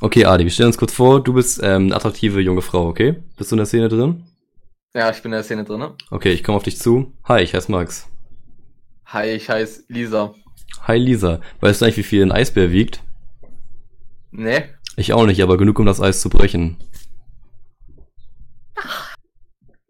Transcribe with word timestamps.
Okay, 0.00 0.24
Adi, 0.24 0.44
wir 0.44 0.50
stellen 0.50 0.68
uns 0.68 0.78
kurz 0.78 0.92
vor, 0.92 1.22
du 1.22 1.32
bist 1.32 1.60
ähm, 1.62 1.84
eine 1.84 1.96
attraktive 1.96 2.40
junge 2.40 2.62
Frau, 2.62 2.88
okay? 2.88 3.22
Bist 3.36 3.50
du 3.50 3.54
in 3.54 3.58
der 3.58 3.66
Szene 3.66 3.88
drin? 3.88 4.24
Ja, 4.94 5.10
ich 5.10 5.22
bin 5.22 5.32
in 5.32 5.36
der 5.36 5.44
Szene 5.44 5.64
drin. 5.64 5.78
Ne? 5.80 5.94
Okay, 6.10 6.32
ich 6.32 6.44
komme 6.44 6.56
auf 6.56 6.62
dich 6.62 6.78
zu. 6.78 7.12
Hi, 7.24 7.42
ich 7.42 7.54
heiße 7.54 7.70
Max. 7.70 8.06
Hi, 9.06 9.30
ich 9.30 9.48
heiße 9.48 9.84
Lisa. 9.88 10.34
Hi 10.82 10.98
Lisa, 10.98 11.40
weißt 11.60 11.80
du 11.80 11.84
eigentlich, 11.84 11.96
wie 11.98 12.02
viel 12.02 12.22
ein 12.22 12.32
Eisbär 12.32 12.72
wiegt? 12.72 13.02
Nee. 14.30 14.64
Ich 14.96 15.12
auch 15.12 15.26
nicht, 15.26 15.42
aber 15.42 15.56
genug, 15.56 15.78
um 15.78 15.86
das 15.86 16.00
Eis 16.00 16.20
zu 16.20 16.28
brechen. 16.28 16.76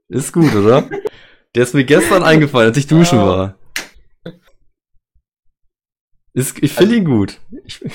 Ist 0.08 0.32
gut, 0.32 0.54
oder? 0.54 0.88
Der 1.54 1.62
ist 1.62 1.74
mir 1.74 1.84
gestern 1.84 2.22
eingefallen, 2.22 2.68
als 2.68 2.78
ich 2.78 2.86
duschen 2.86 3.18
war. 3.18 3.56
Ist, 6.34 6.60
ich 6.62 6.72
finde 6.72 6.94
Also- 6.94 7.00
ihn 7.00 7.04
gut. 7.04 7.38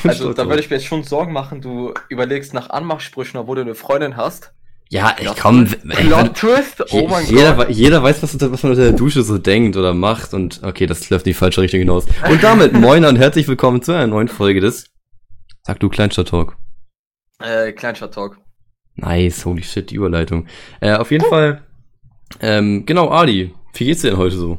Also, 0.05 0.33
da 0.33 0.47
würde 0.47 0.61
ich 0.61 0.69
mir 0.69 0.77
jetzt 0.77 0.85
schon 0.85 1.03
Sorgen 1.03 1.33
machen, 1.33 1.59
du 1.61 1.93
überlegst 2.07 2.53
nach 2.53 2.69
Anmachsprüchen, 2.69 3.37
obwohl 3.39 3.57
du 3.57 3.61
eine 3.63 3.75
Freundin 3.75 4.15
hast. 4.15 4.53
Ja, 4.91 5.15
ich 5.19 5.27
komm. 5.35 5.65
Plot 5.67 6.35
Twist, 6.35 6.83
oh 6.93 7.07
mein 7.07 7.25
jeder, 7.27 7.53
Gott. 7.53 7.69
jeder 7.69 8.01
weiß, 8.01 8.23
was, 8.23 8.33
was 8.39 8.63
man 8.63 8.71
unter 8.71 8.85
der 8.85 8.93
Dusche 8.93 9.21
so 9.21 9.37
denkt 9.37 9.75
oder 9.77 9.93
macht 9.93 10.33
und 10.33 10.63
okay, 10.63 10.87
das 10.87 11.09
läuft 11.11 11.27
in 11.27 11.31
die 11.31 11.35
falsche 11.35 11.61
Richtung 11.61 11.79
hinaus. 11.81 12.05
Und 12.27 12.41
damit 12.41 12.73
moin 12.73 13.05
und 13.05 13.17
herzlich 13.17 13.47
willkommen 13.47 13.83
zu 13.83 13.91
einer 13.91 14.07
neuen 14.07 14.29
Folge 14.29 14.61
des 14.61 14.85
Sag 15.63 15.79
du 15.81 15.89
Kleinstadt 15.89 16.29
Talk. 16.29 16.57
Äh, 17.39 17.73
Kleinstadt 17.73 18.15
Talk. 18.15 18.37
Nice, 18.95 19.45
holy 19.45 19.61
shit, 19.61 19.91
die 19.91 19.95
Überleitung. 19.95 20.47
Äh, 20.79 20.93
auf 20.95 21.11
jeden 21.11 21.25
Fall, 21.29 21.61
ähm, 22.39 22.83
genau, 22.87 23.11
Adi, 23.11 23.53
wie 23.75 23.85
geht's 23.85 24.01
dir 24.01 24.09
denn 24.11 24.17
heute 24.17 24.37
so? 24.37 24.57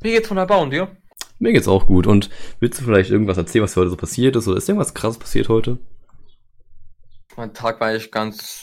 Wie 0.00 0.12
geht's 0.12 0.28
von 0.28 0.38
der 0.38 0.46
Bau 0.46 0.62
und 0.62 0.70
dir? 0.70 0.88
Mir 1.38 1.52
geht's 1.52 1.68
auch 1.68 1.86
gut 1.86 2.06
und 2.06 2.30
willst 2.60 2.80
du 2.80 2.84
vielleicht 2.84 3.10
irgendwas 3.10 3.36
erzählen, 3.36 3.64
was 3.64 3.76
heute 3.76 3.90
so 3.90 3.96
passiert 3.96 4.36
ist 4.36 4.46
oder 4.46 4.56
ist 4.56 4.68
irgendwas 4.68 4.94
krasses 4.94 5.18
passiert 5.18 5.48
heute? 5.48 5.78
Mein 7.36 7.52
Tag 7.52 7.80
war 7.80 7.88
eigentlich 7.88 8.12
ganz 8.12 8.62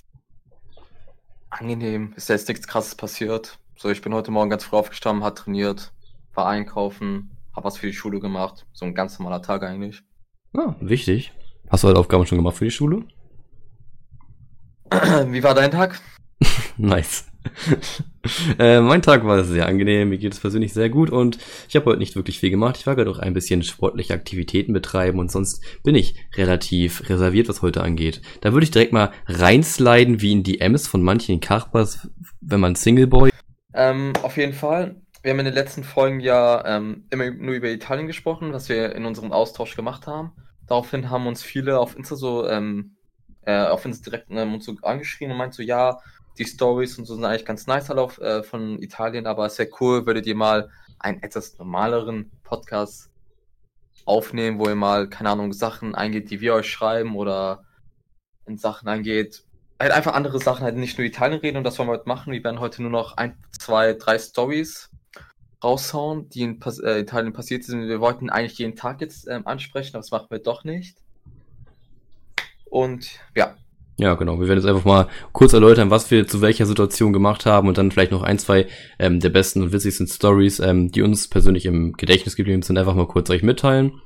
angenehm. 1.49 2.13
Ist 2.15 2.29
jetzt 2.29 2.47
nichts 2.47 2.67
krasses 2.67 2.95
passiert. 2.95 3.59
So, 3.77 3.89
ich 3.89 4.01
bin 4.01 4.13
heute 4.13 4.31
Morgen 4.31 4.49
ganz 4.49 4.63
früh 4.63 4.77
aufgestanden, 4.77 5.23
hat 5.23 5.39
trainiert, 5.39 5.91
war 6.33 6.47
einkaufen, 6.47 7.31
hab 7.53 7.65
was 7.65 7.77
für 7.77 7.87
die 7.87 7.93
Schule 7.93 8.19
gemacht. 8.19 8.65
So 8.71 8.85
ein 8.85 8.95
ganz 8.95 9.19
normaler 9.19 9.41
Tag 9.41 9.63
eigentlich. 9.63 10.01
Ah, 10.53 10.75
wichtig. 10.79 11.33
Hast 11.69 11.83
du 11.83 11.89
heute 11.89 11.99
Aufgaben 11.99 12.25
schon 12.25 12.37
gemacht 12.37 12.57
für 12.57 12.65
die 12.65 12.71
Schule? 12.71 13.03
Wie 14.91 15.43
war 15.43 15.53
dein 15.53 15.71
Tag? 15.71 15.99
Nice. 16.77 17.30
äh, 18.59 18.79
mein 18.81 19.01
Tag 19.01 19.25
war 19.25 19.43
sehr 19.43 19.67
angenehm, 19.67 20.09
mir 20.09 20.17
geht 20.17 20.33
es 20.33 20.39
persönlich 20.39 20.73
sehr 20.73 20.89
gut 20.89 21.09
und 21.09 21.37
ich 21.67 21.75
habe 21.75 21.87
heute 21.87 21.99
nicht 21.99 22.15
wirklich 22.15 22.39
viel 22.39 22.49
gemacht. 22.49 22.77
Ich 22.77 22.87
war 22.87 22.95
gerade 22.95 23.09
auch 23.09 23.19
ein 23.19 23.33
bisschen 23.33 23.63
sportliche 23.63 24.13
Aktivitäten 24.13 24.73
betreiben 24.73 25.19
und 25.19 25.31
sonst 25.31 25.63
bin 25.83 25.95
ich 25.95 26.15
relativ 26.35 27.09
reserviert, 27.09 27.49
was 27.49 27.61
heute 27.61 27.83
angeht. 27.83 28.21
Da 28.41 28.53
würde 28.53 28.63
ich 28.63 28.71
direkt 28.71 28.93
mal 28.93 29.11
reinsliden 29.27 30.21
wie 30.21 30.31
in 30.31 30.43
die 30.43 30.59
Ms 30.59 30.87
von 30.87 31.01
manchen 31.01 31.39
Karpers, 31.39 32.09
wenn 32.41 32.59
man 32.59 32.75
Singleboy. 32.75 33.31
Ähm, 33.73 34.13
auf 34.21 34.37
jeden 34.37 34.53
Fall. 34.53 35.01
Wir 35.23 35.31
haben 35.31 35.39
in 35.39 35.45
den 35.45 35.53
letzten 35.53 35.83
Folgen 35.83 36.19
ja 36.19 36.65
ähm, 36.65 37.05
immer 37.11 37.29
nur 37.29 37.53
über 37.53 37.69
Italien 37.69 38.07
gesprochen, 38.07 38.53
was 38.53 38.69
wir 38.69 38.95
in 38.95 39.05
unserem 39.05 39.31
Austausch 39.31 39.75
gemacht 39.75 40.07
haben. 40.07 40.31
Daraufhin 40.67 41.09
haben 41.09 41.27
uns 41.27 41.43
viele 41.43 41.79
auf 41.79 41.95
Insta 41.95 42.15
so, 42.15 42.47
ähm, 42.47 42.95
äh, 43.45 43.65
auf 43.65 43.85
Insta 43.85 44.09
direkt 44.09 44.31
ähm, 44.31 44.53
uns 44.55 44.65
so 44.65 44.75
angeschrien 44.81 45.31
und 45.31 45.37
meint 45.37 45.53
so, 45.53 45.61
ja, 45.61 45.99
die 46.37 46.45
Stories 46.45 46.97
und 46.97 47.05
so 47.05 47.15
sind 47.15 47.25
eigentlich 47.25 47.45
ganz 47.45 47.67
nice 47.67 47.89
alle 47.89 48.01
auf, 48.01 48.19
äh, 48.19 48.43
von 48.43 48.81
Italien, 48.81 49.27
aber 49.27 49.45
es 49.45 49.57
wäre 49.59 49.69
cool, 49.79 50.05
würdet 50.05 50.25
ihr 50.25 50.35
mal 50.35 50.69
einen 50.99 51.21
etwas 51.23 51.57
normaleren 51.57 52.31
Podcast 52.43 53.09
aufnehmen, 54.05 54.59
wo 54.59 54.67
ihr 54.67 54.75
mal, 54.75 55.09
keine 55.09 55.29
Ahnung, 55.29 55.53
Sachen 55.53 55.95
eingeht, 55.95 56.31
die 56.31 56.41
wir 56.41 56.53
euch 56.53 56.69
schreiben 56.69 57.15
oder 57.15 57.63
in 58.45 58.57
Sachen 58.57 58.87
eingeht, 58.87 59.43
halt 59.81 59.91
einfach 59.91 60.13
andere 60.13 60.39
Sachen, 60.39 60.63
halt 60.63 60.77
nicht 60.77 60.97
nur 60.97 61.05
Italien 61.05 61.39
reden 61.39 61.57
und 61.57 61.63
das 61.63 61.77
wollen 61.77 61.89
wir 61.89 61.93
heute 61.93 62.07
machen. 62.07 62.33
Wir 62.33 62.43
werden 62.43 62.59
heute 62.59 62.81
nur 62.81 62.91
noch 62.91 63.17
ein, 63.17 63.37
zwei, 63.59 63.93
drei 63.93 64.19
Stories 64.19 64.89
raushauen, 65.63 66.29
die 66.29 66.41
in 66.41 66.59
Pas 66.59 66.79
äh, 66.79 66.99
Italien 66.99 67.33
passiert 67.33 67.63
sind. 67.63 67.87
Wir 67.87 67.99
wollten 67.99 68.29
eigentlich 68.29 68.57
jeden 68.57 68.75
Tag 68.75 69.01
jetzt 69.01 69.27
ähm, 69.27 69.45
ansprechen, 69.45 69.95
aber 69.95 70.01
das 70.01 70.11
machen 70.11 70.27
wir 70.29 70.39
doch 70.39 70.63
nicht. 70.63 70.97
Und 72.65 73.19
ja, 73.35 73.55
Ja, 74.01 74.15
genau. 74.15 74.39
Wir 74.39 74.47
werden 74.47 74.57
jetzt 74.57 74.67
einfach 74.67 74.83
mal 74.83 75.07
kurz 75.31 75.53
erläutern, 75.53 75.91
was 75.91 76.09
wir 76.09 76.25
zu 76.27 76.41
welcher 76.41 76.65
Situation 76.65 77.13
gemacht 77.13 77.45
haben 77.45 77.67
und 77.67 77.77
dann 77.77 77.91
vielleicht 77.91 78.11
noch 78.11 78.23
ein, 78.23 78.39
zwei 78.39 78.65
ähm, 78.97 79.19
der 79.19 79.29
besten 79.29 79.61
und 79.61 79.73
witzigsten 79.73 80.07
Stories, 80.07 80.59
ähm, 80.59 80.91
die 80.91 81.03
uns 81.03 81.27
persönlich 81.27 81.67
im 81.67 81.93
Gedächtnis 81.93 82.35
geblieben 82.35 82.63
sind, 82.63 82.79
einfach 82.79 82.95
mal 82.95 83.05
kurz 83.05 83.29
euch 83.29 83.43
mitteilen. 83.43 84.01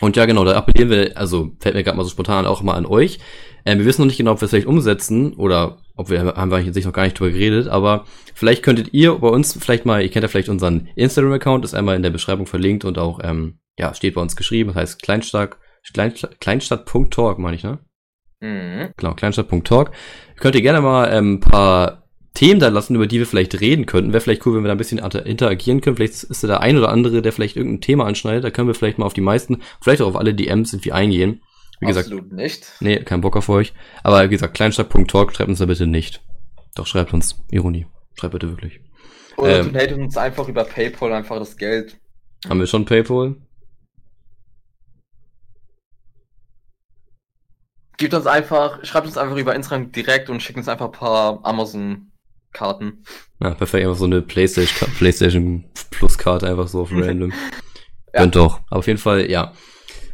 Und 0.00 0.16
ja, 0.16 0.26
genau, 0.26 0.44
da 0.44 0.56
appellieren 0.56 0.90
wir, 0.90 1.16
also 1.16 1.52
fällt 1.60 1.76
mir 1.76 1.84
gerade 1.84 1.96
mal 1.96 2.02
so 2.02 2.10
spontan 2.10 2.44
auch 2.44 2.64
mal 2.64 2.74
an 2.74 2.86
euch. 2.86 3.20
Ähm, 3.64 3.78
wir 3.78 3.86
wissen 3.86 4.00
noch 4.00 4.06
nicht 4.06 4.16
genau, 4.16 4.32
ob 4.32 4.40
wir 4.40 4.46
es 4.46 4.50
vielleicht 4.50 4.66
umsetzen 4.66 5.34
oder 5.34 5.78
ob 5.94 6.10
wir, 6.10 6.20
haben 6.34 6.50
wir 6.50 6.56
eigentlich 6.56 6.84
noch 6.84 6.92
gar 6.92 7.04
nicht 7.04 7.16
drüber 7.16 7.30
geredet, 7.30 7.68
aber 7.68 8.06
vielleicht 8.34 8.64
könntet 8.64 8.94
ihr 8.94 9.14
bei 9.14 9.28
uns 9.28 9.56
vielleicht 9.56 9.86
mal, 9.86 10.02
ihr 10.02 10.10
kennt 10.10 10.24
ja 10.24 10.28
vielleicht 10.28 10.48
unseren 10.48 10.88
Instagram-Account, 10.96 11.64
ist 11.64 11.74
einmal 11.74 11.94
in 11.94 12.02
der 12.02 12.10
Beschreibung 12.10 12.46
verlinkt 12.46 12.84
und 12.84 12.98
auch, 12.98 13.20
ähm, 13.22 13.60
ja, 13.78 13.94
steht 13.94 14.14
bei 14.14 14.20
uns 14.20 14.34
geschrieben, 14.34 14.70
das 14.70 14.76
heißt 14.76 15.02
Kleinstadt, 15.02 15.56
Kleinstadt, 15.92 16.40
Kleinstadt.talk, 16.40 17.38
meine 17.38 17.54
ich, 17.54 17.62
ne? 17.62 17.78
Mhm. 18.40 18.88
Genau, 18.96 19.14
kleinstadt.talk. 19.14 19.90
Könnt 20.38 20.54
ihr 20.54 20.62
gerne 20.62 20.80
mal 20.80 21.12
ähm, 21.12 21.34
ein 21.34 21.40
paar 21.40 22.02
Themen 22.34 22.58
da 22.58 22.68
lassen, 22.68 22.96
über 22.96 23.06
die 23.06 23.18
wir 23.20 23.26
vielleicht 23.26 23.60
reden 23.60 23.86
könnten. 23.86 24.12
Wäre 24.12 24.20
vielleicht 24.20 24.44
cool, 24.46 24.56
wenn 24.56 24.64
wir 24.64 24.68
da 24.68 24.74
ein 24.74 24.78
bisschen 24.78 24.98
inter- 24.98 25.24
interagieren 25.24 25.80
können. 25.80 25.96
Vielleicht 25.96 26.24
ist 26.24 26.42
da 26.42 26.48
der 26.48 26.60
ein 26.60 26.76
oder 26.76 26.88
andere, 26.88 27.22
der 27.22 27.32
vielleicht 27.32 27.56
irgendein 27.56 27.80
Thema 27.80 28.06
anschneidet. 28.06 28.42
Da 28.44 28.50
können 28.50 28.66
wir 28.68 28.74
vielleicht 28.74 28.98
mal 28.98 29.06
auf 29.06 29.14
die 29.14 29.20
meisten, 29.20 29.62
vielleicht 29.80 30.02
auch 30.02 30.08
auf 30.08 30.16
alle 30.16 30.34
DMs 30.34 30.72
irgendwie 30.72 30.92
eingehen. 30.92 31.42
Wie 31.80 31.86
gesagt, 31.86 32.06
absolut 32.06 32.32
nicht. 32.32 32.66
nee, 32.80 32.98
kein 33.00 33.20
Bock 33.20 33.36
auf 33.36 33.48
euch. 33.48 33.72
Aber 34.02 34.24
wie 34.24 34.28
gesagt, 34.34 34.54
kleinstadt.talk, 34.54 35.34
schreibt 35.34 35.48
uns 35.48 35.58
da 35.58 35.66
bitte 35.66 35.86
nicht. 35.86 36.22
Doch, 36.74 36.86
schreibt 36.86 37.12
uns. 37.12 37.40
Ironie. 37.50 37.86
Schreibt 38.18 38.32
bitte 38.32 38.48
wirklich. 38.48 38.80
Oder 39.36 39.60
Ähm. 39.60 40.00
uns 40.02 40.16
einfach 40.16 40.48
über 40.48 40.64
PayPal 40.64 41.12
einfach 41.12 41.38
das 41.38 41.56
Geld. 41.56 41.96
Haben 42.48 42.60
wir 42.60 42.66
schon 42.66 42.84
Paypal? 42.84 43.36
Gebt 47.96 48.14
uns 48.14 48.26
einfach, 48.26 48.84
schreibt 48.84 49.06
uns 49.06 49.16
einfach 49.16 49.36
über 49.36 49.54
Instagram 49.54 49.92
direkt 49.92 50.28
und 50.30 50.42
schickt 50.42 50.58
uns 50.58 50.68
einfach 50.68 50.86
ein 50.86 50.92
paar 50.92 51.44
Amazon-Karten. 51.44 53.04
Ja, 53.40 53.54
perfekt. 53.54 53.84
Einfach 53.84 53.98
so 53.98 54.04
eine 54.06 54.22
PlayStation, 54.22 54.90
PlayStation 54.98 55.64
Plus 55.90 56.18
Karte 56.18 56.48
einfach 56.48 56.68
so 56.68 56.82
auf 56.82 56.90
random. 56.92 57.32
Ja. 58.12 58.20
Könnt 58.20 58.36
doch. 58.36 58.60
Aber 58.68 58.78
auf 58.78 58.86
jeden 58.86 58.98
Fall, 58.98 59.30
ja. 59.30 59.52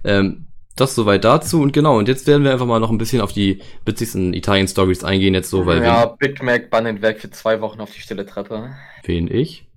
Ähm, 0.04 0.46
das 0.76 0.94
soweit 0.94 1.24
dazu 1.24 1.60
und 1.60 1.72
genau. 1.72 1.98
Und 1.98 2.08
jetzt 2.08 2.26
werden 2.26 2.44
wir 2.44 2.52
einfach 2.52 2.66
mal 2.66 2.80
noch 2.80 2.91
ein 2.91 2.98
bisschen 2.98 3.20
auf 3.20 3.32
die 3.32 3.62
witzigsten 3.84 4.32
Italien-Stories 4.32 5.04
eingehen 5.04 5.34
jetzt 5.34 5.50
so, 5.50 5.66
weil 5.66 5.82
ja, 5.82 6.06
Big 6.06 6.42
Mac 6.42 6.70
bannen 6.70 7.02
weg 7.02 7.20
für 7.20 7.30
zwei 7.30 7.60
Wochen 7.60 7.80
auf 7.80 7.92
die 7.92 8.00
stille 8.00 8.24
Treppe. 8.24 8.74
wen, 9.04 9.28
wen 9.28 9.34
ich? 9.34 9.68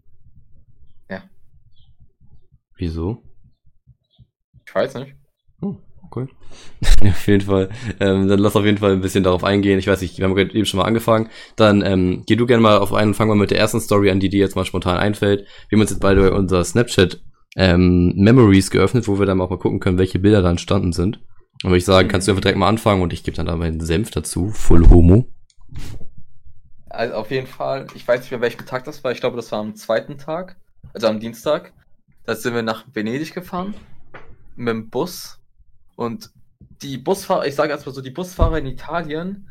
Ja. 1.10 1.24
Wieso? 2.78 3.24
Ich 4.66 4.74
weiß 4.74 4.96
nicht. 4.96 5.16
Ja, 6.16 6.28
auf 7.10 7.28
jeden 7.28 7.46
Fall. 7.46 7.70
Ähm, 8.00 8.28
dann 8.28 8.40
lass 8.40 8.56
auf 8.56 8.66
jeden 8.66 8.78
Fall 8.78 8.94
ein 8.94 9.02
bisschen 9.02 9.24
darauf 9.24 9.44
eingehen. 9.44 9.80
Ich 9.80 9.88
weiß 9.88 10.02
nicht, 10.02 10.18
wir 10.18 10.26
haben 10.26 10.36
gerade 10.36 10.54
eben 10.54 10.66
schon 10.66 10.80
mal 10.80 10.86
angefangen. 10.86 11.30
Dann 11.56 11.82
ähm, 11.86 12.24
geh 12.26 12.36
du 12.36 12.46
gerne 12.46 12.62
mal 12.62 12.78
auf 12.78 12.94
einen 12.94 13.10
und 13.10 13.14
fangen 13.16 13.32
wir 13.32 13.36
mit 13.36 13.52
der 13.52 13.60
ersten 13.60 13.80
Story 13.80 14.12
an, 14.12 14.20
die 14.20 14.30
dir 14.30 14.40
jetzt 14.40 14.56
mal 14.56 14.66
spontan 14.66 14.98
einfällt. 14.98 15.48
Wir 15.70 15.78
haben 15.78 15.82
uns 15.82 15.92
jetzt 15.92 16.00
beide 16.00 16.34
unser 16.34 16.64
Snapchat 16.64 17.22
ähm, 17.56 18.14
Memories 18.16 18.72
geöffnet, 18.72 19.08
wo 19.08 19.20
wir 19.20 19.26
dann 19.26 19.42
auch 19.42 19.50
mal 19.50 19.60
gucken 19.60 19.80
können, 19.80 19.98
welche 19.98 20.20
Bilder 20.20 20.42
da 20.42 20.50
entstanden 20.50 20.94
sind. 20.94 21.20
Und 21.64 21.70
würde 21.70 21.78
ich 21.78 21.86
sagen, 21.86 22.08
kannst 22.08 22.28
du 22.28 22.32
einfach 22.32 22.42
direkt 22.42 22.58
mal 22.58 22.68
anfangen 22.68 23.02
und 23.02 23.14
ich 23.14 23.24
gebe 23.24 23.38
dann 23.38 23.46
da 23.46 23.56
meinen 23.56 23.80
Senf 23.80 24.12
dazu. 24.12 24.50
Full 24.50 24.90
Homo. 24.90 25.28
Also 26.90 27.16
auf 27.16 27.32
jeden 27.32 27.48
Fall, 27.48 27.88
ich 27.96 28.08
weiß 28.08 28.22
nicht 28.22 28.32
mehr, 28.32 28.42
welchen 28.42 28.66
Tag 28.66 28.84
das 28.84 29.04
war. 29.04 29.12
Ich 29.12 29.20
glaube, 29.20 29.36
das 29.36 29.52
war 29.52 29.60
am 29.60 29.76
zweiten 29.76 30.18
Tag, 30.18 30.58
also 30.94 31.08
am 31.08 31.20
Dienstag. 31.20 31.74
Da 32.26 32.36
sind 32.36 32.54
wir 32.54 32.62
nach 32.62 32.86
Venedig 32.94 33.34
gefahren 33.34 33.74
mit 34.56 34.70
dem 34.70 34.90
Bus. 34.90 35.40
Und 35.96 36.32
die 36.82 36.98
Busfahrer, 36.98 37.46
ich 37.46 37.56
sage 37.56 37.72
erstmal 37.72 37.94
so, 37.96 38.02
die 38.02 38.10
Busfahrer 38.12 38.58
in 38.58 38.66
Italien, 38.66 39.50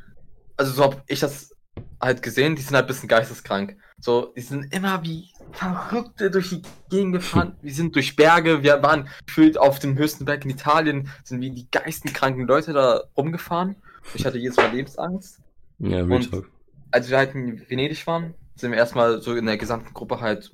also 0.56 0.72
so 0.72 0.82
habe 0.84 1.02
ich 1.06 1.20
das 1.20 1.55
halt 2.00 2.22
gesehen, 2.22 2.56
die 2.56 2.62
sind 2.62 2.75
halt 2.75 2.84
ein 2.84 2.88
bisschen 2.88 3.08
geisteskrank. 3.08 3.76
So, 4.00 4.32
die 4.37 4.40
sind 4.40 4.75
immer 4.75 5.02
wie 5.05 5.28
Verrückte 5.52 6.31
durch 6.31 6.50
die 6.50 6.62
Gegend 6.90 7.14
gefahren. 7.14 7.56
Wir 7.62 7.72
sind 7.72 7.94
durch 7.94 8.17
Berge, 8.17 8.62
wir 8.62 8.82
waren 8.82 9.08
gefühlt 9.26 9.56
auf 9.58 9.78
dem 9.78 9.96
höchsten 9.96 10.25
Berg 10.25 10.44
in 10.44 10.50
Italien, 10.50 11.08
sind 11.25 11.40
wie 11.40 11.50
die 11.50 11.69
geisteskranken 11.70 12.46
Leute 12.46 12.72
da 12.72 13.02
rumgefahren. 13.17 13.76
Ich 14.14 14.26
hatte 14.26 14.38
jedes 14.38 14.56
Mal 14.56 14.72
Lebensangst 14.75 15.40
Ja, 15.78 16.02
Und- 16.02 16.31
Talk. 16.31 16.50
als 16.90 17.08
wir 17.08 17.19
halt 17.19 17.34
in 17.34 17.62
Venedig 17.70 18.05
waren, 18.06 18.34
sind 18.56 18.72
wir 18.72 18.78
erstmal 18.78 19.22
so 19.22 19.34
in 19.34 19.46
der 19.46 19.56
gesamten 19.56 19.94
Gruppe 19.94 20.20
halt 20.20 20.52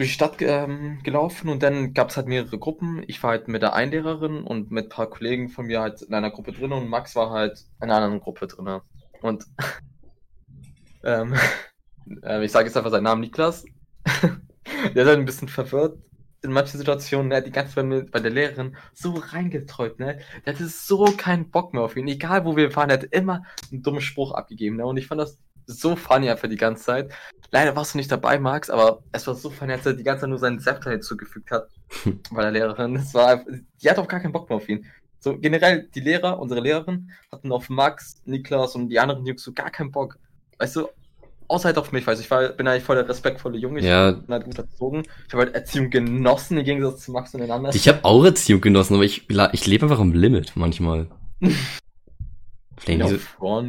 durch 0.00 0.08
die 0.08 0.14
Stadt 0.14 0.36
ähm, 0.40 0.98
gelaufen 1.02 1.50
und 1.50 1.62
dann 1.62 1.92
gab 1.92 2.08
es 2.08 2.16
halt 2.16 2.26
mehrere 2.26 2.58
Gruppen. 2.58 3.04
Ich 3.06 3.22
war 3.22 3.32
halt 3.32 3.48
mit 3.48 3.60
der 3.60 3.74
Einlehrerin 3.74 4.44
und 4.44 4.70
mit 4.70 4.86
ein 4.86 4.88
paar 4.88 5.10
Kollegen 5.10 5.50
von 5.50 5.66
mir 5.66 5.82
halt 5.82 6.00
in 6.00 6.14
einer 6.14 6.30
Gruppe 6.30 6.52
drin 6.52 6.72
und 6.72 6.88
Max 6.88 7.14
war 7.16 7.28
halt 7.28 7.66
in 7.82 7.90
einer 7.90 7.96
anderen 7.96 8.20
Gruppe 8.20 8.46
drin. 8.46 8.80
Und 9.20 9.44
ähm, 11.04 11.34
äh, 12.22 12.42
ich 12.42 12.50
sage 12.50 12.68
jetzt 12.68 12.78
einfach 12.78 12.90
seinen 12.90 13.02
Namen, 13.02 13.20
Niklas. 13.20 13.66
der 14.06 15.02
ist 15.02 15.06
halt 15.06 15.18
ein 15.18 15.26
bisschen 15.26 15.48
verwirrt. 15.48 15.98
in 16.42 16.52
manchen 16.52 16.78
Situationen, 16.78 17.28
ne, 17.28 17.42
die 17.42 17.50
ganze 17.50 17.74
Zeit 17.74 18.10
bei 18.10 18.20
der 18.20 18.30
Lehrerin 18.30 18.78
so 18.94 19.12
reingetreut, 19.12 19.98
ne? 19.98 20.20
Der 20.46 20.54
hatte 20.54 20.66
so 20.66 21.04
keinen 21.14 21.50
Bock 21.50 21.74
mehr 21.74 21.82
auf 21.82 21.94
ihn. 21.94 22.08
Egal 22.08 22.46
wo 22.46 22.56
wir 22.56 22.74
waren, 22.74 22.88
der 22.88 23.02
hat 23.02 23.12
immer 23.12 23.42
einen 23.70 23.82
dummen 23.82 24.00
Spruch 24.00 24.32
abgegeben, 24.32 24.76
ne? 24.76 24.86
Und 24.86 24.96
ich 24.96 25.08
fand 25.08 25.20
das 25.20 25.36
so 25.66 25.94
funny 25.94 26.30
einfach 26.30 26.48
die 26.48 26.56
ganze 26.56 26.84
Zeit. 26.84 27.12
Leider 27.52 27.74
warst 27.74 27.94
du 27.94 27.98
nicht 27.98 28.12
dabei, 28.12 28.38
Max, 28.38 28.70
aber 28.70 29.02
es 29.12 29.26
war 29.26 29.34
so 29.34 29.50
funny, 29.50 29.72
als 29.72 29.84
er 29.84 29.94
die 29.94 30.04
ganze 30.04 30.22
Zeit 30.22 30.30
nur 30.30 30.38
seinen 30.38 30.60
Zepter 30.60 30.90
hinzugefügt 30.92 31.50
hat 31.50 31.68
bei 32.30 32.42
der 32.42 32.52
Lehrerin. 32.52 32.94
Es 32.96 33.12
war, 33.12 33.44
die 33.82 33.90
hat 33.90 33.98
auch 33.98 34.06
gar 34.06 34.20
keinen 34.20 34.32
Bock 34.32 34.48
mehr 34.48 34.56
auf 34.56 34.68
ihn. 34.68 34.86
So 35.18 35.36
generell, 35.36 35.88
die 35.94 36.00
Lehrer, 36.00 36.38
unsere 36.38 36.60
Lehrerin, 36.60 37.10
hatten 37.32 37.50
auf 37.52 37.68
Max, 37.68 38.22
Niklas 38.24 38.74
und 38.76 38.88
die 38.88 39.00
anderen 39.00 39.26
Jungs 39.26 39.42
so 39.42 39.52
gar 39.52 39.70
keinen 39.70 39.90
Bock. 39.90 40.16
Weißt 40.58 40.76
du, 40.76 40.88
außer 41.48 41.66
halt 41.66 41.78
auf 41.78 41.90
mich, 41.90 42.06
weißt 42.06 42.20
du, 42.20 42.24
ich 42.24 42.30
war, 42.30 42.48
bin 42.50 42.68
eigentlich 42.68 42.84
voll 42.84 42.96
der 42.96 43.08
respektvolle 43.08 43.58
Junge, 43.58 43.80
ich 43.80 43.86
Ja. 43.86 44.12
bin 44.12 44.28
halt 44.32 44.44
gut 44.44 44.56
erzogen. 44.56 45.02
Ich 45.26 45.32
habe 45.34 45.44
halt 45.44 45.54
Erziehung 45.54 45.90
genossen, 45.90 46.56
im 46.56 46.64
Gegensatz 46.64 47.04
zu 47.04 47.12
Max 47.12 47.34
und 47.34 47.40
den 47.40 47.50
anderen. 47.50 47.74
Ich 47.74 47.88
habe 47.88 48.04
auch 48.04 48.24
Erziehung 48.24 48.60
genossen, 48.60 48.94
aber 48.94 49.04
ich, 49.04 49.28
ich 49.52 49.66
lebe 49.66 49.86
einfach 49.86 49.98
am 49.98 50.12
Limit 50.12 50.52
manchmal. 50.54 51.08
Vielleicht 52.78 53.00
nicht, 53.02 53.10
so, 53.10 53.18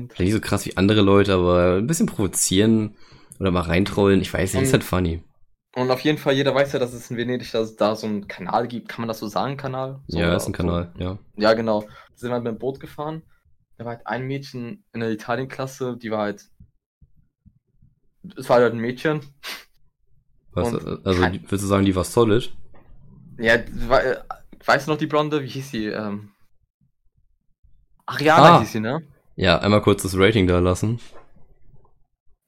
vielleicht 0.07 0.19
nicht 0.19 0.31
so 0.31 0.39
krass 0.39 0.65
wie 0.65 0.77
andere 0.77 1.01
Leute, 1.01 1.33
aber 1.33 1.75
ein 1.79 1.87
bisschen 1.87 2.05
provozieren 2.05 2.95
oder 3.41 3.51
mal 3.51 3.61
reintrollen, 3.61 4.21
ich 4.21 4.33
weiß 4.33 4.53
nicht, 4.53 4.63
ist 4.63 4.73
halt 4.73 4.83
funny. 4.83 5.23
Und 5.75 5.89
auf 5.89 6.01
jeden 6.01 6.17
Fall, 6.17 6.33
jeder 6.33 6.53
weiß 6.53 6.73
ja, 6.73 6.79
dass 6.79 6.93
es 6.93 7.09
in 7.11 7.17
Venedig 7.17 7.51
dass 7.51 7.75
da 7.75 7.95
so 7.95 8.05
einen 8.05 8.27
Kanal 8.27 8.67
gibt. 8.67 8.89
Kann 8.89 9.01
man 9.01 9.07
das 9.07 9.19
so 9.19 9.27
sagen, 9.27 9.57
Kanal? 9.57 10.01
So, 10.07 10.19
ja, 10.19 10.35
ist 10.35 10.43
ein 10.43 10.53
so? 10.53 10.57
Kanal, 10.57 10.93
ja. 10.97 11.17
Ja, 11.37 11.53
genau. 11.53 11.85
Sind 12.13 12.29
wir 12.29 12.39
mit 12.39 12.47
dem 12.47 12.59
Boot 12.59 12.79
gefahren. 12.79 13.23
Da 13.77 13.85
war 13.85 13.95
halt 13.95 14.05
ein 14.05 14.27
Mädchen 14.27 14.83
in 14.93 14.99
der 14.99 15.11
Italienklasse, 15.11 15.97
die 15.97 16.11
war 16.11 16.19
halt. 16.19 16.45
Es 18.37 18.47
war 18.49 18.57
halt 18.61 18.73
ein 18.73 18.79
Mädchen. 18.79 19.21
Was, 20.51 20.73
Und 20.73 21.05
also, 21.05 21.21
kein- 21.21 21.41
willst 21.49 21.63
du 21.63 21.67
sagen, 21.67 21.85
die 21.85 21.95
war 21.95 22.03
solid? 22.03 22.53
Ja, 23.39 23.55
war, 23.87 24.03
äh, 24.03 24.19
weißt 24.65 24.87
du 24.87 24.91
noch 24.91 24.97
die 24.99 25.07
Blonde? 25.07 25.41
Wie 25.41 25.47
hieß 25.47 25.71
sie? 25.71 25.85
Ähm, 25.87 26.31
Ariana 28.05 28.57
Ah. 28.57 28.59
hieß 28.59 28.73
sie, 28.73 28.79
ne? 28.81 29.01
Ja, 29.37 29.59
einmal 29.59 29.81
kurz 29.81 30.03
das 30.03 30.17
Rating 30.17 30.45
da 30.47 30.59
lassen. 30.59 30.99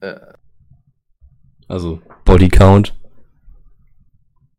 Äh, 0.01 0.19
Also, 1.67 2.01
Body 2.25 2.49
Count. 2.49 2.93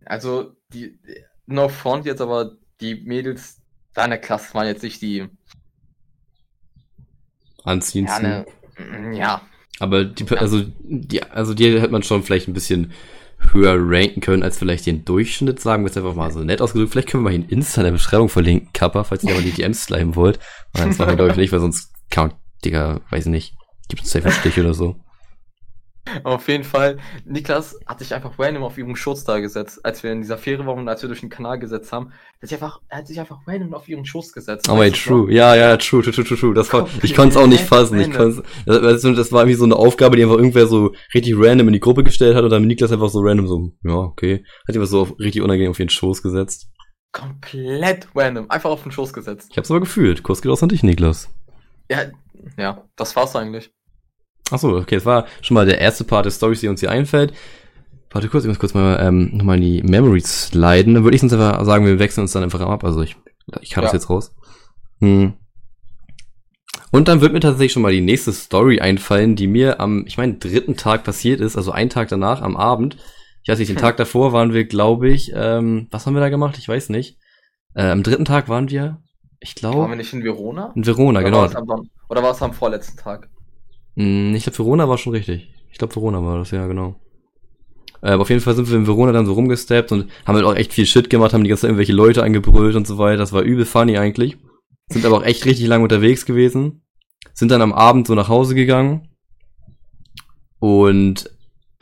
also, 0.04 0.52
die. 0.72 0.98
No 1.46 1.68
front 1.68 2.06
jetzt, 2.06 2.22
aber 2.22 2.52
die 2.80 2.94
Mädels 2.94 3.60
deiner 3.92 4.16
Klasse 4.18 4.54
waren 4.54 4.66
jetzt 4.66 4.82
nicht 4.82 5.02
die. 5.02 5.28
Anziehen. 7.64 8.06
Ja, 8.06 8.18
ne, 8.18 8.46
ja, 9.16 9.42
Aber 9.78 10.04
die, 10.04 10.28
also, 10.36 10.62
die, 10.80 11.22
also 11.22 11.54
die 11.54 11.80
hätte 11.80 11.92
man 11.92 12.02
schon 12.02 12.22
vielleicht 12.22 12.48
ein 12.48 12.54
bisschen 12.54 12.92
höher 13.52 13.76
ranken 13.78 14.20
können 14.20 14.42
als 14.42 14.58
vielleicht 14.58 14.86
den 14.86 15.04
Durchschnitt, 15.04 15.60
sagen 15.60 15.84
wir 15.84 15.90
es 15.90 15.96
einfach 15.96 16.14
mal 16.14 16.30
so 16.30 16.40
nett 16.40 16.60
ausgedrückt. 16.60 16.92
Vielleicht 16.92 17.08
können 17.08 17.24
wir 17.24 17.30
mal 17.30 17.34
in 17.34 17.48
Insta 17.48 17.80
in 17.80 17.86
der 17.86 17.92
Beschreibung 17.92 18.28
verlinken, 18.28 18.72
Kappa, 18.72 19.04
falls 19.04 19.24
ihr 19.24 19.32
aber 19.32 19.42
die 19.42 19.52
DMs 19.52 19.84
sliden 19.84 20.16
wollt. 20.16 20.38
Nein, 20.74 20.88
das 20.88 20.98
machen 20.98 21.10
wir 21.10 21.16
glaube 21.16 21.32
ich 21.32 21.36
nicht, 21.36 21.52
weil 21.52 21.60
sonst 21.60 21.92
Count, 22.10 22.34
Digga, 22.64 23.00
weiß 23.10 23.26
nicht, 23.26 23.54
gibt 23.88 24.02
es 24.02 24.10
safe 24.10 24.26
einen 24.26 24.34
Stich 24.34 24.58
oder 24.58 24.74
so. 24.74 24.96
Auf 26.22 26.48
jeden 26.48 26.64
Fall, 26.64 26.98
Niklas 27.24 27.78
hat 27.86 27.98
sich 27.98 28.14
einfach 28.14 28.38
random 28.38 28.62
auf 28.62 28.76
ihren 28.76 28.94
Schoß 28.94 29.24
da 29.24 29.40
gesetzt, 29.40 29.84
als 29.84 30.02
wir 30.02 30.12
in 30.12 30.20
dieser 30.20 30.36
Fähre 30.36 30.66
waren 30.66 30.80
und 30.80 30.88
als 30.88 31.02
wir 31.02 31.08
durch 31.08 31.20
den 31.20 31.30
Kanal 31.30 31.58
gesetzt 31.58 31.92
haben. 31.92 32.12
Er 32.40 32.42
hat 32.42 32.48
sich 32.48 32.54
einfach, 32.54 32.80
er 32.88 32.98
hat 32.98 33.06
sich 33.06 33.20
einfach 33.20 33.38
random 33.46 33.74
auf 33.74 33.88
ihren 33.88 34.04
Schoß 34.04 34.32
gesetzt. 34.32 34.68
Oh 34.68 34.76
Weißt 34.76 35.06
du 35.06 35.08
true. 35.08 35.32
Ja, 35.32 35.54
ja, 35.54 35.76
true, 35.78 36.02
true, 36.02 36.12
true, 36.12 36.36
true. 36.38 36.54
Das 36.54 36.72
war, 36.72 36.86
ich 37.02 37.14
konnte 37.14 37.30
es 37.30 37.42
auch 37.42 37.46
nicht 37.46 37.64
fassen. 37.64 37.98
Ich 37.98 38.12
konnte 38.12 38.42
das, 38.66 39.02
das 39.02 39.32
war 39.32 39.42
irgendwie 39.42 39.54
so 39.54 39.64
eine 39.64 39.76
Aufgabe, 39.76 40.16
die 40.16 40.22
einfach 40.22 40.36
irgendwer 40.36 40.66
so 40.66 40.94
richtig 41.14 41.34
random 41.36 41.68
in 41.68 41.74
die 41.74 41.80
Gruppe 41.80 42.04
gestellt 42.04 42.36
hat 42.36 42.44
und 42.44 42.50
dann 42.50 42.66
Niklas 42.66 42.92
einfach 42.92 43.08
so 43.08 43.20
random 43.20 43.48
so, 43.48 43.72
ja, 43.82 43.94
okay. 43.94 44.44
Hat 44.68 44.74
einfach 44.74 44.88
so 44.88 45.00
auf, 45.00 45.18
richtig 45.18 45.40
unangenehm 45.42 45.70
auf 45.70 45.80
ihren 45.80 45.88
Schoß 45.88 46.22
gesetzt. 46.22 46.70
Komplett 47.12 48.08
random, 48.14 48.50
einfach 48.50 48.70
auf 48.70 48.82
den 48.82 48.92
Schoß 48.92 49.12
gesetzt. 49.12 49.48
Ich 49.50 49.56
hab's 49.56 49.70
aber 49.70 49.80
gefühlt. 49.80 50.22
Kurs 50.22 50.42
geht 50.42 50.52
aus 50.52 50.62
an 50.62 50.68
dich, 50.68 50.82
Niklas. 50.82 51.30
Ja, 51.90 52.06
ja, 52.58 52.84
das 52.96 53.16
war's 53.16 53.34
eigentlich. 53.36 53.72
Achso, 54.54 54.76
okay, 54.78 54.94
das 54.96 55.04
war 55.06 55.26
schon 55.42 55.54
mal 55.56 55.66
der 55.66 55.80
erste 55.80 56.04
Part 56.04 56.24
der 56.26 56.30
Stories, 56.30 56.60
die 56.60 56.68
uns 56.68 56.80
hier 56.80 56.90
einfällt. 56.90 57.32
Warte 58.10 58.28
kurz, 58.28 58.44
ich 58.44 58.48
muss 58.48 58.60
kurz 58.60 58.74
mal 58.74 58.98
ähm, 59.02 59.30
nochmal 59.36 59.56
in 59.56 59.62
die 59.62 59.82
Memories 59.82 60.46
sliden. 60.46 60.94
Dann 60.94 61.02
würde 61.04 61.16
ich 61.16 61.20
sonst 61.20 61.32
einfach 61.32 61.64
sagen, 61.64 61.84
wir 61.84 61.98
wechseln 61.98 62.22
uns 62.22 62.32
dann 62.32 62.44
einfach 62.44 62.60
ab. 62.60 62.84
Also 62.84 63.02
ich, 63.02 63.16
ich 63.60 63.70
kann 63.70 63.82
das 63.82 63.92
Ja. 63.92 63.98
jetzt 63.98 64.08
raus. 64.08 64.34
Hm. 65.00 65.32
Und 66.92 67.08
dann 67.08 67.20
wird 67.20 67.32
mir 67.32 67.40
tatsächlich 67.40 67.72
schon 67.72 67.82
mal 67.82 67.90
die 67.92 68.00
nächste 68.00 68.32
Story 68.32 68.78
einfallen, 68.78 69.34
die 69.34 69.48
mir 69.48 69.80
am, 69.80 70.04
ich 70.06 70.16
meine, 70.16 70.34
dritten 70.34 70.76
Tag 70.76 71.02
passiert 71.02 71.40
ist, 71.40 71.56
also 71.56 71.72
einen 71.72 71.90
Tag 71.90 72.08
danach, 72.08 72.40
am 72.40 72.56
Abend. 72.56 72.96
Ich 73.42 73.48
weiß 73.48 73.58
nicht, 73.58 73.68
den 73.68 73.76
Hm. 73.76 73.82
Tag 73.82 73.96
davor 73.96 74.32
waren 74.32 74.52
wir, 74.52 74.64
glaube 74.64 75.08
ich, 75.10 75.32
ähm, 75.34 75.88
was 75.90 76.06
haben 76.06 76.14
wir 76.14 76.20
da 76.20 76.28
gemacht? 76.28 76.56
Ich 76.58 76.68
weiß 76.68 76.90
nicht. 76.90 77.18
Äh, 77.74 77.90
am 77.90 78.04
dritten 78.04 78.24
Tag 78.24 78.48
waren 78.48 78.70
wir, 78.70 79.02
ich 79.40 79.60
Waren 79.62 79.72
glaube, 79.72 79.88
wir 79.90 79.96
nicht 79.96 80.12
in 80.12 80.22
Verona? 80.22 80.72
in 80.76 80.86
Verona, 80.86 81.18
Oder 81.18 81.28
genau. 81.28 81.52
War 81.52 81.56
am, 81.78 81.90
oder 82.08 82.22
war 82.22 82.30
es 82.30 82.40
am 82.42 82.52
vorletzten 82.52 82.96
Tag? 82.96 83.28
Hm, 83.96 84.34
Ich 84.34 84.44
glaube, 84.44 84.58
Verona 84.58 84.88
war 84.88 84.98
schon 84.98 85.12
richtig. 85.12 85.48
Ich 85.70 85.78
glaube, 85.78 85.94
Verona 85.94 86.22
war 86.22 86.38
das, 86.38 86.50
ja, 86.50 86.66
genau. 86.66 86.96
Aber 88.00 88.22
auf 88.22 88.28
jeden 88.28 88.42
Fall 88.42 88.54
sind 88.54 88.68
wir 88.70 88.76
in 88.76 88.86
Verona 88.86 89.12
dann 89.12 89.24
so 89.26 89.32
rumgesteppt 89.32 89.90
und 89.90 90.10
haben 90.26 90.34
halt 90.36 90.44
auch 90.44 90.54
echt 90.54 90.72
viel 90.74 90.84
Shit 90.84 91.08
gemacht, 91.08 91.32
haben 91.32 91.42
die 91.42 91.48
ganze 91.48 91.62
Zeit 91.62 91.70
irgendwelche 91.70 91.94
Leute 91.94 92.22
angebrüllt 92.22 92.76
und 92.76 92.86
so 92.86 92.98
weiter. 92.98 93.16
Das 93.16 93.32
war 93.32 93.42
übel 93.42 93.64
funny 93.64 93.96
eigentlich. 93.96 94.36
Sind 94.90 95.06
aber 95.06 95.16
auch 95.16 95.24
echt 95.24 95.46
richtig 95.46 95.66
lang 95.66 95.82
unterwegs 95.82 96.26
gewesen. 96.26 96.82
Sind 97.32 97.50
dann 97.50 97.62
am 97.62 97.72
Abend 97.72 98.06
so 98.06 98.14
nach 98.14 98.28
Hause 98.28 98.54
gegangen. 98.54 99.08
Und 100.58 101.30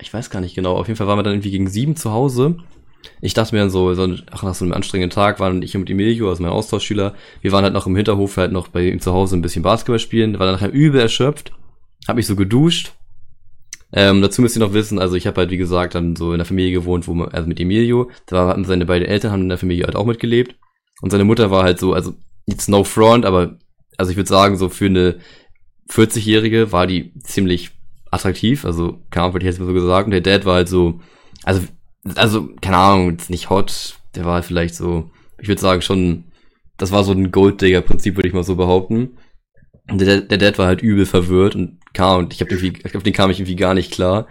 ich 0.00 0.12
weiß 0.12 0.30
gar 0.30 0.40
nicht 0.40 0.54
genau. 0.54 0.76
Auf 0.76 0.86
jeden 0.86 0.96
Fall 0.96 1.06
waren 1.06 1.18
wir 1.18 1.22
dann 1.24 1.34
irgendwie 1.34 1.50
gegen 1.50 1.68
sieben 1.68 1.96
zu 1.96 2.12
Hause. 2.12 2.56
Ich 3.20 3.34
dachte 3.34 3.54
mir 3.54 3.60
dann 3.60 3.70
so, 3.70 3.92
so 3.94 4.08
ach, 4.30 4.42
nach 4.44 4.54
so 4.54 4.64
einem 4.64 4.74
anstrengenden 4.74 5.10
Tag 5.14 5.40
waren 5.40 5.60
ich 5.62 5.74
mit 5.74 5.90
Emilio, 5.90 6.28
also 6.28 6.42
mein 6.42 6.52
Austauschschüler, 6.52 7.14
wir 7.40 7.52
waren 7.52 7.64
halt 7.64 7.74
noch 7.74 7.88
im 7.88 7.96
Hinterhof 7.96 8.36
halt 8.36 8.52
noch 8.52 8.68
bei 8.68 8.86
ihm 8.86 9.00
zu 9.00 9.12
Hause 9.12 9.36
ein 9.36 9.42
bisschen 9.42 9.64
Basketball 9.64 9.98
spielen, 9.98 10.38
war 10.38 10.46
dann 10.46 10.54
nachher 10.54 10.72
übel 10.72 11.00
erschöpft, 11.00 11.52
hab 12.06 12.16
mich 12.16 12.26
so 12.26 12.36
geduscht. 12.36 12.92
Ähm, 13.94 14.22
dazu 14.22 14.40
müsst 14.40 14.56
ihr 14.56 14.60
noch 14.60 14.72
wissen, 14.72 14.98
also 14.98 15.16
ich 15.16 15.26
habe 15.26 15.38
halt 15.42 15.50
wie 15.50 15.58
gesagt 15.58 15.94
dann 15.94 16.16
so 16.16 16.32
in 16.32 16.38
der 16.38 16.46
Familie 16.46 16.72
gewohnt, 16.72 17.06
wo 17.06 17.14
man, 17.14 17.28
also 17.28 17.46
mit 17.46 17.60
Emilio, 17.60 18.10
da 18.26 18.48
hatten 18.48 18.64
seine 18.64 18.86
beiden 18.86 19.06
Eltern 19.06 19.32
haben 19.32 19.42
in 19.42 19.48
der 19.50 19.58
Familie 19.58 19.84
halt 19.84 19.96
auch 19.96 20.06
mitgelebt 20.06 20.56
und 21.02 21.10
seine 21.10 21.24
Mutter 21.24 21.50
war 21.50 21.62
halt 21.62 21.78
so, 21.78 21.92
also 21.92 22.14
jetzt 22.46 22.70
no 22.70 22.84
front, 22.84 23.26
aber 23.26 23.58
also 23.98 24.10
ich 24.10 24.16
würde 24.16 24.30
sagen 24.30 24.56
so 24.56 24.70
für 24.70 24.86
eine 24.86 25.18
40-Jährige 25.90 26.72
war 26.72 26.86
die 26.86 27.12
ziemlich 27.20 27.72
attraktiv, 28.10 28.64
also 28.64 29.02
keine 29.10 29.24
Ahnung, 29.24 29.34
hätte 29.34 29.44
ich 29.44 29.50
jetzt 29.52 29.60
mal 29.60 29.66
so 29.66 29.74
gesagt 29.74 30.06
und 30.06 30.12
der 30.12 30.22
Dad 30.22 30.46
war 30.46 30.54
halt 30.54 30.70
so, 30.70 31.00
also 31.44 31.60
also 32.14 32.48
keine 32.60 32.78
Ahnung, 32.78 33.10
jetzt 33.10 33.30
nicht 33.30 33.50
hot, 33.50 33.98
der 34.14 34.24
war 34.24 34.34
halt 34.34 34.44
vielleicht 34.44 34.74
so, 34.74 35.10
ich 35.38 35.48
würde 35.48 35.60
sagen 35.60 35.82
schon, 35.82 36.24
das 36.76 36.92
war 36.92 37.04
so 37.04 37.12
ein 37.12 37.30
Golddigger-Prinzip, 37.30 38.16
würde 38.16 38.28
ich 38.28 38.34
mal 38.34 38.42
so 38.42 38.56
behaupten. 38.56 39.18
Der, 39.98 40.20
der 40.20 40.38
Dad 40.38 40.58
war 40.58 40.66
halt 40.66 40.82
übel 40.82 41.06
verwirrt 41.06 41.54
und 41.54 41.78
kam, 41.92 42.20
und 42.20 42.32
ich 42.32 42.40
hab 42.40 42.50
irgendwie, 42.50 42.84
auf 42.94 43.02
den 43.02 43.12
kam 43.12 43.30
ich 43.30 43.38
irgendwie 43.38 43.56
gar 43.56 43.74
nicht 43.74 43.92
klar. 43.92 44.26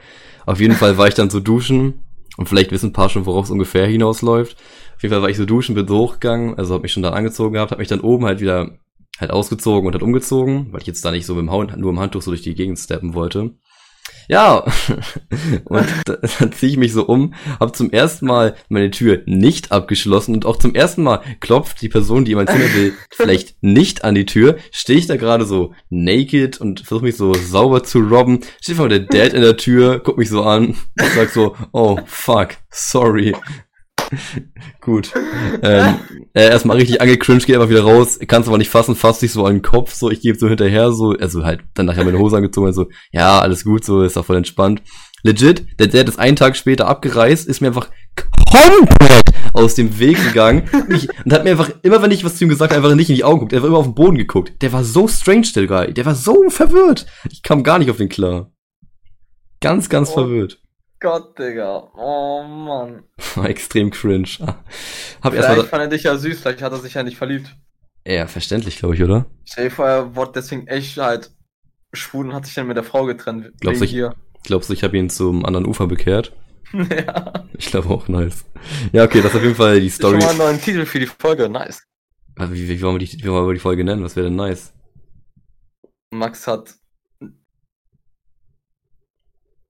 Auf 0.46 0.60
jeden 0.60 0.76
Fall 0.76 0.98
war 0.98 1.08
ich 1.08 1.14
dann 1.14 1.30
so 1.30 1.40
duschen 1.40 2.02
und 2.38 2.50
vielleicht 2.50 2.72
wissen 2.72 2.90
ein 2.90 2.94
paar 2.94 3.10
schon, 3.10 3.26
worauf 3.26 3.46
es 3.46 3.52
ungefähr 3.52 3.86
hinausläuft. 3.86 4.58
Auf 4.96 5.04
jeden 5.04 5.14
Fall 5.14 5.22
war 5.22 5.30
ich 5.30 5.38
so 5.38 5.46
duschen, 5.46 5.76
bin 5.76 5.88
so 5.88 5.98
hochgegangen, 5.98 6.58
also 6.58 6.74
hab 6.74 6.84
mich 6.84 6.94
schon 6.94 7.04
da 7.04 7.12
angezogen 7.12 7.54
gehabt, 7.54 7.72
hab 7.72 7.80
mich 7.80 7.88
dann 7.88 8.02
oben 8.02 8.26
halt 8.26 8.40
wieder 8.40 8.78
halt 9.20 9.32
ausgezogen 9.32 9.88
und 9.88 9.94
halt 9.94 10.04
umgezogen, 10.04 10.72
weil 10.72 10.82
ich 10.82 10.88
jetzt 10.88 11.06
da 11.06 11.12
nicht 11.12 11.26
so 11.26 11.36
mit 11.36 11.44
dem 11.44 11.52
Hand, 11.52 11.78
nur 11.78 11.92
im 11.92 12.00
Handtuch 12.00 12.22
so 12.22 12.32
durch 12.32 12.42
die 12.42 12.56
Gegend 12.56 12.80
steppen 12.80 13.14
wollte. 13.14 13.52
Ja, 14.28 14.64
und 15.66 15.86
da- 16.06 16.18
dann 16.40 16.52
ziehe 16.52 16.72
ich 16.72 16.78
mich 16.78 16.94
so 16.94 17.06
um, 17.06 17.34
habe 17.60 17.72
zum 17.72 17.92
ersten 17.92 18.26
Mal 18.28 18.56
meine 18.70 18.92
Tür 18.92 19.22
nicht 19.26 19.72
abgeschlossen 19.72 20.36
und 20.36 20.46
auch 20.46 20.58
zum 20.58 20.76
ersten 20.76 21.04
Mal 21.04 21.22
klopft 21.40 21.82
die 21.82 21.90
Person, 21.90 22.26
die 22.26 22.32
in 22.32 22.38
mein 22.38 22.48
Zimmer 22.48 22.74
will, 22.74 22.94
vielleicht 23.12 23.56
nicht 23.62 24.04
an 24.04 24.16
die 24.16 24.26
Tür. 24.26 24.58
Stehe 24.72 25.00
ich 25.00 25.08
da 25.08 25.18
gerade 25.18 25.46
so 25.46 25.74
naked 25.90 26.60
und 26.62 26.82
versuche 26.82 27.06
mich 27.06 27.18
so 27.18 27.34
sauber 27.34 27.84
zu 27.84 28.00
robben. 28.00 28.40
Steht 28.62 28.78
vor 28.78 28.90
der 28.90 29.00
Dad 29.00 29.34
in 29.34 29.42
der 29.42 29.58
Tür, 29.58 30.00
guckt 30.00 30.18
mich 30.18 30.30
so 30.30 30.44
an 30.44 30.68
und 31.00 31.12
sagt 31.16 31.34
so, 31.34 31.56
oh 31.72 32.00
fuck, 32.06 32.50
sorry. 32.70 33.36
Gut. 34.82 35.12
Ähm, 35.62 35.96
äh, 36.34 36.50
erstmal 36.50 36.78
richtig 36.78 37.02
angecringed, 37.02 37.46
geht 37.46 37.56
einfach 37.56 37.70
wieder 37.70 37.84
raus, 37.84 38.20
kannst 38.28 38.48
aber 38.48 38.58
nicht 38.58 38.70
fassen, 38.70 38.96
fasst 38.96 39.22
sich 39.22 39.32
so 39.32 39.46
an 39.46 39.56
den 39.56 39.62
Kopf, 39.62 39.94
so, 39.94 40.10
ich 40.10 40.22
gebe 40.22 40.38
so 40.38 40.48
hinterher, 40.48 40.92
so, 40.92 41.12
also 41.12 41.44
halt 41.46 41.62
dann 41.74 41.86
nachher 41.86 42.04
meine 42.04 42.20
Hose 42.20 42.38
angezogen 42.38 42.68
und 42.68 42.74
so, 42.74 42.88
ja, 43.12 43.40
alles 43.40 43.64
gut, 43.64 43.86
so, 43.86 44.02
ist 44.04 44.18
auch 44.18 44.26
voll 44.26 44.38
entspannt. 44.38 44.82
Legit, 45.24 45.80
der 45.80 45.88
Dad 45.88 46.10
ist 46.10 46.18
einen 46.18 46.36
Tag 46.36 46.58
später 46.58 46.88
abgereist, 46.88 47.48
ist 47.48 47.62
mir 47.62 47.68
einfach 47.68 47.90
komplett 48.50 49.24
aus 49.54 49.76
dem 49.76 50.00
Weg 50.00 50.18
gegangen 50.24 50.64
ich, 50.90 51.08
und 51.24 51.32
hat 51.32 51.44
mir 51.44 51.52
einfach, 51.52 51.70
immer 51.84 52.02
wenn 52.02 52.12
ich 52.12 52.26
was 52.26 52.38
zu 52.38 52.46
ihm 52.46 52.50
gesagt 52.50 52.74
habe, 52.74 52.84
einfach 52.84 52.96
nicht 52.96 53.10
in 53.10 53.16
die 53.16 53.24
Augen 53.24 53.40
geguckt, 53.40 53.54
er 53.54 53.62
war 53.62 53.70
immer 53.70 53.78
auf 53.78 53.86
den 53.86 53.96
Boden 53.96 54.18
geguckt. 54.18 54.54
Der 54.62 54.74
war 54.74 54.84
so 54.84 55.08
strange, 55.08 55.48
der 55.56 55.68
Guy, 55.68 55.94
der 55.94 56.06
war 56.06 56.16
so 56.16 56.50
verwirrt. 56.50 57.06
Ich 57.30 57.44
kam 57.44 57.64
gar 57.64 57.78
nicht 57.78 57.92
auf 57.92 57.98
den 57.98 58.10
klar. 58.10 58.52
Ganz, 59.60 59.90
ganz 59.90 60.10
Oh. 60.10 60.14
verwirrt. 60.14 60.61
Gott, 61.02 61.38
Digga. 61.38 61.92
Oh 61.96 62.44
Mann. 62.44 63.04
War 63.36 63.50
extrem 63.50 63.90
cringe. 63.90 64.30
Hab 64.40 64.64
Vielleicht 65.34 65.36
erstmal, 65.36 65.66
fand 65.66 65.84
er 65.84 65.88
dich 65.88 66.04
ja 66.04 66.16
süß, 66.16 66.40
vielleicht 66.40 66.62
hat 66.62 66.72
er 66.72 66.78
sich 66.78 66.94
ja 66.94 67.04
nicht 67.04 67.18
verliebt. 67.18 67.56
ja, 68.06 68.28
verständlich, 68.28 68.78
glaube 68.78 68.96
ich, 68.96 69.04
oder? 69.04 69.26
Stell 69.44 69.66
dir 69.66 69.76
vor, 69.76 69.88
er 69.88 70.16
wurde 70.16 70.34
deswegen 70.36 70.68
echt 70.68 70.98
halt 70.98 71.32
schwul 71.92 72.28
und 72.28 72.34
hat 72.34 72.46
sich 72.46 72.56
dann 72.56 72.68
mit 72.68 72.78
der 72.78 72.84
Frau 72.84 73.06
getrennt. 73.06 73.52
Glaubst 73.60 73.82
du, 73.82 73.86
hier. 73.86 74.16
Glaubst 74.44 74.70
du, 74.70 74.74
ich 74.74 74.84
habe 74.84 74.98
ihn 74.98 75.10
zum 75.10 75.44
anderen 75.46 75.66
Ufer 75.66 75.88
bekehrt? 75.88 76.34
ja. 76.74 77.46
Ich 77.58 77.66
glaube 77.68 77.90
auch 77.90 78.08
nice. 78.08 78.46
Ja, 78.94 79.04
okay, 79.04 79.22
das 79.22 79.32
ist 79.32 79.38
auf 79.38 79.44
jeden 79.44 79.56
Fall 79.56 79.82
die 79.82 79.90
Story. 79.90 80.22
Schon 80.22 80.22
mal 80.22 80.30
einen 80.30 80.38
neuen 80.38 80.62
Titel 80.62 80.86
für 80.86 81.00
die 81.00 81.08
Folge, 81.08 81.50
nice. 81.50 81.84
Wie, 82.38 82.54
wie, 82.54 82.70
wie, 82.70 82.82
wollen 82.82 83.00
wir 83.00 83.06
die, 83.06 83.24
wie 83.24 83.30
wollen 83.30 83.48
wir 83.48 83.54
die 83.54 83.60
Folge 83.60 83.84
nennen? 83.84 84.04
Was 84.04 84.16
wäre 84.16 84.28
denn 84.28 84.36
nice? 84.36 84.74
Max 86.12 86.48
hat. 86.48 86.76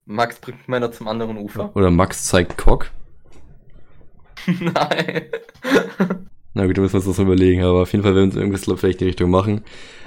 Max 0.04 0.38
bringt 0.40 0.68
Männer 0.68 0.92
zum 0.92 1.08
anderen 1.08 1.36
Ufer. 1.38 1.74
Oder 1.76 1.90
Max 1.90 2.24
zeigt 2.26 2.58
Cock? 2.58 2.90
Nein. 4.46 5.22
Na 6.54 6.66
gut, 6.66 6.76
da 6.76 6.82
müssen 6.82 6.94
wir 6.94 6.98
uns 6.98 7.06
das 7.06 7.18
überlegen, 7.18 7.62
aber 7.62 7.82
auf 7.82 7.92
jeden 7.92 8.02
Fall 8.04 8.14
werden 8.14 8.32
wir 8.34 8.40
irgendwas 8.40 8.62
glaub, 8.62 8.78
vielleicht 8.78 9.00
in 9.00 9.06
die 9.06 9.10
Richtung 9.10 9.30
machen. 9.30 9.62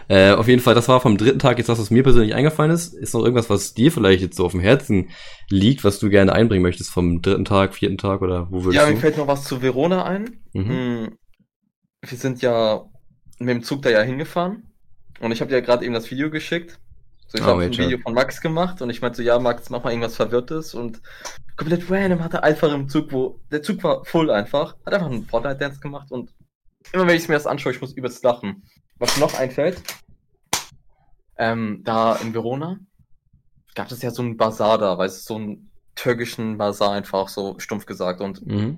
Äh, 0.07 0.33
auf 0.33 0.47
jeden 0.47 0.61
Fall, 0.61 0.75
das 0.75 0.87
war 0.87 1.01
vom 1.01 1.17
dritten 1.17 1.39
Tag 1.39 1.57
jetzt 1.57 1.67
das, 1.69 1.79
was 1.79 1.89
mir 1.89 2.03
persönlich 2.03 2.35
eingefallen 2.35 2.69
ist. 2.71 2.93
Ist 2.93 3.15
noch 3.15 3.21
irgendwas, 3.23 3.49
was 3.49 3.73
dir 3.73 3.91
vielleicht 3.91 4.21
jetzt 4.21 4.37
so 4.37 4.45
auf 4.45 4.51
dem 4.51 4.59
Herzen 4.61 5.09
liegt, 5.49 5.83
was 5.83 5.97
du 5.97 6.09
gerne 6.09 6.33
einbringen 6.33 6.61
möchtest 6.61 6.91
vom 6.91 7.23
dritten 7.23 7.45
Tag, 7.45 7.73
vierten 7.73 7.97
Tag 7.97 8.21
oder 8.21 8.47
wo 8.51 8.63
würdest 8.63 8.75
Ja, 8.75 8.85
mir 8.87 8.93
du? 8.93 8.99
fällt 8.99 9.17
noch 9.17 9.27
was 9.27 9.45
zu 9.45 9.63
Verona 9.63 10.03
ein. 10.05 10.41
Mhm. 10.53 10.69
Hm, 10.69 11.17
Wir 12.07 12.17
sind 12.19 12.43
ja 12.43 12.85
mit 13.39 13.49
dem 13.55 13.63
Zug 13.63 13.81
da 13.81 13.89
ja 13.89 14.01
hingefahren. 14.01 14.71
Und 15.19 15.31
ich 15.31 15.41
habe 15.41 15.49
dir 15.49 15.55
ja 15.55 15.61
gerade 15.65 15.83
eben 15.83 15.93
das 15.95 16.11
Video 16.11 16.29
geschickt. 16.29 16.77
So, 17.27 17.37
ich 17.37 17.43
Oh, 17.43 17.47
habe 17.47 17.63
ein. 17.63 17.71
Video 17.71 17.97
von 17.99 18.13
Max 18.13 18.39
gemacht 18.41 18.81
und 18.81 18.89
ich 18.89 19.01
meinte 19.01 19.17
so, 19.17 19.23
ja, 19.23 19.39
Max, 19.39 19.69
mach 19.69 19.83
mal 19.83 19.89
irgendwas 19.91 20.15
Verwirrtes. 20.15 20.73
Und 20.73 21.01
komplett 21.57 21.89
random 21.89 22.23
hat 22.23 22.33
er 22.33 22.43
einfach 22.43 22.71
im 22.73 22.87
Zug, 22.89 23.11
wo 23.11 23.39
der 23.51 23.61
Zug 23.63 23.83
war 23.83 24.05
voll 24.05 24.29
einfach, 24.29 24.75
hat 24.85 24.93
einfach 24.93 25.07
einen 25.07 25.25
Fortnite-Dance 25.25 25.79
gemacht 25.79 26.11
und 26.11 26.31
immer 26.93 27.07
wenn 27.07 27.15
ich 27.17 27.27
mir 27.27 27.33
das 27.35 27.47
anschaue, 27.47 27.71
ich 27.73 27.81
muss 27.81 27.93
übelst 27.93 28.23
lachen. 28.23 28.63
Was 28.99 29.15
mir 29.17 29.21
noch 29.25 29.33
einfällt, 29.37 29.81
ähm, 31.37 31.81
da 31.83 32.15
in 32.17 32.33
Verona 32.33 32.79
gab 33.73 33.91
es 33.91 34.01
ja 34.01 34.11
so 34.11 34.21
einen 34.21 34.37
Bazar 34.37 34.77
da, 34.77 34.97
weißt 34.97 35.17
du, 35.29 35.33
so 35.33 35.35
einen 35.39 35.71
türkischen 35.95 36.57
Bazar 36.57 36.91
einfach, 36.91 37.27
so 37.27 37.55
stumpf 37.59 37.85
gesagt. 37.85 38.21
Und 38.21 38.45
Mhm. 38.45 38.77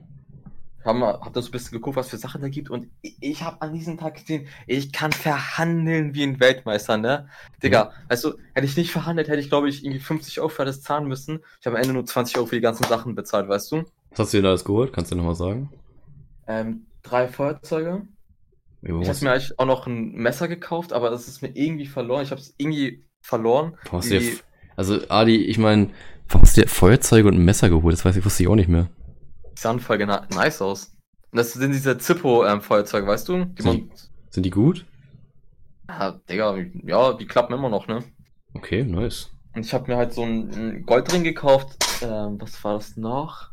Haben 0.88 1.04
hab 1.04 1.34
da 1.34 1.42
so 1.42 1.50
ein 1.50 1.52
bisschen 1.52 1.72
geguckt, 1.72 1.96
was 1.98 2.10
für 2.10 2.18
Sachen 2.18 2.42
da 2.42 2.50
gibt 2.50 2.70
und 2.70 2.88
ich, 3.02 3.18
ich 3.20 3.44
habe 3.44 3.62
an 3.62 3.74
diesem 3.74 3.98
Tag 3.98 4.16
gesehen, 4.16 4.48
ich 4.66 4.92
kann 4.92 5.12
verhandeln 5.12 6.16
wie 6.16 6.24
ein 6.24 6.40
Weltmeister, 6.40 6.98
ne? 6.98 7.30
Digga, 7.62 7.92
weißt 8.10 8.24
du, 8.24 8.34
hätte 8.54 8.66
ich 8.66 8.76
nicht 8.78 8.92
verhandelt, 8.92 9.28
hätte 9.28 9.40
ich 9.40 9.50
glaube 9.50 9.70
ich 9.70 9.84
irgendwie 9.84 10.00
50 10.00 10.40
Euro 10.40 10.50
für 10.50 10.66
das 10.66 10.82
zahlen 10.82 11.08
müssen. 11.08 11.40
Ich 11.60 11.66
habe 11.68 11.76
am 11.78 11.82
Ende 11.84 11.94
nur 11.94 12.06
20 12.06 12.38
Euro 12.38 12.48
für 12.48 12.56
die 12.56 12.62
ganzen 12.62 12.86
Sachen 12.86 13.14
bezahlt, 13.16 13.48
weißt 13.50 13.72
du? 13.72 13.84
Was 14.12 14.20
hast 14.20 14.34
du 14.34 14.38
dir 14.38 14.44
da 14.44 14.50
alles 14.50 14.66
geholt? 14.66 14.94
Kannst 14.94 15.12
du 15.12 15.16
nochmal 15.16 15.36
sagen? 15.36 15.70
Ähm, 16.48 16.88
drei 17.04 17.28
Feuerzeuge. 17.28 18.04
Jo, 18.82 19.02
Ich 19.02 19.10
habe 19.10 19.20
mir 19.24 19.32
eigentlich 19.32 19.60
auch 19.60 19.66
noch 19.66 19.88
ein 19.88 20.14
Messer 20.14 20.48
gekauft, 20.48 20.94
aber 20.94 21.10
das 21.10 21.28
ist 21.28 21.42
mir 21.42 21.50
irgendwie 21.56 21.88
verloren. 21.88 22.24
Ich 22.24 22.32
habe 22.32 22.40
es 22.42 22.54
irgendwie 22.58 23.04
verloren. 23.22 23.74
dir, 24.04 24.20
Die- 24.20 24.38
also 24.76 25.00
Adi, 25.10 25.36
ich 25.38 25.58
meine, 25.58 25.90
warum 26.30 26.44
hast 26.44 26.56
du 26.56 26.62
dir 26.62 26.68
Feuerzeuge 26.68 27.28
und 27.28 27.36
ein 27.36 27.44
Messer 27.46 27.70
geholt? 27.70 27.94
Das 27.94 28.06
weiß 28.06 28.16
ich, 28.16 28.24
wusste 28.26 28.44
ich 28.44 28.50
auch 28.50 28.56
nicht 28.56 28.70
mehr. 28.70 28.88
Die 29.58 29.62
sahen 29.62 29.80
voll 29.80 29.98
nice 29.98 30.62
aus. 30.62 30.92
Und 31.32 31.38
das 31.38 31.54
sind 31.54 31.72
diese 31.72 31.98
Zippo-Feuerzeuge, 31.98 33.08
weißt 33.08 33.28
du? 33.28 33.46
Die 33.46 33.64
man, 33.64 33.90
Sind 34.30 34.44
die 34.44 34.52
gut? 34.52 34.86
ja, 35.90 36.12
Digga, 36.30 36.58
ja, 36.84 37.14
die 37.14 37.26
klappen 37.26 37.56
immer 37.56 37.70
noch, 37.70 37.88
ne? 37.88 38.04
Okay, 38.54 38.84
nice. 38.84 39.32
Und 39.56 39.66
ich 39.66 39.74
habe 39.74 39.92
mir 39.92 39.98
halt 39.98 40.14
so 40.14 40.22
einen, 40.22 40.86
Goldring 40.86 41.24
gekauft. 41.24 41.76
Ähm, 42.04 42.40
was 42.40 42.64
war 42.64 42.76
das 42.76 42.98
noch? 42.98 43.50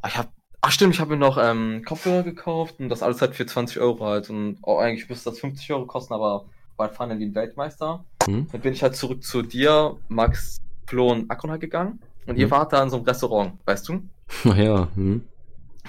Ah, 0.00 0.08
ich 0.08 0.16
hab, 0.16 0.32
ach 0.62 0.70
stimmt, 0.72 0.94
ich 0.94 1.00
habe 1.00 1.10
mir 1.10 1.18
noch 1.18 1.36
ähm, 1.36 1.82
Kopfhörer 1.84 2.22
gekauft 2.22 2.76
und 2.78 2.88
das 2.88 3.02
alles 3.02 3.20
halt 3.20 3.34
für 3.34 3.44
20 3.44 3.80
Euro 3.80 4.06
halt. 4.06 4.30
Und 4.30 4.60
oh, 4.62 4.78
eigentlich 4.78 5.10
müsste 5.10 5.28
das 5.28 5.40
50 5.40 5.70
Euro 5.74 5.84
kosten, 5.84 6.14
aber 6.14 6.46
halt 6.78 6.94
fahren 6.94 7.18
wie 7.18 7.26
ein 7.26 7.34
Weltmeister. 7.34 8.02
Hm? 8.26 8.46
Dann 8.50 8.60
bin 8.62 8.72
ich 8.72 8.82
halt 8.82 8.96
zurück 8.96 9.22
zu 9.22 9.42
dir, 9.42 9.98
Max, 10.08 10.56
Flo 10.86 11.12
und 11.12 11.30
Akron 11.30 11.50
halt 11.50 11.60
gegangen. 11.60 12.00
Und 12.26 12.38
ihr 12.38 12.46
Mhm. 12.46 12.50
wart 12.52 12.72
da 12.72 12.82
in 12.82 12.88
so 12.88 12.96
einem 12.96 13.04
Restaurant, 13.04 13.58
weißt 13.66 13.88
du? 13.88 14.02
Naja, 14.44 14.88
hm. 14.94 15.28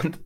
Und 0.04 0.20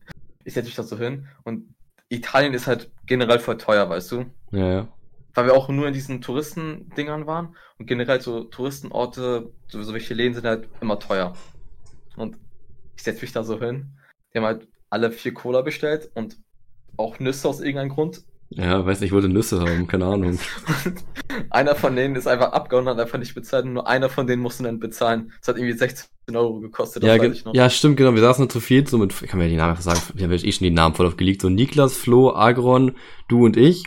ich 0.44 0.54
setze 0.54 0.68
mich 0.68 0.76
da 0.76 0.84
so 0.84 0.98
hin. 0.98 1.28
Und 1.44 1.76
Italien 2.10 2.54
ist 2.54 2.68
halt 2.68 2.92
generell 3.06 3.40
voll 3.40 3.58
teuer, 3.58 3.90
weißt 3.90 4.12
du? 4.12 4.26
Ja, 4.52 4.72
ja. 4.72 4.88
weil 5.34 5.46
wir 5.46 5.54
auch 5.54 5.70
nur 5.70 5.88
in 5.88 5.94
diesen 5.94 6.22
Touristendingern 6.22 7.28
waren 7.28 7.56
und 7.78 7.86
generell 7.86 8.22
so 8.22 8.46
Touristenorte, 8.46 9.52
so 9.68 9.94
welche 9.94 10.14
Läden 10.14 10.34
sind 10.34 10.46
halt 10.46 10.70
immer 10.82 11.00
teuer. 11.00 11.34
Und 12.16 12.38
ich 12.96 13.04
setze 13.04 13.22
mich 13.22 13.34
da 13.34 13.44
so 13.44 13.60
hin. 13.60 13.98
Die 14.34 14.40
haben 14.40 14.46
halt 14.46 14.68
alle 14.90 15.12
vier 15.12 15.34
Cola 15.34 15.62
bestellt 15.62 16.10
und 16.14 16.38
auch 16.96 17.20
Nüsse 17.20 17.48
aus 17.48 17.60
irgendeinem 17.60 17.90
Grund. 17.90 18.24
Ja, 18.50 18.86
weiß 18.86 19.02
nicht, 19.02 19.08
ich 19.10 19.14
wollte 19.14 19.28
Nüsse 19.28 19.60
haben, 19.60 19.88
keine 19.88 20.06
Ahnung. 20.06 20.40
Einer 21.50 21.76
von 21.76 21.96
denen 21.96 22.16
ist 22.16 22.28
einfach 22.28 22.54
abgehauen 22.54 22.88
und 22.88 22.94
hat 22.94 23.00
einfach 23.00 23.20
nicht 23.20 23.36
bezahlt 23.36 23.66
und 23.66 23.74
nur 23.74 23.88
einer 23.88 24.10
von 24.10 24.26
denen 24.26 24.42
musste 24.42 24.64
dann 24.64 24.80
bezahlen. 24.80 25.32
Das 25.42 25.50
hat 25.50 25.58
irgendwie 25.58 25.78
16 25.78 26.08
Euro 26.34 26.60
gekostet, 26.62 27.04
das 27.04 27.08
Ja, 27.08 27.16
weiß 27.16 27.22
ge- 27.22 27.32
ich 27.32 27.46
noch. 27.46 27.54
ja, 27.54 27.70
stimmt, 27.70 27.98
genau. 27.98 28.14
Wir 28.16 28.22
saßen 28.22 28.46
da 28.46 28.50
zu 28.50 28.60
viel, 28.62 28.88
so 28.88 28.98
mit, 28.98 29.14
ich 29.22 29.28
kann 29.30 29.40
mir 29.40 29.50
die 29.50 29.56
Namen 29.58 29.72
einfach 29.72 29.84
sagen, 29.84 30.00
ich 30.16 30.24
habe 30.24 30.36
eh 30.36 30.52
schon 30.52 30.64
die 30.64 30.72
Namen 30.72 30.96
voll 30.96 31.08
aufgelegt. 31.08 31.42
So 31.42 31.50
Niklas, 31.50 31.98
Flo, 31.98 32.34
Agron, 32.34 32.96
du 33.28 33.46
und 33.46 33.58
ich. 33.58 33.84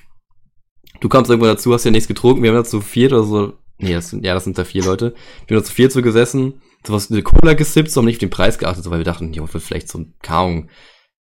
Du 1.01 1.09
kamst 1.09 1.31
irgendwann 1.31 1.55
dazu, 1.55 1.73
hast 1.73 1.85
ja 1.85 1.91
nichts 1.91 2.09
getrunken. 2.09 2.43
Wir 2.43 2.51
haben 2.51 2.57
da 2.57 2.65
zu 2.65 2.83
viert 2.83 3.13
oder 3.15 3.23
so. 3.25 3.55
Nee, 3.79 3.95
das 3.95 4.11
sind, 4.11 4.25
ja, 4.27 4.35
das 4.35 4.45
sind 4.45 4.59
da 4.59 4.65
vier 4.65 4.85
Leute. 4.85 5.15
Wir 5.47 5.57
haben 5.57 5.63
da 5.63 5.67
zu 5.67 5.73
viert 5.73 5.91
so 5.93 6.03
gesessen, 6.03 6.61
so 6.87 6.93
was, 6.93 7.11
eine 7.11 7.23
Cola 7.23 7.55
gesippt, 7.55 7.91
so 7.91 8.01
haben 8.01 8.07
nicht 8.07 8.17
auf 8.17 8.21
den 8.21 8.29
Preis 8.31 8.59
geachtet, 8.59 8.85
so, 8.85 8.91
weil 8.91 8.99
wir 8.99 9.05
dachten, 9.05 9.33
jo, 9.33 9.51
wird 9.51 9.65
vielleicht 9.65 9.89
so, 9.89 10.05
keine 10.23 10.39
Ahnung, 10.39 10.69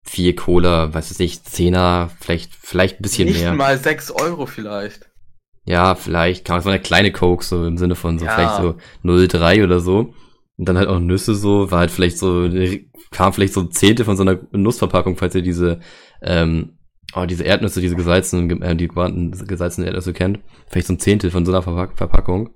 vier 0.04 0.34
Cola, 0.34 0.92
weiß 0.92 1.10
ich 1.12 1.18
nicht, 1.18 1.48
Zehner, 1.48 2.10
vielleicht, 2.20 2.52
vielleicht 2.54 2.98
ein 2.98 3.02
bisschen 3.02 3.28
Nicht 3.28 3.40
mehr. 3.40 3.54
mal 3.54 3.78
6 3.78 4.10
Euro 4.10 4.46
vielleicht. 4.46 5.08
Ja, 5.64 5.94
vielleicht, 5.94 6.44
kann 6.44 6.54
man, 6.54 6.60
es 6.60 6.64
war 6.66 6.72
eine 6.72 6.82
kleine 6.82 7.12
Coke, 7.12 7.44
so 7.44 7.64
im 7.66 7.78
Sinne 7.78 7.94
von 7.94 8.18
so 8.18 8.24
Ja. 8.24 8.32
vielleicht 8.34 8.56
so 8.56 8.74
0,3 9.04 9.62
oder 9.64 9.80
so. 9.80 10.12
Und 10.58 10.68
dann 10.68 10.76
halt 10.76 10.88
auch 10.88 10.98
Nüsse 10.98 11.34
so, 11.34 11.70
war 11.70 11.80
halt 11.80 11.90
vielleicht 11.90 12.18
so, 12.18 12.48
kam 13.10 13.32
vielleicht 13.32 13.54
so 13.54 13.60
ein 13.60 13.70
Zehntel 13.70 14.04
von 14.04 14.16
so 14.16 14.22
einer 14.22 14.38
Nussverpackung, 14.52 15.16
falls 15.16 15.34
ihr 15.34 15.42
diese, 15.42 15.80
ähm, 16.20 16.78
oh, 17.14 17.24
diese 17.26 17.44
Erdnüsse, 17.44 17.80
diese 17.80 17.96
gesalzenen, 17.96 18.60
äh, 18.62 18.74
die 18.76 18.88
gesalzenen 18.88 19.86
Erdnüsse 19.86 20.12
kennt. 20.12 20.40
Vielleicht 20.68 20.88
so 20.88 20.94
ein 20.94 20.98
Zehntel 21.00 21.30
von 21.30 21.46
so 21.46 21.52
einer 21.52 21.62
Verpack 21.62 21.96
Verpackung. 21.96 22.50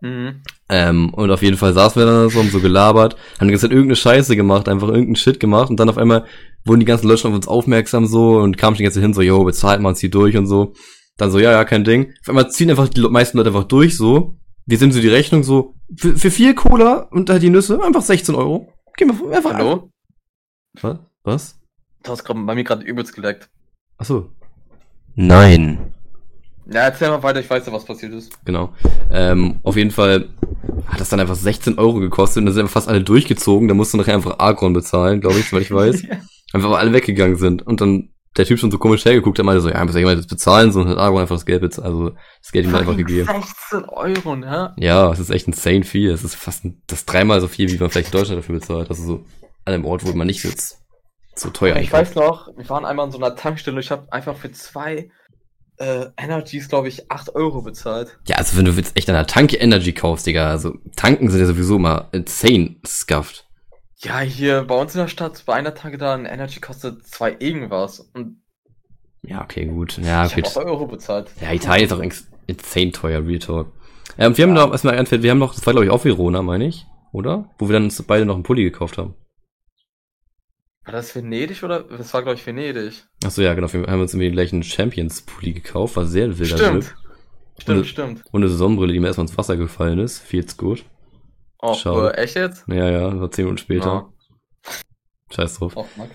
Mhm. 0.00 0.42
Ähm, 0.68 1.12
und 1.14 1.30
auf 1.30 1.42
jeden 1.42 1.56
Fall 1.56 1.72
saßen 1.72 2.00
wir 2.00 2.06
dann 2.06 2.28
so, 2.30 2.38
haben 2.38 2.50
so 2.50 2.60
gelabert, 2.60 3.16
haben 3.38 3.48
die 3.48 3.52
ganze 3.52 3.66
Zeit 3.66 3.72
irgendeine 3.72 3.96
Scheiße 3.96 4.36
gemacht, 4.36 4.68
einfach 4.68 4.88
irgendeinen 4.88 5.16
Shit 5.16 5.40
gemacht 5.40 5.70
und 5.70 5.80
dann 5.80 5.88
auf 5.88 5.98
einmal 5.98 6.24
wurden 6.68 6.80
die 6.80 6.86
ganzen 6.86 7.08
Leute 7.08 7.22
schon 7.22 7.30
auf 7.32 7.36
uns 7.36 7.48
aufmerksam 7.48 8.06
so 8.06 8.38
und 8.38 8.56
kamen 8.56 8.76
schon 8.76 8.78
die 8.78 8.84
ganze 8.84 8.98
Zeit 8.98 9.04
hin 9.04 9.14
so, 9.14 9.22
yo, 9.22 9.42
bezahlt 9.44 9.80
mal, 9.80 9.96
zieh 9.96 10.10
durch 10.10 10.36
und 10.36 10.46
so. 10.46 10.74
Dann 11.16 11.30
so, 11.30 11.38
ja, 11.38 11.50
ja, 11.50 11.64
kein 11.64 11.84
Ding. 11.84 12.12
Auf 12.22 12.28
einmal 12.28 12.50
ziehen 12.50 12.70
einfach 12.70 12.88
die 12.88 13.00
meisten 13.00 13.38
Leute 13.38 13.50
einfach 13.50 13.64
durch 13.64 13.96
so. 13.96 14.36
Wir 14.66 14.78
sind 14.78 14.92
so 14.92 15.00
die 15.00 15.08
Rechnung 15.08 15.42
so, 15.42 15.74
für, 15.96 16.16
für 16.16 16.30
vier 16.30 16.54
Cola 16.54 17.08
und 17.10 17.30
halt 17.30 17.42
die 17.42 17.50
Nüsse, 17.50 17.82
einfach 17.82 18.02
16 18.02 18.34
Euro. 18.34 18.72
Gehen 18.96 19.08
wir 19.08 19.36
einfach. 19.36 19.54
Hallo? 19.54 19.90
Was? 20.80 20.98
Was? 21.24 21.60
Du 22.04 22.10
hast 22.12 22.22
bei 22.24 22.34
mir 22.34 22.64
gerade 22.64 22.84
übelst 22.84 23.14
geleckt. 23.14 23.48
Ach 23.96 24.04
so. 24.04 24.30
Nein. 25.14 25.92
Ja, 26.70 26.82
erzähl 26.82 27.08
mal 27.08 27.22
weiter, 27.22 27.40
ich 27.40 27.48
weiß 27.48 27.66
ja, 27.66 27.72
was 27.72 27.84
passiert 27.84 28.12
ist. 28.12 28.32
Genau. 28.44 28.74
Ähm, 29.10 29.58
auf 29.62 29.76
jeden 29.76 29.90
Fall 29.90 30.28
hat 30.86 31.00
das 31.00 31.08
dann 31.08 31.18
einfach 31.18 31.34
16 31.34 31.78
Euro 31.78 31.94
gekostet 31.94 32.42
und 32.42 32.46
dann 32.46 32.54
sind 32.54 32.62
einfach 32.62 32.74
fast 32.74 32.88
alle 32.88 33.02
durchgezogen. 33.02 33.68
Da 33.68 33.74
musst 33.74 33.94
du 33.94 33.98
nachher 33.98 34.14
einfach 34.14 34.38
Agron 34.38 34.74
bezahlen, 34.74 35.20
glaube 35.20 35.38
ich, 35.38 35.48
soweit 35.48 35.62
ich 35.62 35.70
weiß. 35.70 36.02
Einfach 36.52 36.70
weil 36.70 36.78
alle 36.78 36.92
weggegangen 36.92 37.36
sind. 37.36 37.66
Und 37.66 37.80
dann 37.80 38.10
der 38.36 38.44
Typ 38.46 38.58
schon 38.58 38.70
so 38.70 38.78
komisch 38.78 39.04
hergeguckt, 39.04 39.38
der 39.38 39.44
meinte 39.44 39.60
so, 39.60 39.68
ja, 39.68 39.84
muss 39.84 39.94
ja 39.94 40.00
jemand 40.00 40.18
das 40.18 40.26
bezahlen, 40.26 40.70
so 40.70 40.80
und 40.80 40.88
hat 40.88 40.98
Agron 40.98 41.20
einfach 41.22 41.34
das 41.34 41.44
Geld 41.46 41.60
bezahlt, 41.60 41.86
also 41.86 42.10
das 42.40 42.52
Geld 42.52 42.66
ihm 42.66 42.74
einfach 42.74 42.96
gegeben. 42.96 43.26
16 43.26 43.84
Euro, 43.88 44.36
ne? 44.36 44.74
Ja, 44.76 45.10
es 45.10 45.18
ist 45.18 45.30
echt 45.30 45.46
insane 45.48 45.82
viel. 45.84 46.10
Es 46.10 46.22
ist 46.24 46.36
fast 46.36 46.64
ein- 46.64 46.82
das 46.86 47.04
dreimal 47.04 47.40
so 47.40 47.48
viel, 47.48 47.70
wie 47.70 47.78
man 47.78 47.90
vielleicht 47.90 48.12
in 48.12 48.18
Deutschland 48.18 48.38
dafür 48.40 48.54
bezahlt. 48.60 48.90
Also 48.90 49.02
so 49.04 49.14
an 49.64 49.74
einem 49.74 49.84
Ort, 49.84 50.04
wo 50.06 50.12
man 50.12 50.26
nicht 50.26 50.40
sitzt. 50.42 50.78
So 51.34 51.50
teuer. 51.50 51.76
Ich 51.76 51.92
weiß 51.92 52.14
noch, 52.14 52.48
wir 52.56 52.68
waren 52.68 52.84
einmal 52.84 53.06
in 53.06 53.12
so 53.12 53.18
einer 53.18 53.34
Tankstelle 53.36 53.80
ich 53.80 53.90
habe 53.90 54.12
einfach 54.12 54.36
für 54.36 54.50
zwei 54.52 55.10
äh, 55.78 56.06
Energies, 56.16 56.68
glaube 56.68 56.88
ich, 56.88 57.10
8 57.10 57.34
Euro 57.36 57.62
bezahlt. 57.62 58.18
Ja, 58.26 58.36
also 58.36 58.56
wenn 58.56 58.64
du 58.64 58.72
jetzt 58.72 58.96
echt 58.96 59.08
an 59.08 59.14
der 59.14 59.26
Tanke 59.28 59.56
Energy 59.58 59.92
kaufst, 59.92 60.26
Digga, 60.26 60.50
also 60.50 60.74
tanken 60.96 61.30
sind 61.30 61.38
ja 61.40 61.46
sowieso 61.46 61.76
immer 61.76 62.08
insane 62.12 62.76
scuffed. 62.84 63.47
Ja, 64.00 64.20
hier 64.20 64.62
bei 64.64 64.74
uns 64.80 64.94
in 64.94 65.00
der 65.00 65.08
Stadt, 65.08 65.42
bei 65.44 65.54
einer 65.54 65.74
Tanke 65.74 65.98
da, 65.98 66.14
ein 66.14 66.24
Energy 66.24 66.60
kostet 66.60 67.04
zwei 67.06 67.36
irgendwas. 67.38 68.00
Und 68.00 68.42
Ja, 69.22 69.42
okay, 69.42 69.66
gut. 69.66 69.98
Ja, 69.98 70.26
ich 70.26 70.36
8 70.44 70.56
Euro 70.58 70.86
bezahlt. 70.86 71.30
Ja, 71.40 71.52
Italien 71.52 71.86
ist 71.86 71.92
auch 71.92 71.98
ins- 71.98 72.28
insane 72.46 72.92
teuer, 72.92 73.26
Real 73.26 73.40
Talk. 73.40 73.72
Und 74.16 74.38
wir 74.38 74.44
haben 74.46 74.56
Ja. 74.56 74.66
noch, 74.66 74.70
was 74.72 74.84
mir 74.84 74.92
einfällt, 74.92 75.22
wir 75.22 75.30
haben 75.32 75.38
noch, 75.38 75.54
das 75.54 75.66
war 75.66 75.72
glaube 75.72 75.86
ich 75.86 75.90
auch 75.90 76.04
Verona, 76.04 76.42
meine 76.42 76.66
ich, 76.66 76.86
oder? 77.12 77.50
Wo 77.58 77.68
wir 77.68 77.72
dann 77.74 77.84
uns 77.84 78.00
beide 78.02 78.24
noch 78.24 78.34
einen 78.34 78.44
Pulli 78.44 78.62
gekauft 78.62 78.98
haben. 78.98 79.14
War 80.84 80.92
das 80.92 81.14
Venedig 81.14 81.62
oder? 81.64 81.80
Das 81.82 82.14
war, 82.14 82.22
glaube 82.22 82.36
ich, 82.38 82.46
Venedig. 82.46 83.04
Achso, 83.24 83.42
ja, 83.42 83.52
genau, 83.54 83.70
wir 83.72 83.82
haben 83.88 84.00
uns 84.00 84.14
irgendwie 84.14 84.28
den 84.28 84.32
gleichen 84.32 84.62
Champions-Pulli 84.62 85.52
gekauft, 85.52 85.96
war 85.96 86.06
sehr 86.06 86.38
wilder 86.38 86.56
Stimmt. 86.56 86.84
Trip. 86.84 86.94
Stimmt, 87.60 87.78
Und- 87.78 87.86
stimmt. 87.86 88.22
Und 88.30 88.42
eine 88.44 88.50
Sonnenbrille, 88.52 88.92
die 88.92 89.00
mir 89.00 89.08
erstmal 89.08 89.26
ins 89.26 89.36
Wasser 89.36 89.56
gefallen 89.56 89.98
ist. 89.98 90.20
Feels 90.20 90.56
gut. 90.56 90.84
Oh, 91.60 91.74
Schau. 91.74 92.06
äh, 92.06 92.12
echt 92.14 92.36
jetzt? 92.36 92.66
Ja, 92.68 92.88
ja, 92.88 93.20
war 93.20 93.30
zehn 93.30 93.44
Minuten 93.46 93.58
später. 93.58 94.12
Scheiß 95.30 95.58
drauf. 95.58 95.74
Max. 95.96 96.10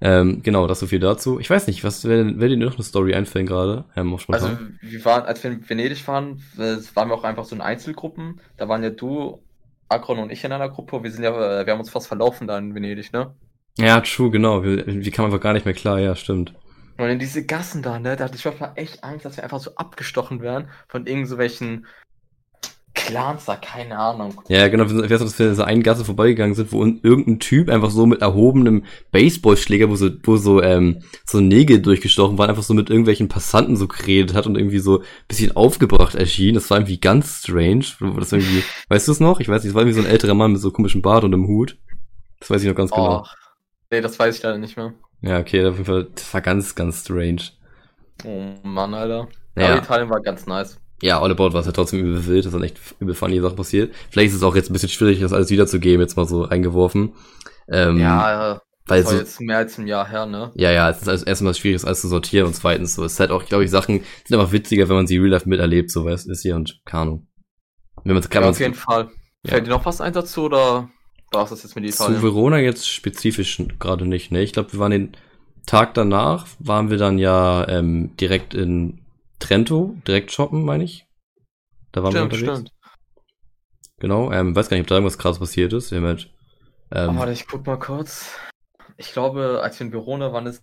Ähm, 0.00 0.42
genau, 0.42 0.66
das 0.66 0.80
so 0.80 0.86
viel 0.86 1.00
dazu. 1.00 1.40
Ich 1.40 1.48
weiß 1.48 1.66
nicht, 1.66 1.82
was 1.82 2.04
wäre 2.04 2.38
wär 2.38 2.48
dir 2.48 2.56
noch 2.58 2.74
eine 2.74 2.84
Story 2.84 3.14
einfällen 3.14 3.46
gerade? 3.46 3.86
Ähm, 3.96 4.16
Also, 4.28 4.50
wir 4.82 5.04
waren, 5.04 5.24
als 5.24 5.42
wir 5.42 5.50
in 5.52 5.68
Venedig 5.68 6.06
waren, 6.06 6.42
äh, 6.58 6.76
waren 6.94 7.08
wir 7.08 7.14
auch 7.14 7.24
einfach 7.24 7.44
so 7.46 7.54
in 7.54 7.62
Einzelgruppen. 7.62 8.40
Da 8.58 8.68
waren 8.68 8.82
ja 8.82 8.90
du, 8.90 9.42
Akron 9.88 10.18
und 10.18 10.30
ich 10.30 10.44
in 10.44 10.52
einer 10.52 10.68
Gruppe. 10.68 11.02
Wir 11.02 11.10
sind 11.10 11.24
ja, 11.24 11.30
äh, 11.30 11.66
wir 11.66 11.72
haben 11.72 11.80
uns 11.80 11.90
fast 11.90 12.08
verlaufen 12.08 12.46
da 12.46 12.58
in 12.58 12.74
Venedig, 12.74 13.12
ne? 13.12 13.34
Ja, 13.78 14.00
true, 14.00 14.30
genau. 14.30 14.62
Wie, 14.64 15.04
wie 15.04 15.10
kam 15.10 15.26
einfach 15.26 15.40
gar 15.40 15.52
nicht 15.54 15.64
mehr 15.64 15.74
klar, 15.74 15.98
ja, 15.98 16.14
stimmt. 16.14 16.54
Und 16.98 17.08
in 17.08 17.18
diese 17.18 17.44
Gassen 17.44 17.82
da, 17.82 17.98
ne, 17.98 18.16
da 18.16 18.24
hatte 18.24 18.36
ich 18.36 18.44
manchmal 18.44 18.72
echt 18.76 19.04
Angst, 19.04 19.24
dass 19.24 19.36
wir 19.36 19.44
einfach 19.44 19.60
so 19.60 19.74
abgestochen 19.76 20.40
werden 20.40 20.70
von 20.88 21.06
irgendwelchen 21.06 21.86
Clans 23.06 23.44
da, 23.44 23.56
keine 23.56 23.98
Ahnung. 23.98 24.42
Ja, 24.48 24.66
genau, 24.68 24.84
wir 24.84 24.90
sind 24.90 25.10
dass 25.10 25.38
wir 25.38 25.54
so 25.54 25.62
einen 25.62 25.82
Gasse 25.82 26.04
vorbeigegangen 26.04 26.54
sind, 26.54 26.72
wo 26.72 26.84
irgendein 26.84 27.38
Typ 27.38 27.68
einfach 27.68 27.90
so 27.90 28.04
mit 28.04 28.20
erhobenem 28.20 28.84
Baseballschläger, 29.12 29.88
wo 29.88 29.96
so, 29.96 30.10
wo 30.24 30.36
so, 30.36 30.60
ähm, 30.60 31.02
so 31.24 31.40
Nägel 31.40 31.80
durchgestochen 31.80 32.36
waren, 32.36 32.50
einfach 32.50 32.64
so 32.64 32.74
mit 32.74 32.90
irgendwelchen 32.90 33.28
Passanten 33.28 33.76
so 33.76 33.86
geredet 33.86 34.34
hat 34.34 34.46
und 34.46 34.56
irgendwie 34.56 34.80
so 34.80 34.98
ein 34.98 35.04
bisschen 35.28 35.54
aufgebracht 35.54 36.16
erschien. 36.16 36.54
Das 36.54 36.68
war 36.70 36.78
irgendwie 36.78 36.98
ganz 36.98 37.38
strange. 37.38 37.84
Das 38.18 38.32
irgendwie, 38.32 38.64
weißt 38.88 39.06
du 39.06 39.12
es 39.12 39.20
noch? 39.20 39.38
Ich 39.38 39.48
weiß 39.48 39.62
nicht, 39.62 39.70
das 39.70 39.74
war 39.74 39.82
irgendwie 39.82 40.00
so 40.00 40.06
ein 40.06 40.10
älterer 40.10 40.34
Mann 40.34 40.52
mit 40.52 40.60
so 40.60 40.72
komischem 40.72 41.02
Bart 41.02 41.22
und 41.22 41.32
einem 41.32 41.46
Hut. 41.46 41.78
Das 42.40 42.50
weiß 42.50 42.62
ich 42.62 42.68
noch 42.68 42.76
ganz 42.76 42.90
oh. 42.92 42.96
genau. 42.96 43.26
Nee, 43.90 44.00
das 44.00 44.18
weiß 44.18 44.36
ich 44.36 44.42
leider 44.42 44.58
nicht 44.58 44.76
mehr. 44.76 44.94
Ja, 45.22 45.38
okay, 45.38 45.64
auf 45.64 45.74
jeden 45.74 45.86
Fall, 45.86 46.08
das 46.12 46.34
war 46.34 46.40
ganz, 46.40 46.74
ganz 46.74 47.02
strange. 47.02 47.42
Oh 48.24 48.52
Mann, 48.64 48.94
Alter. 48.94 49.28
Ja, 49.56 49.68
ja. 49.68 49.76
Italien 49.78 50.10
war 50.10 50.20
ganz 50.20 50.46
nice. 50.46 50.80
Ja, 51.02 51.20
all 51.20 51.30
about 51.30 51.52
war 51.52 51.60
es 51.60 51.66
ja 51.66 51.72
trotzdem 51.72 52.00
übel 52.00 52.26
wild, 52.26 52.46
das 52.46 52.52
sind 52.52 52.62
echt 52.62 52.80
übel 53.00 53.14
funny 53.14 53.40
Sachen 53.40 53.56
passiert. 53.56 53.94
Vielleicht 54.10 54.30
ist 54.30 54.36
es 54.36 54.42
auch 54.42 54.56
jetzt 54.56 54.70
ein 54.70 54.72
bisschen 54.72 54.88
schwierig, 54.88 55.20
das 55.20 55.32
alles 55.32 55.50
wiederzugeben, 55.50 56.00
jetzt 56.00 56.16
mal 56.16 56.26
so 56.26 56.42
reingeworfen. 56.42 57.12
Ähm, 57.68 57.98
ja, 57.98 58.60
weil 58.86 59.02
das 59.02 59.06
war 59.06 59.12
so, 59.14 59.18
jetzt 59.18 59.40
mehr 59.40 59.58
als 59.58 59.78
ein 59.78 59.86
Jahr 59.86 60.08
her, 60.08 60.26
ne? 60.26 60.52
Ja, 60.54 60.70
ja, 60.70 60.88
es 60.88 61.02
ist 61.02 61.08
also 61.08 61.26
erstmal 61.26 61.54
schwierig, 61.54 61.76
das 61.76 61.84
alles 61.84 62.00
zu 62.00 62.08
sortieren 62.08 62.46
und 62.46 62.54
zweitens 62.54 62.94
so, 62.94 63.04
es 63.04 63.14
ist 63.14 63.20
halt 63.20 63.30
auch, 63.30 63.44
glaube 63.44 63.64
ich, 63.64 63.70
Sachen 63.70 64.02
sind 64.24 64.38
einfach 64.38 64.52
witziger, 64.52 64.88
wenn 64.88 64.96
man 64.96 65.06
sie 65.06 65.18
real 65.18 65.30
life 65.30 65.48
miterlebt, 65.48 65.90
so 65.90 66.04
weißt 66.04 66.28
ist 66.28 66.42
hier 66.42 66.54
und 66.54 66.80
keine 66.84 67.20
Wenn 68.04 68.14
man 68.14 68.22
ja, 68.32 68.40
auf 68.48 68.60
jeden 68.60 68.74
Fall. 68.74 69.08
Ja. 69.44 69.50
Fällt 69.50 69.66
dir 69.66 69.70
noch 69.70 69.84
was 69.84 70.00
ein 70.00 70.12
dazu 70.12 70.44
oder 70.44 70.88
war 71.32 71.44
es 71.44 71.50
das 71.50 71.64
jetzt 71.64 71.74
mit 71.74 71.84
Italien? 71.84 72.16
Zu 72.16 72.22
Verona 72.22 72.58
jetzt 72.58 72.88
spezifisch 72.88 73.60
gerade 73.78 74.06
nicht, 74.06 74.30
ne? 74.30 74.42
Ich 74.42 74.52
glaube, 74.52 74.72
wir 74.72 74.80
waren 74.80 74.92
den 74.92 75.16
Tag 75.66 75.94
danach, 75.94 76.46
waren 76.60 76.88
wir 76.90 76.96
dann 76.96 77.18
ja 77.18 77.66
ähm, 77.68 78.16
direkt 78.16 78.54
in 78.54 79.00
Trento, 79.38 79.96
direkt 80.06 80.32
shoppen, 80.32 80.64
meine 80.64 80.84
ich. 80.84 81.06
Da 81.92 82.02
waren 82.02 82.12
stimmt, 82.12 82.32
wir 82.32 82.38
unterwegs. 82.38 82.70
Stimmt. 82.70 82.72
Genau, 83.98 84.30
ähm, 84.30 84.54
weiß 84.54 84.68
gar 84.68 84.76
nicht, 84.76 84.84
ob 84.84 84.88
da 84.88 84.96
irgendwas 84.96 85.18
krass 85.18 85.38
passiert 85.38 85.72
ist. 85.72 85.90
Wir 85.90 85.98
haben 85.98 86.06
halt, 86.06 86.30
ähm, 86.92 87.16
oh, 87.16 87.18
warte, 87.18 87.32
ich 87.32 87.46
guck 87.46 87.66
mal 87.66 87.78
kurz. 87.78 88.38
Ich 88.98 89.12
glaube, 89.12 89.60
als 89.62 89.78
wir 89.78 89.86
in 89.86 89.92
Verona 89.92 90.32
waren, 90.32 90.46
ist 90.46 90.62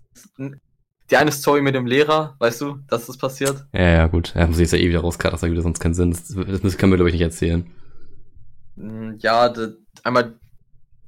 die 1.09 1.17
eine 1.17 1.31
Story 1.31 1.61
mit 1.61 1.75
dem 1.75 1.85
Lehrer, 1.85 2.35
weißt 2.39 2.61
du, 2.61 2.77
dass 2.87 3.07
das 3.07 3.17
passiert? 3.17 3.65
Ja, 3.73 3.89
ja, 3.89 4.07
gut. 4.07 4.35
Er 4.35 4.47
muss 4.47 4.57
sich 4.57 4.71
ja 4.71 4.77
eh 4.77 4.87
wieder 4.87 5.01
rauskarten, 5.01 5.35
das 5.35 5.43
hat 5.43 5.51
wieder 5.51 5.61
sonst 5.61 5.79
keinen 5.79 5.93
Sinn. 5.93 6.11
Das, 6.11 6.27
das 6.27 6.77
können 6.77 6.91
wir, 6.91 6.97
glaube 6.97 7.09
ich, 7.09 7.13
nicht 7.13 7.21
erzählen. 7.21 7.69
Mm, 8.75 9.13
ja, 9.19 9.49
de, 9.49 9.75
einmal 10.03 10.39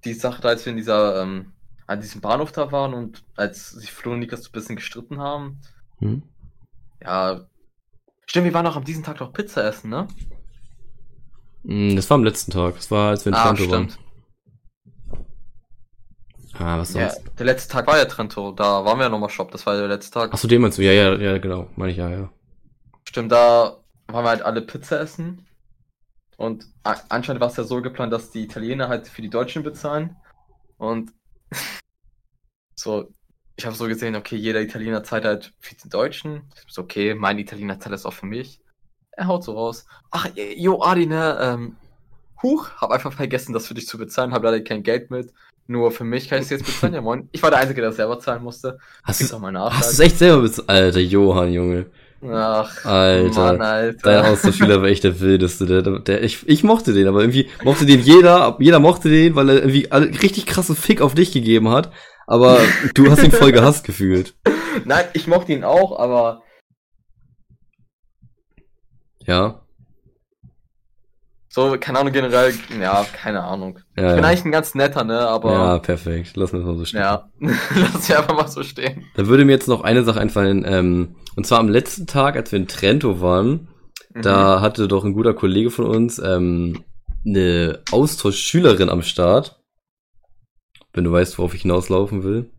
die 0.03 0.13
Sache, 0.13 0.48
als 0.48 0.65
wir 0.65 0.72
in 0.72 0.77
dieser, 0.77 1.22
ähm, 1.22 1.53
an 1.88 2.01
diesem 2.01 2.22
Bahnhof 2.22 2.51
da 2.51 2.72
waren 2.72 2.93
und 2.93 3.24
als 3.36 3.72
sich 3.72 3.91
Flo 3.91 4.12
und 4.13 4.19
Nikas 4.19 4.43
so 4.43 4.50
ein 4.50 4.53
bisschen 4.53 4.75
gestritten 4.75 5.19
haben. 5.19 5.62
Hm. 6.00 6.24
Ja, 7.01 7.48
Stimmt, 8.25 8.46
wir 8.46 8.53
waren 8.53 8.67
auch 8.67 8.75
am 8.75 8.84
diesem 8.84 9.03
Tag 9.03 9.20
noch 9.20 9.34
Pizza 9.34 9.63
essen, 9.63 9.89
ne? 9.89 10.08
Mm, 11.63 11.96
das 11.96 12.10
war 12.10 12.15
am 12.15 12.24
letzten 12.24 12.51
Tag. 12.51 12.75
Das 12.75 12.91
war, 12.91 13.10
als 13.10 13.25
wir 13.25 13.32
in 13.32 13.36
ah, 13.36 13.53
Trento 13.53 13.72
waren. 13.72 13.94
Ah, 16.53 16.77
was 16.79 16.94
sonst? 16.94 17.17
Ja, 17.17 17.32
der 17.38 17.46
letzte 17.46 17.72
Tag 17.74 17.88
war 17.88 17.98
ja 17.98 18.05
Trento. 18.05 18.51
Da 18.51 18.86
waren 18.86 18.98
wir 18.98 19.03
ja 19.03 19.10
nochmal 19.10 19.29
Shop. 19.29 19.51
Das 19.51 19.65
war 19.65 19.75
der 19.75 19.88
letzte 19.88 20.12
Tag. 20.12 20.34
Achso, 20.34 20.48
den 20.48 20.62
meinst 20.62 20.77
du? 20.77 20.84
Ja, 20.84 20.91
ja, 20.91 21.15
ja, 21.15 21.38
genau. 21.38 21.70
Meine 21.75 21.91
ich 21.91 21.98
ja, 21.98 22.10
ja. 22.10 22.29
Stimmt, 23.08 23.32
da 23.32 23.77
waren 24.08 24.24
wir 24.24 24.29
halt 24.29 24.41
alle 24.41 24.62
Pizza 24.62 25.00
essen. 25.00 25.46
Und 26.38 26.67
anscheinend 26.84 27.41
war 27.41 27.50
es 27.50 27.58
ja 27.58 27.63
so 27.63 27.82
geplant, 27.82 28.12
dass 28.12 28.32
die 28.32 28.44
Italiener 28.44 28.89
halt 28.89 29.08
für 29.08 29.22
die 29.22 29.29
Deutschen 29.29 29.63
bezahlen. 29.63 30.15
Und 30.77 31.13
so, 32.75 33.10
ich 33.58 33.66
habe 33.66 33.76
so 33.76 33.88
gesehen, 33.88 34.16
okay, 34.16 34.36
jeder 34.36 34.62
Italiener 34.62 35.04
zahlt 35.04 35.26
halt 35.26 35.54
für 35.60 35.76
den 35.76 35.90
Deutschen. 35.90 36.42
Ich 36.68 36.74
so, 36.74 36.82
okay, 36.82 37.16
mein 37.16 37.40
Italiener 37.40 37.80
zahlt 37.80 37.94
das 37.94 38.06
auch 38.06 38.14
für 38.14 38.26
mich. 38.26 38.60
Er 39.12 39.28
haut 39.28 39.44
so 39.44 39.54
raus. 39.54 39.86
Ach, 40.12 40.28
jo, 40.58 40.82
Adi, 40.82 41.06
ne, 41.06 41.38
ähm, 41.39 41.76
huch, 42.44 42.70
hab 42.78 42.91
einfach 42.91 43.13
vergessen, 43.13 43.54
das 43.54 43.68
für 43.68 43.74
dich 43.74 43.88
zu 43.88 43.98
bezahlen, 43.98 44.34
hab 44.34 44.44
leider 44.44 44.60
kein 44.60 44.84
Geld 44.84 45.10
mit. 45.10 45.32
Nur 45.68 45.91
für 45.91 46.04
mich 46.04 46.30
kann 46.30 46.39
ich 46.39 46.46
es 46.46 46.50
jetzt 46.52 46.65
bezahlen, 46.65 46.94
ja 46.94 47.02
moin. 47.02 47.30
Ich 47.32 47.41
war 47.41 47.50
der 47.50 47.60
Einzige, 47.60 47.82
der 47.82 47.91
es 47.91 47.96
selber 47.96 48.20
zahlen 48.20 48.44
musste. 48.44 48.78
Hast 49.72 49.88
du 49.88 49.94
es 49.94 50.00
echt 50.00 50.20
selber 50.20 50.41
bezahlt? 50.41 50.70
Alter, 50.70 51.00
Johann, 51.00 51.54
Junge. 51.54 51.86
Ach, 52.30 52.86
Alter. 52.86 53.39
Mann, 53.39 53.62
Alter. 53.62 54.00
Dein 54.04 54.26
Austauschschüler 54.26 54.82
war 54.82 54.89
echt 54.89 55.06
der 55.06 55.20
wildeste. 55.20 55.65
Der, 55.65 55.82
der, 55.82 56.00
der, 56.00 56.24
ich, 56.24 56.48
ich 56.48 56.63
mochte 56.63 56.94
den, 56.94 57.08
aber 57.08 57.22
irgendwie 57.22 57.50
mochte 57.63 57.86
den 57.86 58.02
jeder, 58.02 58.58
jeder 58.60 58.80
mochte 58.80 59.10
den, 59.10 59.36
weil 59.36 59.50
er 59.50 59.56
irgendwie 59.56 59.88
richtig 59.91 60.46
krasse 60.46 60.76
Fick 60.76 61.02
auf 61.02 61.15
dich 61.15 61.32
gegeben 61.32 61.70
hat 61.70 61.91
aber 62.28 62.60
du 62.94 63.10
hast 63.10 63.24
ihn 63.24 63.32
voll 63.32 63.52
gehasst 63.52 63.84
gefühlt. 63.86 64.36
Nein, 64.84 65.06
ich 65.14 65.28
mochte 65.28 65.54
ihn 65.54 65.64
auch, 65.64 65.98
aber. 65.98 66.44
Ja. 69.26 69.62
So, 71.50 71.78
keine 71.80 72.00
Ahnung, 72.00 72.12
generell, 72.12 72.54
ja, 72.82 73.06
keine 73.14 73.42
Ahnung. 73.42 73.80
Ja, 73.96 74.10
ich 74.10 74.16
bin 74.16 74.24
ja. 74.24 74.30
eigentlich 74.30 74.46
ein 74.46 74.52
ganz 74.52 74.76
netter, 74.76 75.06
ne, 75.06 75.20
aber. 75.22 75.52
Ja, 75.54 75.80
perfekt. 75.80 76.36
Lass 76.36 76.52
uns 76.52 76.66
mal 76.66 76.76
so 76.76 76.84
stehen. 76.84 77.00
Ja, 77.00 77.30
lass 77.40 78.06
sie 78.06 78.14
einfach 78.14 78.36
mal 78.36 78.48
so 78.48 78.62
stehen. 78.62 79.06
Da 79.16 79.28
würde 79.28 79.46
mir 79.46 79.54
jetzt 79.54 79.70
noch 79.70 79.82
eine 79.82 80.04
Sache 80.04 80.20
einfallen, 80.20 80.66
ähm, 80.68 81.16
und 81.38 81.48
zwar 81.48 81.60
am 81.60 81.70
letzten 81.70 82.08
Tag, 82.08 82.36
als 82.36 82.52
wir 82.52 82.60
in 82.60 82.68
Trento 82.68 83.22
waren, 83.22 83.70
mhm. 84.14 84.22
da 84.22 84.60
hatte 84.60 84.90
doch 84.90 85.06
ein 85.06 85.14
guter 85.14 85.34
Kollege 85.34 85.72
von 85.72 85.86
uns, 85.86 86.20
ähm, 86.20 86.84
eine 87.26 87.80
Austauschschülerin 87.92 88.90
am 88.90 89.02
Start. 89.02 89.62
Wenn 90.95 91.03
du 91.03 91.12
weißt, 91.12 91.38
worauf 91.38 91.53
ich 91.53 91.63
hinauslaufen 91.63 92.23
will. 92.23 92.49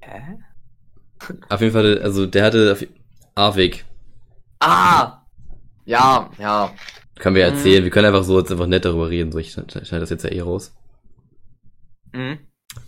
Hä? 0.00 0.38
Auf 1.48 1.60
jeden 1.60 1.72
Fall, 1.72 2.02
also 2.02 2.26
der 2.26 2.44
hatte 2.44 2.88
Arvik. 3.36 3.84
Ah! 4.58 5.22
Ja, 5.84 6.28
ja. 6.38 6.74
Können 7.14 7.36
wir 7.36 7.44
erzählen. 7.44 7.82
Mhm. 7.82 7.84
Wir 7.84 7.90
können 7.92 8.06
einfach 8.06 8.24
so 8.24 8.36
jetzt 8.40 8.50
einfach 8.50 8.66
nett 8.66 8.84
darüber 8.84 9.10
reden. 9.10 9.30
So, 9.30 9.38
ich 9.38 9.52
schneide 9.52 10.00
das 10.00 10.10
jetzt 10.10 10.24
ja 10.24 10.30
eh 10.30 10.40
raus. 10.40 10.74
Mhm. 12.12 12.40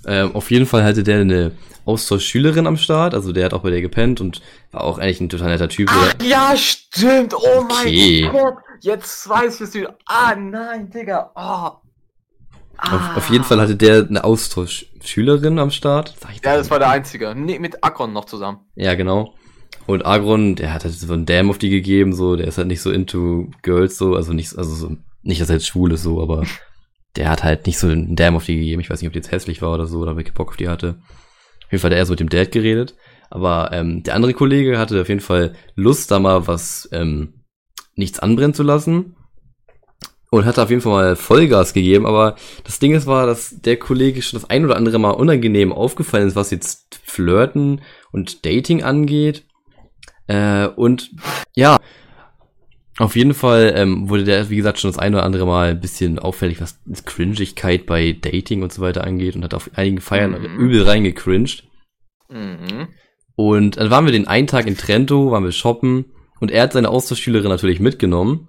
Ähm, 0.07 0.35
auf 0.35 0.51
jeden 0.51 0.66
Fall 0.66 0.85
hatte 0.85 1.03
der 1.03 1.20
eine 1.20 1.53
Austauschschülerin 1.85 2.66
am 2.66 2.77
Start, 2.77 3.14
also 3.14 3.33
der 3.33 3.46
hat 3.46 3.55
auch 3.55 3.62
bei 3.62 3.70
der 3.70 3.81
gepennt 3.81 4.20
und 4.20 4.42
war 4.72 4.85
auch 4.85 4.98
eigentlich 4.98 5.20
ein 5.20 5.29
total 5.29 5.48
netter 5.48 5.68
Typ. 5.68 5.88
Ach, 5.90 6.14
ja, 6.22 6.55
stimmt. 6.57 7.35
Oh 7.35 7.64
okay. 7.70 8.29
mein 8.31 8.33
Gott. 8.33 8.55
Jetzt 8.81 9.29
weiß 9.29 9.57
ich 9.57 9.61
es 9.62 9.74
wieder. 9.74 9.96
Ah, 10.07 10.35
nein, 10.35 10.90
Digga. 10.90 11.31
Oh. 11.35 11.40
Ah. 11.40 11.81
Auf, 12.81 13.16
auf, 13.16 13.31
jeden 13.31 13.42
Fall 13.42 13.61
hatte 13.61 13.74
der 13.74 14.07
eine 14.09 14.22
Austauschschülerin 14.22 15.59
am 15.59 15.72
Start. 15.72 16.14
ja, 16.44 16.57
das 16.57 16.70
war 16.70 16.79
der 16.79 16.90
einzige. 16.90 17.35
Nee, 17.35 17.59
mit 17.59 17.83
Agron 17.83 18.12
noch 18.12 18.27
zusammen. 18.27 18.61
Ja, 18.77 18.94
genau. 18.94 19.35
Und 19.87 20.07
Agron, 20.07 20.55
der 20.55 20.72
hat 20.72 20.85
halt 20.85 20.94
so 20.94 21.12
einen 21.12 21.27
Damn 21.27 21.51
auf 21.51 21.59
die 21.59 21.70
gegeben, 21.70 22.12
so, 22.12 22.37
der 22.37 22.46
ist 22.46 22.59
halt 22.59 22.68
nicht 22.68 22.83
so 22.83 22.92
into 22.92 23.51
Girls, 23.62 23.96
so, 23.96 24.14
also 24.14 24.33
nicht, 24.33 24.57
also 24.57 24.74
so, 24.74 24.96
nicht, 25.22 25.40
dass 25.40 25.48
er 25.48 25.57
jetzt 25.57 25.66
schwul 25.66 25.92
ist, 25.92 26.03
so, 26.03 26.22
aber 26.22 26.44
der 27.18 27.28
hat 27.31 27.42
halt 27.42 27.66
nicht 27.66 27.78
so 27.78 27.88
einen 27.88 28.16
Damn 28.16 28.37
auf 28.37 28.44
die 28.44 28.57
gegeben. 28.57 28.81
Ich 28.81 28.88
weiß 28.88 29.00
nicht, 29.00 29.09
ob 29.09 29.12
die 29.12 29.18
jetzt 29.18 29.33
hässlich 29.33 29.61
war 29.61 29.74
oder 29.74 29.87
so, 29.87 29.98
oder 29.98 30.16
welche 30.16 30.33
Bock 30.33 30.50
auf 30.50 30.57
die 30.57 30.68
hatte. 30.68 31.00
Auf 31.66 31.72
jeden 31.72 31.83
Fall 31.83 31.90
hat 31.90 31.98
er 31.98 32.07
so 32.07 32.12
mit 32.12 32.20
dem 32.20 32.28
Dad 32.28 32.52
geredet. 32.52 32.94
Aber 33.28 33.70
ähm, 33.72 34.02
der 34.04 34.14
andere 34.14 34.33
Kollege 34.33 34.78
hatte 34.78 35.00
auf 35.00 35.09
jeden 35.09 35.20
Fall 35.20 35.54
Lust, 35.74 36.11
da 36.11 36.18
mal 36.18 36.46
was 36.46 36.88
ähm, 36.92 37.44
nichts 37.94 38.20
anbrennen 38.20 38.54
zu 38.54 38.62
lassen. 38.62 39.16
Und 40.31 40.44
hat 40.44 40.59
auf 40.59 40.70
jeden 40.70 40.83
Fall 40.83 40.92
mal 40.92 41.16
Vollgas 41.16 41.72
gegeben, 41.72 42.04
aber 42.04 42.37
das 42.62 42.78
Ding 42.78 42.92
ist 42.92 43.07
war, 43.07 43.26
dass 43.26 43.62
der 43.62 43.78
Kollege 43.78 44.20
schon 44.20 44.38
das 44.38 44.50
ein 44.50 44.62
oder 44.66 44.76
andere 44.76 44.98
Mal 44.98 45.12
unangenehm 45.12 45.72
aufgefallen 45.72 46.28
ist, 46.28 46.37
was 46.37 46.50
jetzt 46.50 47.00
Flirten 47.02 47.81
und 48.12 48.44
Dating 48.44 48.83
angeht. 48.83 49.46
Äh, 50.26 50.66
und 50.66 51.12
ja, 51.57 51.78
auf 52.98 53.14
jeden 53.14 53.34
Fall 53.34 53.72
ähm, 53.76 54.08
wurde 54.08 54.24
der, 54.24 54.50
wie 54.50 54.56
gesagt, 54.56 54.78
schon 54.78 54.90
das 54.90 54.98
ein 54.98 55.14
oder 55.14 55.22
andere 55.22 55.46
Mal 55.46 55.70
ein 55.70 55.80
bisschen 55.80 56.18
auffällig, 56.18 56.61
was 56.61 56.80
Cringigkeit 57.04 57.87
bei 57.87 58.12
Dating 58.12 58.62
und 58.62 58.72
so 58.72 58.82
weiter 58.82 59.04
angeht 59.04 59.37
und 59.37 59.44
hat 59.44 59.54
auf 59.54 59.70
einigen 59.74 60.00
Feiern 60.00 60.32
mhm. 60.32 60.58
übel 60.58 60.82
reingecringed. 60.82 61.64
Mhm. 62.28 62.88
Und 63.37 63.76
dann 63.76 63.90
waren 63.90 64.04
wir 64.04 64.12
den 64.12 64.26
einen 64.26 64.48
Tag 64.48 64.66
in 64.66 64.76
Trento, 64.76 65.30
waren 65.30 65.44
wir 65.44 65.52
shoppen 65.52 66.06
und 66.40 66.50
er 66.50 66.64
hat 66.64 66.72
seine 66.72 66.88
Austauschschülerin 66.88 67.48
natürlich 67.48 67.78
mitgenommen. 67.78 68.48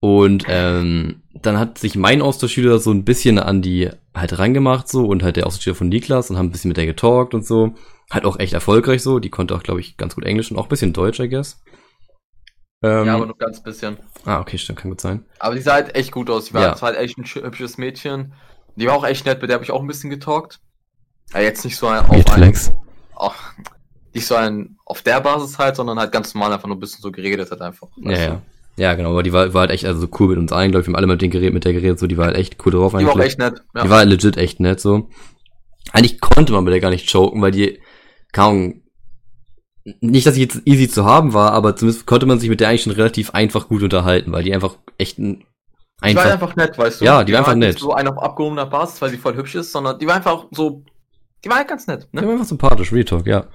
Und 0.00 0.44
ähm, 0.48 1.22
dann 1.40 1.58
hat 1.58 1.78
sich 1.78 1.94
mein 1.96 2.20
Austauschschüler 2.20 2.78
so 2.78 2.90
ein 2.90 3.04
bisschen 3.04 3.38
an 3.38 3.62
die 3.62 3.88
halt 4.14 4.38
rangemacht 4.38 4.88
so 4.88 5.06
und 5.06 5.22
halt 5.22 5.36
der 5.36 5.46
Austauschschüler 5.46 5.76
von 5.76 5.88
Niklas 5.88 6.28
und 6.28 6.36
haben 6.36 6.48
ein 6.48 6.52
bisschen 6.52 6.68
mit 6.68 6.76
der 6.76 6.86
getalkt 6.86 7.34
und 7.34 7.46
so. 7.46 7.74
Halt 8.10 8.24
auch 8.24 8.38
echt 8.38 8.52
erfolgreich 8.52 9.02
so. 9.02 9.18
Die 9.20 9.30
konnte 9.30 9.54
auch, 9.54 9.62
glaube 9.62 9.80
ich, 9.80 9.96
ganz 9.96 10.16
gut 10.16 10.24
Englisch 10.24 10.50
und 10.50 10.58
auch 10.58 10.64
ein 10.64 10.68
bisschen 10.68 10.92
Deutsch, 10.92 11.20
I 11.20 11.28
guess. 11.28 11.62
Ähm, 12.84 13.06
ja, 13.06 13.14
aber 13.14 13.24
nur 13.24 13.38
ganz 13.38 13.62
bisschen. 13.62 13.96
Ah, 14.26 14.40
okay, 14.40 14.58
stimmt, 14.58 14.80
kann 14.80 14.90
gut 14.90 15.00
sein. 15.00 15.24
Aber 15.38 15.54
die 15.54 15.62
sah 15.62 15.72
halt 15.72 15.94
echt 15.96 16.12
gut 16.12 16.28
aus. 16.28 16.46
Die 16.46 16.54
war 16.54 16.62
ja. 16.62 16.80
halt 16.80 16.98
echt 16.98 17.16
ein 17.16 17.24
hübsches 17.24 17.78
Mädchen. 17.78 18.34
Die 18.76 18.86
war 18.86 18.94
auch 18.94 19.06
echt 19.06 19.24
nett, 19.24 19.40
mit 19.40 19.48
der 19.48 19.54
habe 19.54 19.64
ich 19.64 19.70
auch 19.70 19.80
ein 19.80 19.86
bisschen 19.86 20.10
getalkt. 20.10 20.60
Ja, 21.32 21.40
jetzt 21.40 21.64
nicht 21.64 21.78
so 21.78 21.86
ein, 21.86 22.04
auf 22.04 22.22
Flex. 22.34 22.72
Oh, 23.16 23.30
nicht 24.12 24.26
so 24.26 24.34
ein 24.34 24.76
auf 24.84 25.00
der 25.00 25.20
Basis 25.22 25.58
halt, 25.58 25.76
sondern 25.76 25.98
halt 25.98 26.12
ganz 26.12 26.34
normal 26.34 26.52
einfach 26.52 26.68
nur 26.68 26.76
ein 26.76 26.80
bisschen 26.80 27.00
so 27.00 27.10
geredet 27.10 27.50
hat 27.50 27.62
einfach. 27.62 27.88
Ja, 27.96 28.18
ja. 28.18 28.42
Ja, 28.76 28.94
genau, 28.94 29.12
aber 29.12 29.22
die 29.22 29.32
war, 29.32 29.54
war 29.54 29.62
halt 29.62 29.70
echt 29.70 29.84
also 29.86 30.00
so 30.00 30.08
cool 30.18 30.28
mit 30.30 30.38
uns 30.38 30.52
allen, 30.52 30.72
glaube 30.72 30.82
ich, 30.82 30.88
wir 30.88 30.92
haben 30.92 30.96
alle 30.96 31.06
mit, 31.06 31.22
den 31.22 31.30
geredet, 31.30 31.54
mit 31.54 31.64
der 31.64 31.72
geredet, 31.72 31.98
so, 31.98 32.08
die 32.08 32.18
war 32.18 32.26
halt 32.26 32.36
echt 32.36 32.56
cool 32.66 32.72
drauf 32.72 32.92
Die 32.98 33.06
war 33.06 33.14
auch 33.14 33.20
echt 33.20 33.38
nett. 33.38 33.62
Ja. 33.74 33.84
Die 33.84 33.90
war 33.90 33.98
halt 33.98 34.08
legit 34.08 34.36
echt 34.36 34.58
nett, 34.58 34.80
so. 34.80 35.08
Eigentlich 35.92 36.20
konnte 36.20 36.52
man 36.52 36.64
mit 36.64 36.72
der 36.72 36.80
gar 36.80 36.90
nicht 36.90 37.08
joken, 37.08 37.40
weil 37.40 37.52
die, 37.52 37.78
kaum, 38.32 38.82
nicht, 40.00 40.26
dass 40.26 40.34
sie 40.34 40.42
jetzt 40.42 40.62
easy 40.64 40.88
zu 40.88 41.04
haben 41.04 41.34
war, 41.34 41.52
aber 41.52 41.76
zumindest 41.76 42.06
konnte 42.06 42.26
man 42.26 42.38
sich 42.38 42.48
mit 42.48 42.60
der 42.60 42.68
eigentlich 42.68 42.82
schon 42.82 42.92
relativ 42.92 43.30
einfach 43.30 43.68
gut 43.68 43.82
unterhalten, 43.82 44.32
weil 44.32 44.42
die 44.42 44.54
einfach 44.54 44.76
echt 44.98 45.18
ein, 45.18 45.44
die 46.02 46.16
war 46.16 46.24
einfach, 46.24 46.32
einfach 46.32 46.56
nett, 46.56 46.76
weißt 46.76 47.00
du? 47.00 47.04
Ja, 47.04 47.24
die 47.24 47.32
war 47.32 47.40
einfach 47.40 47.54
nett. 47.54 47.74
Nicht 47.74 47.80
so 47.80 47.92
eine 47.92 48.10
auf 48.10 48.22
abgehobener 48.22 48.66
Basis, 48.66 49.00
weil 49.00 49.10
sie 49.10 49.18
voll 49.18 49.36
hübsch 49.36 49.54
ist, 49.54 49.72
sondern 49.72 49.98
die 49.98 50.06
war 50.06 50.14
einfach 50.16 50.46
so, 50.50 50.82
die 51.44 51.48
war 51.48 51.58
halt 51.58 51.68
ganz 51.68 51.86
nett, 51.86 52.08
die 52.12 52.16
ne? 52.16 52.26
war 52.26 52.32
einfach 52.32 52.46
sympathisch, 52.46 52.92
Real 52.92 53.04
Talk, 53.04 53.26
ja. 53.26 53.46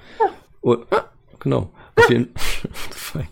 Und, 0.62 0.86
ah, 0.92 1.06
genau. 1.40 1.72
Auf 1.96 2.10
jeden, 2.10 2.30
What 2.64 2.94
the 2.94 2.98
fuck. 2.98 3.28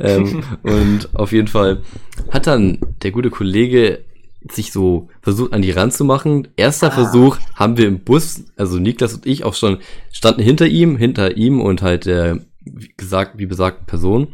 ähm, 0.00 0.44
und 0.62 1.08
auf 1.14 1.32
jeden 1.32 1.48
Fall 1.48 1.82
hat 2.30 2.46
dann 2.46 2.78
der 3.02 3.10
gute 3.10 3.30
Kollege 3.30 4.04
sich 4.50 4.72
so 4.72 5.08
versucht 5.20 5.52
an 5.52 5.62
die 5.62 5.70
ranzumachen. 5.70 6.48
Erster 6.56 6.88
Ah. 6.88 6.90
Versuch 6.92 7.38
haben 7.54 7.76
wir 7.76 7.86
im 7.86 8.00
Bus, 8.00 8.44
also 8.56 8.78
Niklas 8.78 9.14
und 9.14 9.26
ich 9.26 9.44
auch 9.44 9.54
schon 9.54 9.78
standen 10.10 10.42
hinter 10.42 10.66
ihm, 10.66 10.96
hinter 10.96 11.36
ihm 11.36 11.60
und 11.60 11.82
halt 11.82 12.06
der 12.06 12.40
wie 12.64 12.92
gesagt, 12.96 13.38
wie 13.38 13.46
besagten 13.46 13.86
Person 13.86 14.28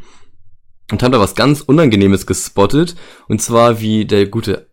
und 0.90 1.02
haben 1.02 1.12
da 1.12 1.20
was 1.20 1.34
ganz 1.34 1.60
Unangenehmes 1.60 2.26
gespottet 2.26 2.96
und 3.28 3.40
zwar 3.40 3.80
wie 3.80 4.04
der 4.04 4.26
gute, 4.26 4.68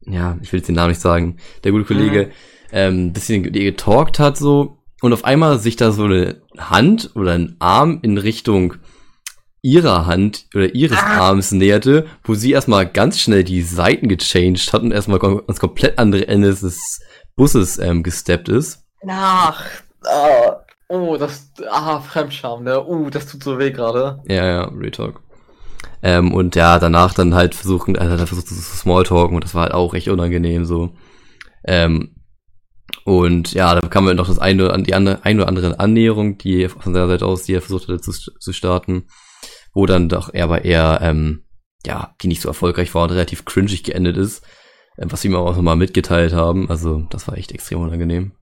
ja, 0.00 0.38
ich 0.42 0.52
will 0.52 0.60
jetzt 0.60 0.68
den 0.68 0.76
Namen 0.76 0.90
nicht 0.90 1.00
sagen, 1.00 1.36
der 1.64 1.72
gute 1.72 1.84
Kollege 1.84 2.30
ähm, 2.72 3.12
bisschen 3.12 3.42
getalkt 3.42 4.18
hat 4.18 4.36
so 4.36 4.78
und 5.02 5.12
auf 5.12 5.24
einmal 5.24 5.58
sich 5.58 5.76
da 5.76 5.92
so 5.92 6.04
eine 6.04 6.42
Hand 6.56 7.12
oder 7.14 7.32
ein 7.32 7.56
Arm 7.58 8.00
in 8.02 8.18
Richtung 8.18 8.74
ihrer 9.62 10.06
Hand 10.06 10.46
oder 10.54 10.74
ihres 10.74 10.98
Ah. 10.98 11.28
Arms 11.28 11.52
näherte, 11.52 12.06
wo 12.24 12.34
sie 12.34 12.52
erstmal 12.52 12.86
ganz 12.86 13.18
schnell 13.20 13.44
die 13.44 13.62
Seiten 13.62 14.08
gechanged 14.08 14.72
hat 14.72 14.82
und 14.82 14.92
erstmal 14.92 15.20
ans 15.22 15.60
komplett 15.60 15.98
andere 15.98 16.28
Ende 16.28 16.48
des 16.48 17.00
Busses 17.34 17.78
ähm, 17.78 18.02
gesteppt 18.02 18.48
ist. 18.48 18.84
Ach, 19.08 19.64
ah, 20.04 20.60
oh, 20.88 21.16
das, 21.16 21.52
ah, 21.70 22.00
Fremdscham, 22.00 22.64
ne? 22.64 22.84
Uh, 22.86 23.10
das 23.10 23.26
tut 23.26 23.42
so 23.42 23.58
weh 23.58 23.70
gerade. 23.70 24.20
Ja, 24.28 24.46
ja, 24.46 24.64
Real 24.68 24.90
Talk. 24.90 25.22
Ähm, 26.02 26.32
und 26.32 26.54
ja, 26.54 26.78
danach 26.78 27.14
dann 27.14 27.34
halt 27.34 27.54
versuchen, 27.54 27.96
also 27.96 28.12
hat 28.12 28.20
er 28.20 28.26
versucht 28.26 28.48
zu 28.48 28.54
Smalltalken 28.54 29.34
und 29.34 29.44
das 29.44 29.54
war 29.54 29.64
halt 29.64 29.74
auch 29.74 29.94
echt 29.94 30.08
unangenehm 30.08 30.64
so. 30.64 30.94
Ähm, 31.64 32.14
und 33.04 33.52
ja, 33.52 33.74
da 33.74 33.86
kam 33.88 34.06
halt 34.06 34.16
noch 34.16 34.28
das 34.28 34.38
eine, 34.38 34.82
die 34.82 34.94
andere, 34.94 35.24
eine 35.24 35.40
oder 35.40 35.48
andere 35.48 35.78
Annäherung, 35.80 36.38
die 36.38 36.68
von 36.68 36.94
seiner 36.94 37.08
Seite 37.08 37.26
aus, 37.26 37.44
die 37.44 37.54
er 37.54 37.60
versucht 37.60 37.88
hatte 37.88 38.00
zu, 38.00 38.12
zu 38.12 38.52
starten, 38.52 39.06
wo 39.76 39.86
dann 39.86 40.08
doch 40.08 40.32
er 40.32 40.44
aber 40.44 40.64
eher, 40.64 40.98
ähm, 41.02 41.44
ja, 41.84 42.14
die 42.22 42.28
nicht 42.28 42.40
so 42.40 42.48
erfolgreich 42.48 42.94
war 42.94 43.04
und 43.04 43.10
relativ 43.10 43.44
cringig 43.44 43.84
geendet 43.84 44.16
ist, 44.16 44.44
ähm, 44.98 45.12
was 45.12 45.22
wir 45.22 45.30
ihm 45.30 45.36
auch 45.36 45.54
nochmal 45.54 45.76
mitgeteilt 45.76 46.32
haben. 46.32 46.70
Also, 46.70 47.02
das 47.10 47.28
war 47.28 47.36
echt 47.36 47.52
extrem 47.52 47.80
unangenehm. 47.80 48.32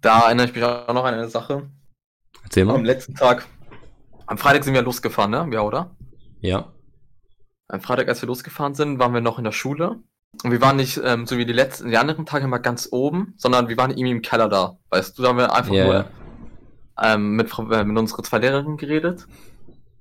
Da 0.00 0.20
erinnere 0.26 0.46
ich 0.46 0.54
mich 0.54 0.64
auch 0.64 0.92
noch 0.94 1.04
an 1.04 1.14
eine 1.14 1.28
Sache. 1.28 1.68
Erzähl 2.42 2.62
Am 2.62 2.68
mal. 2.68 2.84
letzten 2.84 3.14
Tag, 3.14 3.46
am 4.26 4.38
Freitag 4.38 4.64
sind 4.64 4.74
wir 4.74 4.82
losgefahren, 4.82 5.30
ne? 5.30 5.46
Ja, 5.52 5.60
oder? 5.60 5.94
Ja. 6.40 6.72
Am 7.68 7.80
Freitag, 7.80 8.08
als 8.08 8.22
wir 8.22 8.26
losgefahren 8.26 8.74
sind, 8.74 8.98
waren 8.98 9.12
wir 9.12 9.20
noch 9.20 9.38
in 9.38 9.44
der 9.44 9.52
Schule. 9.52 10.02
Und 10.42 10.52
wir 10.52 10.60
waren 10.60 10.76
nicht, 10.76 10.98
ähm, 11.04 11.26
so 11.26 11.36
wie 11.36 11.44
die 11.44 11.52
letzten, 11.52 11.90
die 11.90 11.98
anderen 11.98 12.24
Tage 12.24 12.44
immer 12.44 12.60
ganz 12.60 12.88
oben, 12.90 13.34
sondern 13.36 13.68
wir 13.68 13.76
waren 13.76 13.90
irgendwie 13.90 14.12
im 14.12 14.22
Keller 14.22 14.48
da. 14.48 14.78
Weißt 14.88 15.18
du, 15.18 15.22
da 15.22 15.28
haben 15.28 15.36
wir 15.36 15.52
einfach 15.52 15.72
Ja, 15.74 15.84
nur 15.84 15.94
ja. 15.94 16.06
ähm, 17.02 17.36
mit, 17.36 17.52
äh, 17.58 17.84
mit 17.84 17.98
unseren 17.98 18.24
zwei 18.24 18.38
Lehrerinnen 18.38 18.76
geredet. 18.78 19.26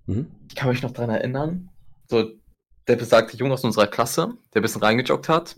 Mhm. 0.10 0.32
Ich 0.50 0.56
kann 0.56 0.70
mich 0.70 0.82
noch 0.82 0.92
dran 0.92 1.10
erinnern. 1.10 1.70
So, 2.10 2.32
der 2.88 2.96
besagte 2.96 3.38
Junge 3.38 3.54
aus 3.54 3.64
unserer 3.64 3.86
Klasse, 3.88 4.34
der 4.54 4.62
ein 4.62 4.64
bisschen 4.64 4.82
reingejoggt 4.82 5.30
hat, 5.30 5.56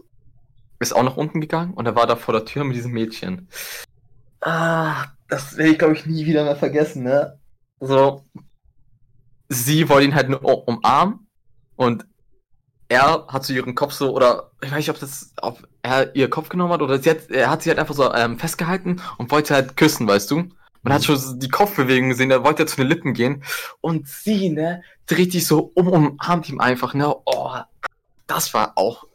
ist 0.79 0.93
auch 0.93 1.03
nach 1.03 1.15
unten 1.15 1.39
gegangen 1.39 1.73
und 1.73 1.85
er 1.85 1.95
war 1.95 2.05
da 2.05 2.17
vor 2.17 2.33
der 2.33 2.43
Tür 2.43 2.65
mit 2.65 2.75
diesem 2.75 2.91
Mädchen. 2.91 3.47
Ah, 4.41 5.05
das 5.29 5.55
werde 5.55 5.71
ich, 5.71 5.79
glaube 5.79 5.93
ich, 5.93 6.05
nie 6.05 6.25
wieder 6.25 6.43
mehr 6.43 6.57
vergessen, 6.57 7.03
ne? 7.03 7.39
So, 7.79 8.25
sie 9.47 9.87
wollte 9.87 10.07
ihn 10.07 10.15
halt 10.15 10.29
nur 10.29 10.43
um- 10.43 10.75
umarmen 10.75 11.27
und 11.77 12.05
er 12.89 13.27
hat 13.27 13.45
so 13.45 13.53
ihren 13.53 13.73
Kopf 13.73 13.93
so, 13.93 14.13
oder 14.13 14.51
ich 14.61 14.69
weiß 14.69 14.79
nicht, 14.79 14.89
ob 14.89 14.99
das, 14.99 15.33
ob 15.41 15.65
er 15.81 16.13
ihr 16.13 16.29
Kopf 16.29 16.49
genommen 16.49 16.73
hat 16.73 16.81
oder 16.81 16.99
sie 16.99 17.09
hat, 17.09 17.29
er 17.29 17.49
hat 17.49 17.63
sie 17.63 17.69
halt 17.69 17.79
einfach 17.79 17.95
so 17.95 18.13
ähm, 18.13 18.37
festgehalten 18.37 19.01
und 19.17 19.31
wollte 19.31 19.53
halt 19.53 19.77
küssen, 19.77 20.07
weißt 20.07 20.29
du? 20.29 20.49
Man 20.84 20.94
hat 20.94 21.04
schon 21.04 21.39
die 21.39 21.50
Kopfbewegung 21.50 22.10
gesehen, 22.10 22.32
er 22.32 22.44
wollte 22.44 22.63
ja 22.63 22.67
zu 22.67 22.78
den 22.78 22.88
Lippen 22.88 23.13
gehen 23.13 23.44
und 23.82 24.08
sie, 24.08 24.50
ne, 24.50 24.82
dreht 25.06 25.32
sich 25.32 25.46
so 25.46 25.72
um 25.76 25.88
und 25.89 26.08
umarmt 26.20 26.50
ihn 26.50 26.60
einfach, 26.60 26.94
ne? 26.94 27.13
Oh, 27.26 27.52
das 28.28 28.54
war 28.54 28.74
auch. 28.76 29.06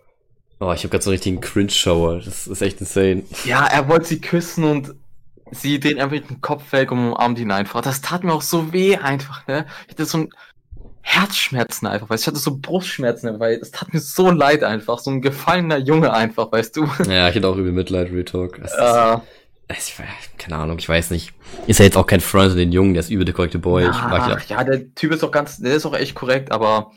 Oh, 0.60 0.72
ich 0.72 0.80
habe 0.84 0.90
gerade 0.90 1.02
so 1.02 1.10
einen 1.10 1.14
richtigen 1.16 1.40
Cringe-Shower. 1.40 2.20
Das 2.24 2.46
ist 2.46 2.62
echt 2.62 2.80
insane. 2.80 3.24
Ja, 3.44 3.66
er 3.66 3.88
wollte 3.88 4.06
sie 4.06 4.20
küssen 4.20 4.64
und 4.64 4.94
sie 5.50 5.78
dreht 5.80 5.98
einfach 5.98 6.16
den 6.26 6.40
Kopf 6.40 6.72
weg 6.72 6.92
und 6.92 6.98
umarmt 7.08 7.38
ihn 7.38 7.50
einfach. 7.50 7.80
Das 7.82 8.00
tat 8.00 8.24
mir 8.24 8.32
auch 8.32 8.42
so 8.42 8.72
weh 8.72 8.96
einfach, 8.96 9.46
ne? 9.48 9.66
Ich 9.86 9.90
hatte 9.92 10.04
so 10.06 10.18
ein 10.18 10.30
Herzschmerzen 11.02 11.86
einfach, 11.86 12.10
weißt 12.10 12.26
du? 12.26 12.30
Ich 12.30 12.34
hatte 12.34 12.42
so 12.42 12.58
Brustschmerzen, 12.58 13.38
weil 13.38 13.58
das 13.60 13.70
tat 13.70 13.92
mir 13.92 14.00
so 14.00 14.30
leid 14.30 14.64
einfach. 14.64 14.98
So 14.98 15.10
ein 15.10 15.20
gefallener 15.22 15.78
Junge 15.78 16.12
einfach, 16.12 16.50
weißt 16.50 16.76
du? 16.76 16.88
Ja, 17.08 17.28
ich 17.28 17.34
hätte 17.36 17.48
auch 17.48 17.56
übel 17.56 17.72
Mitleid, 17.72 18.10
Real 18.10 18.24
Talk. 18.24 18.58
Es 18.58 18.72
ist- 18.72 18.78
Äh, 18.78 19.16
Ich, 19.68 19.94
keine 20.38 20.56
Ahnung, 20.56 20.78
ich 20.78 20.88
weiß 20.88 21.10
nicht. 21.10 21.32
Ist 21.66 21.78
ja 21.80 21.84
jetzt 21.84 21.96
auch 21.96 22.06
kein 22.06 22.20
Freund 22.20 22.50
von 22.50 22.58
den 22.58 22.70
Jungen, 22.72 22.94
der 22.94 23.00
ist 23.00 23.10
übel 23.10 23.24
der 23.24 23.34
korrekte 23.34 23.58
Boy. 23.58 23.84
Ich 23.84 23.90
mag 23.90 24.28
ja, 24.28 24.38
ja, 24.38 24.58
ja, 24.58 24.64
der 24.64 24.94
Typ 24.94 25.12
ist 25.12 25.24
auch 25.24 25.32
ganz, 25.32 25.58
der 25.58 25.74
ist 25.74 25.86
auch 25.86 25.94
echt 25.94 26.14
korrekt, 26.14 26.52
aber 26.52 26.92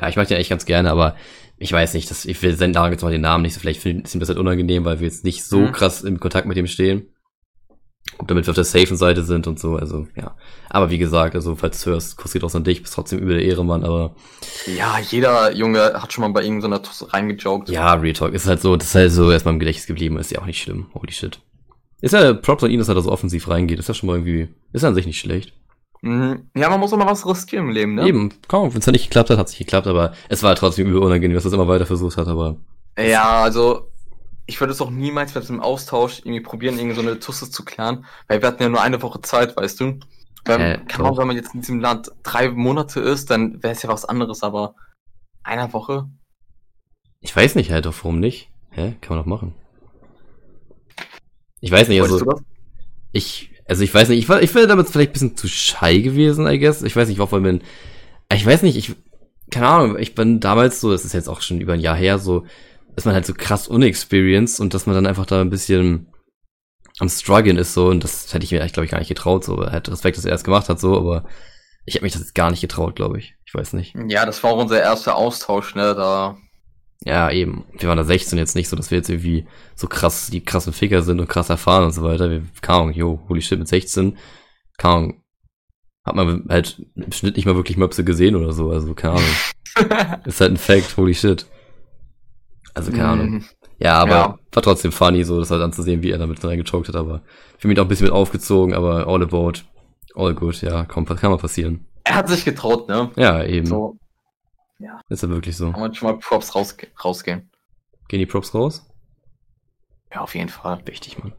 ja, 0.00 0.08
ich 0.08 0.16
mag 0.16 0.28
den 0.28 0.36
echt 0.36 0.50
ganz 0.50 0.64
gerne, 0.64 0.90
aber 0.92 1.16
ich 1.56 1.72
weiß 1.72 1.94
nicht, 1.94 2.08
dass, 2.08 2.24
ich 2.24 2.40
will 2.40 2.56
sagen 2.56 2.72
jetzt 2.92 3.02
mal 3.02 3.10
den 3.10 3.20
Namen 3.22 3.42
nicht 3.42 3.54
so, 3.54 3.60
vielleicht 3.60 3.84
ist 3.84 4.14
ihm 4.14 4.20
das 4.20 4.28
halt 4.28 4.38
unangenehm, 4.38 4.84
weil 4.84 5.00
wir 5.00 5.08
jetzt 5.08 5.24
nicht 5.24 5.44
so 5.44 5.58
Mhm. 5.60 5.72
krass 5.72 6.02
im 6.02 6.20
Kontakt 6.20 6.46
mit 6.46 6.56
ihm 6.56 6.68
stehen. 6.68 7.08
Und 8.16 8.30
damit 8.30 8.46
wir 8.46 8.52
auf 8.52 8.54
der 8.54 8.64
safen 8.64 8.96
Seite 8.96 9.22
sind 9.24 9.46
und 9.48 9.58
so, 9.58 9.76
also, 9.76 10.06
ja. 10.16 10.36
Aber 10.70 10.90
wie 10.90 10.98
gesagt, 10.98 11.34
also, 11.34 11.56
falls 11.56 11.82
du 11.82 11.90
hörst, 11.90 12.16
Kuss 12.16 12.32
geht 12.32 12.42
auch 12.44 12.54
an 12.54 12.64
dich, 12.64 12.80
bist 12.82 12.94
trotzdem 12.94 13.18
übel 13.18 13.36
der 13.36 13.44
Ehremann, 13.44 13.84
aber 13.84 14.14
ja, 14.66 14.98
jeder 15.00 15.52
Junge 15.52 15.80
hat 16.00 16.12
schon 16.12 16.22
mal 16.22 16.32
bei 16.32 16.42
irgendeiner 16.42 16.80
Tuss 16.82 17.12
reingejoked. 17.12 17.68
ja, 17.68 17.92
Real 17.94 18.14
Talk 18.14 18.32
ist 18.34 18.46
halt 18.46 18.62
so, 18.62 18.76
das 18.76 18.88
ist 18.88 18.94
halt 18.94 19.12
so 19.12 19.30
erstmal 19.32 19.54
im 19.54 19.60
Gedächtnis 19.60 19.86
geblieben, 19.86 20.16
ist 20.18 20.30
ja 20.30 20.40
auch 20.40 20.46
nicht 20.46 20.62
schlimm. 20.62 20.86
Holy 20.94 21.12
shit. 21.12 21.40
Ist 22.00 22.12
ja 22.14 22.32
Props 22.32 22.62
an 22.64 22.70
ihn, 22.70 22.78
dass 22.78 22.88
er 22.88 22.94
da 22.94 23.00
so 23.00 23.10
offensiv 23.10 23.48
reingeht, 23.48 23.78
ist 23.78 23.88
ja 23.88 23.94
schon 23.94 24.06
mal 24.06 24.14
irgendwie, 24.14 24.48
ist 24.72 24.82
ja 24.82 24.88
an 24.88 24.94
sich 24.94 25.06
nicht 25.06 25.18
schlecht. 25.18 25.52
Mhm. 26.02 26.48
Ja, 26.54 26.70
man 26.70 26.78
muss 26.78 26.92
auch 26.92 26.96
mal 26.96 27.06
was 27.06 27.26
riskieren 27.26 27.66
im 27.66 27.72
Leben, 27.72 27.94
ne? 27.96 28.06
Eben, 28.06 28.32
kaum, 28.46 28.72
wenn 28.72 28.80
es 28.80 28.86
halt 28.86 28.92
nicht 28.94 29.06
geklappt 29.06 29.30
hat, 29.30 29.38
hat 29.38 29.46
es 29.48 29.52
nicht 29.52 29.58
geklappt, 29.66 29.88
aber 29.88 30.12
es 30.28 30.42
war 30.42 30.50
halt 30.50 30.58
trotzdem 30.58 30.86
übel 30.86 31.02
unangenehm, 31.02 31.34
dass 31.34 31.44
er 31.44 31.48
es 31.48 31.54
immer 31.54 31.66
weiter 31.66 31.86
versucht 31.86 32.16
hat, 32.16 32.28
aber 32.28 32.56
Ja, 32.96 33.42
also 33.42 33.90
ich 34.46 34.60
würde 34.60 34.72
es 34.72 34.80
auch 34.80 34.90
niemals 34.90 35.34
mit 35.34 35.48
dem 35.48 35.60
Austausch 35.60 36.20
irgendwie 36.20 36.40
probieren, 36.40 36.78
irgendwie 36.78 36.94
so 36.94 37.02
eine 37.02 37.18
Tusse 37.18 37.50
zu 37.50 37.64
klären, 37.64 38.06
weil 38.28 38.40
wir 38.40 38.48
hatten 38.48 38.62
ja 38.62 38.68
nur 38.68 38.80
eine 38.80 39.02
Woche 39.02 39.20
Zeit, 39.20 39.56
weißt 39.56 39.80
du. 39.80 39.98
Weil, 40.44 40.60
Äh, 40.60 40.78
kann 40.86 41.02
man, 41.02 41.16
wenn 41.18 41.26
man 41.26 41.36
jetzt 41.36 41.54
in 41.54 41.60
diesem 41.60 41.80
Land 41.80 42.10
drei 42.22 42.48
Monate 42.48 43.00
ist, 43.00 43.30
dann 43.30 43.62
wäre 43.62 43.74
es 43.74 43.82
ja 43.82 43.90
was 43.90 44.04
anderes, 44.04 44.42
aber 44.42 44.74
einer 45.42 45.72
Woche? 45.72 46.08
ich 47.20 47.34
weiß 47.34 47.56
nicht 47.56 47.70
halt, 47.72 47.84
warum 47.86 48.20
nicht? 48.20 48.48
Hä? 48.70 48.94
Kann 49.00 49.16
man 49.16 49.24
doch 49.24 49.28
machen. 49.28 49.54
Ich 51.60 51.70
weiß 51.70 51.88
nicht, 51.88 52.00
also 52.00 52.18
du 52.18 52.24
das? 52.24 52.40
ich, 53.12 53.50
also 53.66 53.82
ich 53.82 53.92
weiß 53.92 54.08
nicht, 54.08 54.18
ich 54.18 54.28
war, 54.28 54.42
ich 54.42 54.54
wäre 54.54 54.66
damit 54.66 54.88
vielleicht 54.88 55.10
ein 55.10 55.12
bisschen 55.12 55.36
zu 55.36 55.48
shy 55.48 56.02
gewesen, 56.02 56.46
I 56.46 56.58
guess. 56.58 56.82
Ich 56.82 56.94
weiß 56.94 57.08
nicht, 57.08 57.18
warum 57.18 57.42
man, 57.42 57.62
ich 58.32 58.46
weiß 58.46 58.62
nicht, 58.62 58.76
ich, 58.76 58.94
keine 59.50 59.68
Ahnung, 59.68 59.98
ich 59.98 60.14
bin 60.14 60.40
damals 60.40 60.80
so, 60.80 60.90
das 60.90 61.04
ist 61.04 61.14
jetzt 61.14 61.28
auch 61.28 61.40
schon 61.40 61.60
über 61.60 61.74
ein 61.74 61.80
Jahr 61.80 61.96
her, 61.96 62.18
so, 62.18 62.44
ist 62.96 63.06
man 63.06 63.14
halt 63.14 63.26
so 63.26 63.34
krass 63.34 63.68
unexperienced 63.68 64.60
und 64.60 64.74
dass 64.74 64.86
man 64.86 64.94
dann 64.94 65.06
einfach 65.06 65.26
da 65.26 65.40
ein 65.40 65.50
bisschen 65.50 66.08
am 67.00 67.08
struggeln 67.08 67.56
ist 67.56 67.74
so 67.74 67.88
und 67.88 68.02
das 68.02 68.34
hätte 68.34 68.44
ich 68.44 68.50
mir 68.50 68.60
eigentlich, 68.60 68.72
glaube 68.72 68.86
ich, 68.86 68.90
gar 68.90 68.98
nicht 68.98 69.08
getraut, 69.08 69.44
so, 69.44 69.64
hat 69.70 69.88
Respekt, 69.88 70.16
dass 70.16 70.24
er 70.24 70.34
es 70.34 70.44
gemacht 70.44 70.68
hat, 70.68 70.80
so, 70.80 70.96
aber 70.96 71.24
ich 71.88 71.94
habe 71.94 72.04
mich 72.04 72.12
das 72.12 72.22
jetzt 72.22 72.34
gar 72.34 72.50
nicht 72.50 72.60
getraut, 72.60 72.96
glaube 72.96 73.18
ich. 73.18 73.34
Ich 73.46 73.54
weiß 73.54 73.72
nicht. 73.72 73.94
Ja, 74.08 74.26
das 74.26 74.42
war 74.42 74.50
auch 74.50 74.58
unser 74.58 74.80
erster 74.80 75.16
Austausch, 75.16 75.74
ne, 75.74 75.94
da. 75.94 76.36
Ja, 77.04 77.30
eben. 77.30 77.64
Wir 77.78 77.88
waren 77.88 77.96
da 77.98 78.04
16 78.04 78.38
jetzt 78.38 78.56
nicht 78.56 78.68
so, 78.68 78.76
dass 78.76 78.90
wir 78.90 78.98
jetzt 78.98 79.08
irgendwie 79.08 79.46
so 79.76 79.86
krass, 79.86 80.30
die 80.30 80.44
krassen 80.44 80.72
Ficker 80.72 81.02
sind 81.02 81.20
und 81.20 81.28
krass 81.28 81.48
erfahren 81.48 81.84
und 81.84 81.92
so 81.92 82.02
weiter. 82.02 82.28
Wir, 82.30 82.42
keine 82.60 82.78
Ahnung, 82.80 82.92
jo, 82.94 83.20
holy 83.28 83.40
shit, 83.40 83.58
mit 83.58 83.68
16, 83.68 84.18
keine 84.78 84.94
Ahnung, 84.94 85.22
hat 86.04 86.14
man 86.16 86.44
halt 86.48 86.82
im 86.96 87.12
Schnitt 87.12 87.36
nicht 87.36 87.46
mal 87.46 87.54
wirklich 87.56 87.76
Möpse 87.76 88.02
gesehen 88.02 88.34
oder 88.34 88.52
so, 88.52 88.70
also 88.70 88.94
keine 88.94 89.14
Ahnung. 89.14 90.18
Ist 90.24 90.40
halt 90.40 90.52
ein 90.52 90.56
Fact, 90.56 90.96
holy 90.96 91.14
shit. 91.14 91.46
Also 92.74 92.90
keine 92.90 93.08
Ahnung. 93.08 93.30
Mhm. 93.30 93.44
Ja, 93.78 93.94
aber 94.00 94.10
Ja. 94.10 94.38
war 94.52 94.62
trotzdem 94.62 94.90
funny, 94.90 95.22
so 95.24 95.38
das 95.38 95.50
halt 95.52 95.62
anzusehen, 95.62 96.02
wie 96.02 96.10
er 96.10 96.18
damit 96.18 96.42
reingechoked 96.44 96.88
hat, 96.88 96.96
aber 96.96 97.22
für 97.58 97.68
mich 97.68 97.78
auch 97.78 97.84
ein 97.84 97.88
bisschen 97.88 98.06
mit 98.06 98.12
aufgezogen, 98.12 98.74
aber 98.74 99.06
all 99.06 99.22
about, 99.22 99.52
all 100.14 100.34
good, 100.34 100.60
ja, 100.62 100.84
komm, 100.84 101.04
kann 101.06 101.30
mal 101.30 101.36
passieren. 101.38 101.86
Er 102.04 102.16
hat 102.16 102.28
sich 102.28 102.44
getraut, 102.44 102.88
ne? 102.88 103.10
Ja, 103.16 103.44
eben. 103.44 103.66
So, 103.66 103.98
Ist 105.08 105.22
ja 105.22 105.28
wirklich 105.28 105.56
so. 105.56 105.72
kann 105.72 105.80
man 105.80 105.94
schon 105.94 106.10
mal 106.10 106.18
Props 106.18 106.54
rausge 106.54 106.88
rausgehen. 107.04 107.50
Gehen 108.08 108.20
die 108.20 108.26
Props 108.26 108.54
raus? 108.54 108.84
Ja, 110.12 110.20
auf 110.20 110.34
jeden 110.34 110.48
Fall. 110.48 110.80
Wichtig, 110.86 111.18
Mann. 111.18 111.34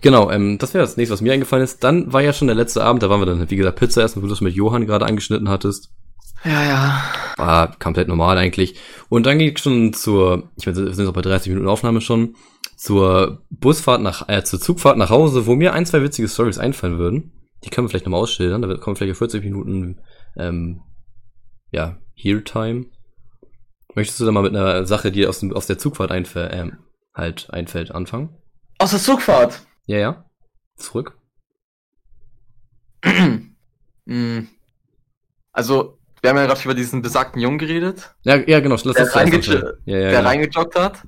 Genau, 0.00 0.30
ähm, 0.30 0.56
das 0.58 0.72
wäre 0.72 0.82
das 0.82 0.96
nächste, 0.96 1.12
was 1.12 1.20
mir 1.20 1.32
eingefallen 1.32 1.64
ist. 1.64 1.84
Dann 1.84 2.12
war 2.12 2.22
ja 2.22 2.32
schon 2.32 2.48
der 2.48 2.56
letzte 2.56 2.82
Abend, 2.82 3.02
da 3.02 3.10
waren 3.10 3.20
wir 3.20 3.26
dann, 3.26 3.50
wie 3.50 3.56
gesagt, 3.56 3.78
Pizza 3.78 4.02
essen, 4.02 4.22
wo 4.22 4.26
du 4.26 4.30
das 4.30 4.40
mit 4.40 4.54
Johann 4.54 4.86
gerade 4.86 5.04
angeschnitten 5.04 5.48
hattest. 5.50 5.90
Ja, 6.44 6.64
ja. 6.64 7.02
War 7.36 7.78
komplett 7.78 8.08
normal 8.08 8.38
eigentlich. 8.38 8.78
Und 9.08 9.26
dann 9.26 9.38
ging 9.38 9.54
es 9.54 9.60
schon 9.60 9.92
zur, 9.92 10.50
ich 10.56 10.66
meine, 10.66 10.86
wir 10.86 10.94
sind 10.94 11.04
noch 11.04 11.12
bei 11.12 11.20
30 11.20 11.50
Minuten 11.50 11.68
Aufnahme 11.68 12.00
schon, 12.00 12.36
zur 12.76 13.42
Busfahrt 13.50 14.00
nach, 14.00 14.28
äh, 14.28 14.42
zur 14.42 14.60
Zugfahrt 14.60 14.96
nach 14.96 15.10
Hause, 15.10 15.46
wo 15.46 15.54
mir 15.54 15.72
ein, 15.72 15.86
zwei 15.86 16.02
witzige 16.02 16.28
Stories 16.28 16.58
einfallen 16.58 16.98
würden. 16.98 17.32
Die 17.64 17.70
können 17.70 17.86
wir 17.86 17.90
vielleicht 17.90 18.06
nochmal 18.06 18.20
ausschildern. 18.20 18.62
Da 18.62 18.74
kommen 18.76 18.96
vielleicht 18.96 19.12
auf 19.12 19.18
40 19.18 19.42
Minuten, 19.42 20.00
ähm, 20.36 20.82
ja, 21.70 21.98
Here 22.14 22.42
Time. 22.42 22.86
Möchtest 23.94 24.20
du 24.20 24.24
da 24.24 24.32
mal 24.32 24.42
mit 24.42 24.54
einer 24.54 24.86
Sache, 24.86 25.12
die 25.12 25.26
aus, 25.26 25.40
dem, 25.40 25.52
aus 25.52 25.66
der 25.66 25.78
Zugfahrt 25.78 26.10
einfällt, 26.10 26.52
ähm, 26.52 26.78
halt 27.14 27.48
einfällt, 27.50 27.92
anfangen? 27.92 28.36
Aus 28.78 28.90
der 28.90 29.00
Zugfahrt? 29.00 29.60
Ja, 29.86 29.98
ja. 29.98 30.24
Zurück. 30.76 31.16
Hm. 33.04 33.56
also, 35.52 35.98
wir 36.20 36.30
haben 36.30 36.36
ja 36.38 36.46
gerade 36.46 36.62
über 36.64 36.74
diesen 36.74 37.02
besagten 37.02 37.40
Jungen 37.40 37.58
geredet. 37.58 38.14
Ja, 38.22 38.36
ja 38.36 38.60
genau. 38.60 38.76
Lass 38.82 38.96
der 38.96 39.14
reinge 39.14 39.38
ja, 39.40 39.54
ja, 39.54 39.70
der 39.84 40.10
genau. 40.10 40.28
reingejoggt 40.28 40.74
hat. 40.74 41.02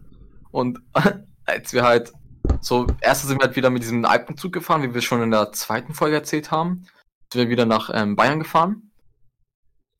Und 0.51 0.79
als 1.45 1.73
wir 1.73 1.83
halt 1.83 2.13
so, 2.61 2.87
erst 3.01 3.27
sind 3.27 3.41
wir 3.41 3.47
halt 3.47 3.57
wieder 3.57 3.71
mit 3.71 3.83
diesem 3.83 4.05
Alpenzug 4.05 4.53
gefahren, 4.53 4.83
wie 4.83 4.95
wir 4.95 5.01
schon 5.01 5.23
in 5.23 5.31
der 5.31 5.53
zweiten 5.53 5.95
Folge 5.95 6.17
erzählt 6.17 6.51
haben. 6.51 6.87
Sind 7.33 7.43
wir 7.43 7.49
wieder 7.49 7.67
nach 7.67 7.91
ähm, 7.93 8.15
Bayern 8.15 8.39
gefahren. 8.39 8.86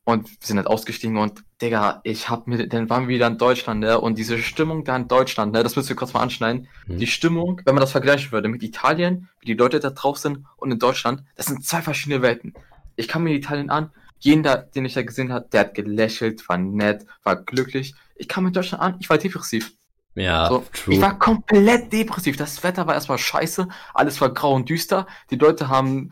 Und 0.09 0.31
wir 0.31 0.37
sind 0.41 0.57
halt 0.57 0.69
ausgestiegen 0.69 1.17
und, 1.17 1.43
Digga, 1.61 2.01
ich 2.05 2.29
hab 2.31 2.47
mir, 2.47 2.69
dann 2.69 2.89
waren 2.89 3.09
wir 3.09 3.17
wieder 3.17 3.27
in 3.27 3.39
Deutschland, 3.39 3.81
ne? 3.81 4.01
Und 4.01 4.17
diese 4.19 4.39
Stimmung 4.39 4.85
da 4.85 4.95
in 4.95 5.09
Deutschland, 5.09 5.53
ne? 5.53 5.65
Das 5.65 5.75
müssen 5.75 5.89
wir 5.89 5.97
kurz 5.97 6.15
mal 6.15 6.21
anschneiden. 6.21 6.69
Mhm. 6.87 6.99
Die 6.99 7.09
Stimmung, 7.09 7.61
wenn 7.65 7.75
man 7.75 7.81
das 7.81 7.91
vergleichen 7.91 8.31
würde 8.31 8.49
mit 8.49 8.63
Italien, 8.63 9.29
wie 9.41 9.47
die 9.47 9.55
Leute 9.55 9.81
da 9.81 9.91
drauf 9.91 10.19
sind 10.19 10.45
und 10.59 10.71
in 10.71 10.79
Deutschland, 10.79 11.25
das 11.35 11.47
sind 11.47 11.65
zwei 11.65 11.83
verschiedene 11.83 12.23
Welten. 12.23 12.55
Ich 12.95 13.09
kam 13.09 13.25
mir 13.25 13.35
Italien 13.35 13.69
an, 13.69 13.91
jeder, 14.21 14.59
den 14.59 14.85
ich 14.85 14.95
da 14.95 15.03
gesehen 15.03 15.33
habe, 15.33 15.49
der 15.53 15.63
hat 15.63 15.75
gelächelt, 15.75 16.49
war 16.49 16.57
nett, 16.57 17.05
war 17.25 17.35
glücklich. 17.43 17.97
Ich 18.15 18.29
kam 18.29 18.47
in 18.47 18.53
Deutschland 18.53 18.85
an, 18.85 18.97
ich 19.01 19.11
war 19.11 19.19
depressiv. 19.19 19.73
Ja, 20.15 20.49
So, 20.49 20.65
true. 20.73 20.95
ich 20.95 21.01
war 21.01 21.19
komplett 21.19 21.93
depressiv. 21.93 22.37
Das 22.37 22.63
Wetter 22.63 22.87
war 22.87 22.95
erstmal 22.95 23.19
scheiße, 23.19 23.67
alles 23.93 24.21
war 24.21 24.33
grau 24.33 24.55
und 24.55 24.69
düster. 24.69 25.09
Die 25.31 25.37
Leute 25.37 25.69
haben 25.69 26.11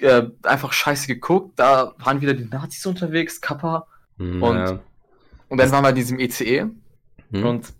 äh, 0.00 0.28
einfach 0.42 0.72
scheiße 0.72 1.06
geguckt. 1.06 1.58
Da 1.58 1.94
waren 1.98 2.20
wieder 2.20 2.34
die 2.34 2.44
Nazis 2.44 2.84
unterwegs, 2.86 3.40
Kappa. 3.40 3.86
Hm, 4.18 4.42
und- 4.42 4.56
ja. 4.56 4.78
Und 5.48 5.58
dann 5.58 5.70
waren 5.70 5.84
wir 5.84 5.90
in 5.90 5.94
diesem 5.96 6.18
ECE 6.18 6.70
Hm. 7.30 7.44
und 7.46 7.72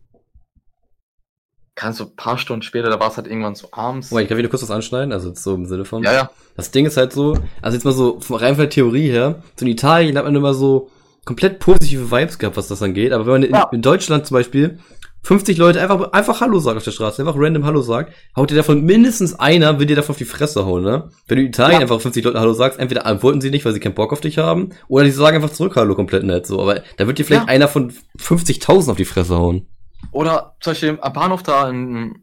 kannst 1.74 1.98
so 1.98 2.04
ein 2.04 2.16
paar 2.16 2.38
Stunden 2.38 2.62
später, 2.62 2.88
da 2.88 2.98
war 2.98 3.10
es 3.10 3.16
halt 3.16 3.26
irgendwann 3.26 3.54
so 3.54 3.68
abends. 3.72 4.10
Wobei, 4.10 4.22
ich 4.22 4.28
kann 4.28 4.38
wieder 4.38 4.48
kurz 4.48 4.62
was 4.62 4.70
anschneiden, 4.70 5.12
also 5.12 5.34
so 5.34 5.54
im 5.54 5.66
Sinne 5.66 5.84
von. 5.84 6.02
ja, 6.02 6.12
ja. 6.12 6.30
Das 6.56 6.70
Ding 6.70 6.86
ist 6.86 6.96
halt 6.96 7.12
so, 7.12 7.36
also 7.60 7.76
jetzt 7.76 7.84
mal 7.84 7.92
so 7.92 8.18
von 8.20 8.36
rein 8.36 8.54
von 8.54 8.62
der 8.62 8.70
Theorie 8.70 9.10
her, 9.10 9.42
so 9.56 9.66
in 9.66 9.70
Italien 9.72 10.16
hat 10.16 10.24
man 10.24 10.34
immer 10.34 10.54
so 10.54 10.90
komplett 11.26 11.58
positive 11.58 12.10
Vibes 12.10 12.38
gehabt, 12.38 12.56
was 12.56 12.68
das 12.68 12.80
angeht, 12.82 13.12
aber 13.12 13.26
wenn 13.26 13.32
man 13.32 13.42
in, 13.42 13.52
Ja. 13.54 13.68
in 13.72 13.82
Deutschland 13.82 14.26
zum 14.26 14.36
Beispiel 14.36 14.78
50 15.26 15.58
Leute 15.58 15.80
einfach, 15.82 16.12
einfach 16.12 16.40
Hallo 16.40 16.60
sagt 16.60 16.76
auf 16.76 16.84
der 16.84 16.92
Straße, 16.92 17.20
einfach 17.20 17.34
random 17.36 17.64
Hallo 17.64 17.80
sagt, 17.82 18.12
haut 18.36 18.48
dir 18.48 18.54
davon 18.54 18.84
mindestens 18.84 19.34
einer, 19.34 19.80
will 19.80 19.86
dir 19.86 19.96
davon 19.96 20.12
auf 20.12 20.18
die 20.18 20.24
Fresse 20.24 20.64
hauen, 20.64 20.84
ne? 20.84 21.10
Wenn 21.26 21.38
du 21.38 21.42
in 21.42 21.48
Italien 21.48 21.80
Ja. 21.80 21.82
einfach 21.82 22.00
50 22.00 22.24
Leute 22.24 22.38
Hallo 22.38 22.52
sagst, 22.52 22.78
entweder 22.78 23.06
antworten 23.06 23.40
sie 23.40 23.50
nicht, 23.50 23.64
weil 23.64 23.72
sie 23.72 23.80
keinen 23.80 23.96
Bock 23.96 24.12
auf 24.12 24.20
dich 24.20 24.38
haben, 24.38 24.70
oder 24.86 25.02
die 25.02 25.10
sagen 25.10 25.34
einfach 25.36 25.50
zurück 25.50 25.74
Hallo 25.74 25.96
komplett 25.96 26.22
nett, 26.22 26.46
so, 26.46 26.62
aber 26.62 26.82
da 26.96 27.08
wird 27.08 27.18
dir 27.18 27.24
vielleicht 27.24 27.48
Ja. 27.48 27.52
einer 27.52 27.66
von 27.66 27.92
50.000 28.20 28.88
auf 28.92 28.96
die 28.96 29.04
Fresse 29.04 29.34
hauen. 29.36 29.66
Oder 30.12 30.54
zum 30.60 30.70
Beispiel 30.70 30.96
am 31.00 31.12
Bahnhof 31.12 31.42
da 31.42 31.68
in 31.70 32.14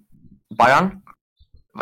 Bayern 0.50 1.04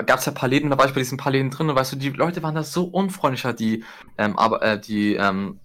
gab 0.07 0.17
es 0.19 0.25
ja 0.25 0.31
ein 0.31 0.35
paar 0.35 0.49
Läden, 0.49 0.71
da 0.71 0.77
war 0.79 0.87
ich 0.87 0.93
bei 0.93 1.01
diesen 1.01 1.19
paar 1.19 1.31
Läden 1.33 1.51
drin 1.51 1.69
und 1.69 1.75
weißt 1.75 1.91
du, 1.93 1.97
die 1.97 2.09
Leute 2.09 2.41
waren 2.41 2.55
da 2.55 2.63
so 2.63 2.85
unfreundlicher, 2.85 3.53
die, 3.53 3.83
ähm, 4.17 4.39
aber, 4.39 4.63
äh, 4.63 4.79
die, 4.81 5.13
ähm, 5.15 5.59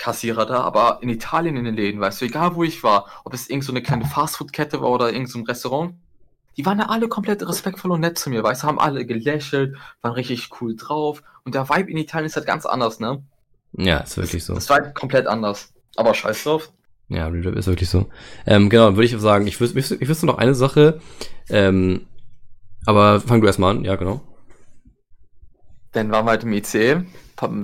Kassierer 0.00 0.46
da, 0.46 0.60
aber 0.62 0.98
in 1.02 1.08
Italien 1.08 1.56
in 1.56 1.64
den 1.64 1.76
Läden, 1.76 2.00
weißt 2.00 2.20
du, 2.20 2.24
egal 2.24 2.56
wo 2.56 2.64
ich 2.64 2.82
war, 2.82 3.06
ob 3.24 3.34
es 3.34 3.48
irgend 3.48 3.64
so 3.64 3.72
eine 3.72 3.82
kleine 3.82 4.06
Fastfood-Kette 4.06 4.80
war 4.80 4.90
oder 4.90 5.12
irgend 5.12 5.28
so 5.28 5.38
ein 5.38 5.44
Restaurant, 5.44 5.94
die 6.56 6.66
waren 6.66 6.78
da 6.78 6.86
alle 6.86 7.08
komplett 7.08 7.46
respektvoll 7.46 7.92
und 7.92 8.00
nett 8.00 8.18
zu 8.18 8.30
mir, 8.30 8.42
weißt 8.42 8.62
du, 8.62 8.66
haben 8.66 8.80
alle 8.80 9.06
gelächelt, 9.06 9.76
waren 10.00 10.14
richtig 10.14 10.48
cool 10.60 10.74
drauf 10.74 11.22
und 11.44 11.54
der 11.54 11.68
Vibe 11.68 11.90
in 11.90 11.98
Italien 11.98 12.26
ist 12.26 12.36
halt 12.36 12.46
ganz 12.46 12.66
anders, 12.66 12.98
ne? 12.98 13.22
Ja, 13.72 13.98
ist 13.98 14.16
wirklich 14.16 14.44
so. 14.44 14.54
Das 14.54 14.68
war 14.68 14.78
halt 14.78 14.94
komplett 14.94 15.26
anders. 15.26 15.72
Aber 15.96 16.14
scheiß 16.14 16.42
drauf. 16.42 16.72
Ja, 17.08 17.28
ist 17.28 17.66
wirklich 17.66 17.88
so. 17.88 18.06
Ähm, 18.46 18.68
genau, 18.70 18.94
würde 18.96 19.04
ich 19.04 19.16
sagen, 19.18 19.46
ich 19.46 19.60
wüsste, 19.60 19.96
ich 19.96 20.08
wüsste 20.08 20.26
noch 20.26 20.38
eine 20.38 20.54
Sache, 20.54 21.00
ähm, 21.48 22.06
aber 22.86 23.20
fang 23.20 23.40
du 23.40 23.46
erstmal 23.46 23.76
an, 23.76 23.84
ja, 23.84 23.96
genau. 23.96 24.20
Dann 25.92 26.10
waren 26.10 26.24
wir 26.24 26.30
halt 26.30 26.44
im 26.44 26.52
ICE. 26.52 27.02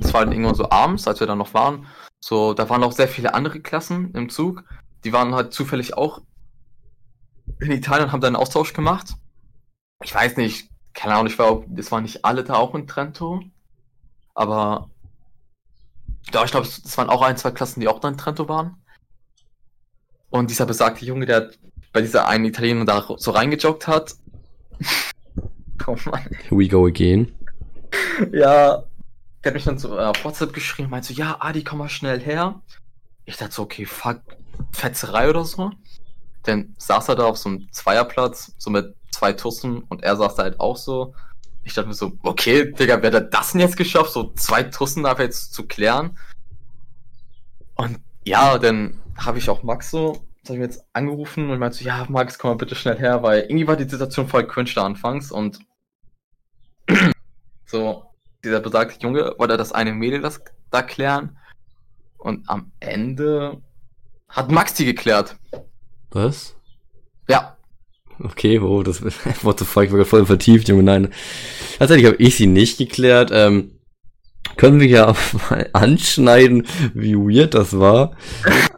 Es 0.01 0.13
war 0.13 0.21
halt 0.21 0.33
irgendwann 0.33 0.55
so 0.55 0.71
abends, 0.71 1.07
als 1.07 1.21
wir 1.21 1.27
dann 1.27 1.39
noch 1.39 1.55
waren. 1.55 1.87
So, 2.29 2.55
da 2.55 2.69
waren 2.69 2.83
auch 2.83 2.91
sehr 2.91 3.07
viele 3.07 3.35
andere 3.35 3.61
Klassen 3.61 4.13
im 4.15 4.29
Zug. 4.29 4.65
Die 5.05 5.13
waren 5.13 5.37
halt 5.37 5.53
zufällig 5.53 5.95
auch 5.95 6.23
in 7.61 7.71
Italien 7.71 8.07
und 8.07 8.13
haben 8.13 8.21
da 8.21 8.27
einen 8.27 8.35
Austausch 8.35 8.73
gemacht. 8.73 9.15
Ich 10.03 10.13
weiß 10.13 10.37
nicht, 10.37 10.69
keine 10.93 11.15
Ahnung, 11.15 11.29
ich 11.29 11.39
war, 11.39 11.63
es 11.77 11.93
waren 11.93 12.03
nicht 12.03 12.25
alle 12.25 12.43
da 12.43 12.55
auch 12.55 12.75
in 12.75 12.89
Trento. 12.89 13.43
Aber 14.35 14.91
ja, 16.33 16.43
ich 16.43 16.51
glaube, 16.51 16.67
es 16.67 16.99
waren 16.99 17.11
auch 17.11 17.23
ein, 17.23 17.37
zwei 17.37 17.53
Klassen, 17.53 17.79
die 17.79 17.87
auch 17.87 18.01
da 18.01 18.09
in 18.09 18.19
Trento 18.19 18.49
waren. 18.49 18.83
Und 20.29 20.51
dieser 20.51 20.67
besagte 20.67 21.05
Junge, 21.05 21.27
der 21.27 21.53
bei 21.93 22.01
dieser 22.01 22.27
einen 22.27 22.47
Italienerin 22.47 22.87
da 22.87 23.07
so 23.19 23.31
reingejoggt 23.31 23.87
hat. 23.87 24.17
oh 25.87 25.97
Mann. 26.07 26.25
Here 26.49 26.59
we 26.59 26.67
go 26.67 26.87
again. 26.87 27.33
Ja, 28.33 28.83
der 29.47 29.53
hat 29.53 29.55
mich 29.55 29.65
dann 29.65 29.79
so 29.79 29.97
äh, 29.97 30.03
auf 30.03 30.25
WhatsApp 30.25 30.53
geschrieben, 30.53 30.91
meinte 30.91 31.09
so, 31.09 31.15
ja, 31.15 31.37
Adi, 31.39 31.63
komm 31.63 31.79
mal 31.79 31.89
schnell 31.89 32.19
her. 32.19 32.61
Ich 33.27 33.37
dachte 33.37 33.53
so, 33.53 33.63
okay, 33.63 33.87
fuck, 33.87 34.21
Fetzerei 34.73 35.31
oder 35.31 35.45
so. 35.45 35.71
Dann 36.43 36.75
saß 36.79 37.09
er 37.11 37.15
da 37.15 37.27
auf 37.27 37.39
so 37.39 37.51
einem 37.51 37.71
Zweierplatz, 37.71 38.55
so 38.59 38.71
mit 38.71 38.97
zwei 39.13 39.33
Tussen 39.33 39.83
und 39.85 40.03
er 40.03 40.17
saß 40.17 40.35
da 40.35 40.43
halt 40.43 40.59
auch 40.59 40.77
so. 40.77 41.15
Ich 41.63 41.75
dachte 41.75 41.87
mir 41.89 41.95
so, 41.95 42.13
okay, 42.25 42.73
Digga, 42.73 43.01
wer 43.03 43.13
hat 43.13 43.33
das 43.33 43.53
denn 43.53 43.61
jetzt 43.61 43.77
geschafft, 43.77 44.11
so 44.11 44.33
zwei 44.35 44.65
Tussen 44.65 45.05
dafür 45.05 45.27
jetzt 45.27 45.55
zu 45.55 45.65
klären? 45.67 46.19
Und 47.77 48.01
ja, 48.25 48.59
dann 48.59 49.01
habe 49.17 49.39
ich 49.39 49.49
auch 49.49 49.63
Max 49.63 49.91
so, 49.91 50.25
das 50.43 50.51
habe 50.51 50.55
ich 50.55 50.59
mir 50.59 50.65
jetzt 50.65 50.85
angerufen 50.93 51.51
und 51.51 51.59
meinte 51.61 51.79
so, 51.79 51.85
ja, 51.85 52.05
Max, 52.09 52.37
komm 52.37 52.51
mal 52.51 52.57
bitte 52.57 52.75
schnell 52.75 52.99
her, 52.99 53.23
weil 53.23 53.43
irgendwie 53.43 53.69
war 53.69 53.77
die 53.77 53.89
Situation 53.89 54.27
voll 54.27 54.49
cringe 54.49 54.73
da 54.75 54.85
anfangs 54.85 55.31
und 55.31 55.61
so, 57.67 58.07
dieser 58.47 58.61
besagte 58.61 59.01
Junge 59.01 59.35
wollte 59.39 59.57
das 59.57 59.73
eine 59.73 59.93
Mädel 59.93 60.21
das 60.21 60.41
da 60.71 60.83
klären. 60.83 61.37
Und 62.17 62.49
am 62.49 62.73
Ende 62.81 63.61
hat 64.29 64.51
Max 64.51 64.75
die 64.75 64.85
geklärt. 64.85 65.37
Was? 66.11 66.57
Ja. 67.29 67.57
Okay, 68.19 68.63
wo 68.63 68.83
das 68.83 69.03
what 69.43 69.59
the 69.59 69.65
fuck, 69.65 69.85
ich 69.85 69.91
war 69.91 69.99
gerade 69.99 70.09
voll 70.09 70.27
vertieft, 70.27 70.69
Junge, 70.69 70.83
nein. 70.83 71.13
Tatsächlich 71.79 72.07
habe 72.07 72.17
ich 72.23 72.37
sie 72.37 72.47
nicht 72.47 72.79
geklärt. 72.79 73.31
Ähm, 73.33 73.73
können 74.57 74.81
wir 74.81 74.87
ja 74.87 75.15
mal 75.51 75.69
anschneiden, 75.73 76.67
wie 76.95 77.17
weird 77.17 77.55
das 77.55 77.79
war. 77.79 78.17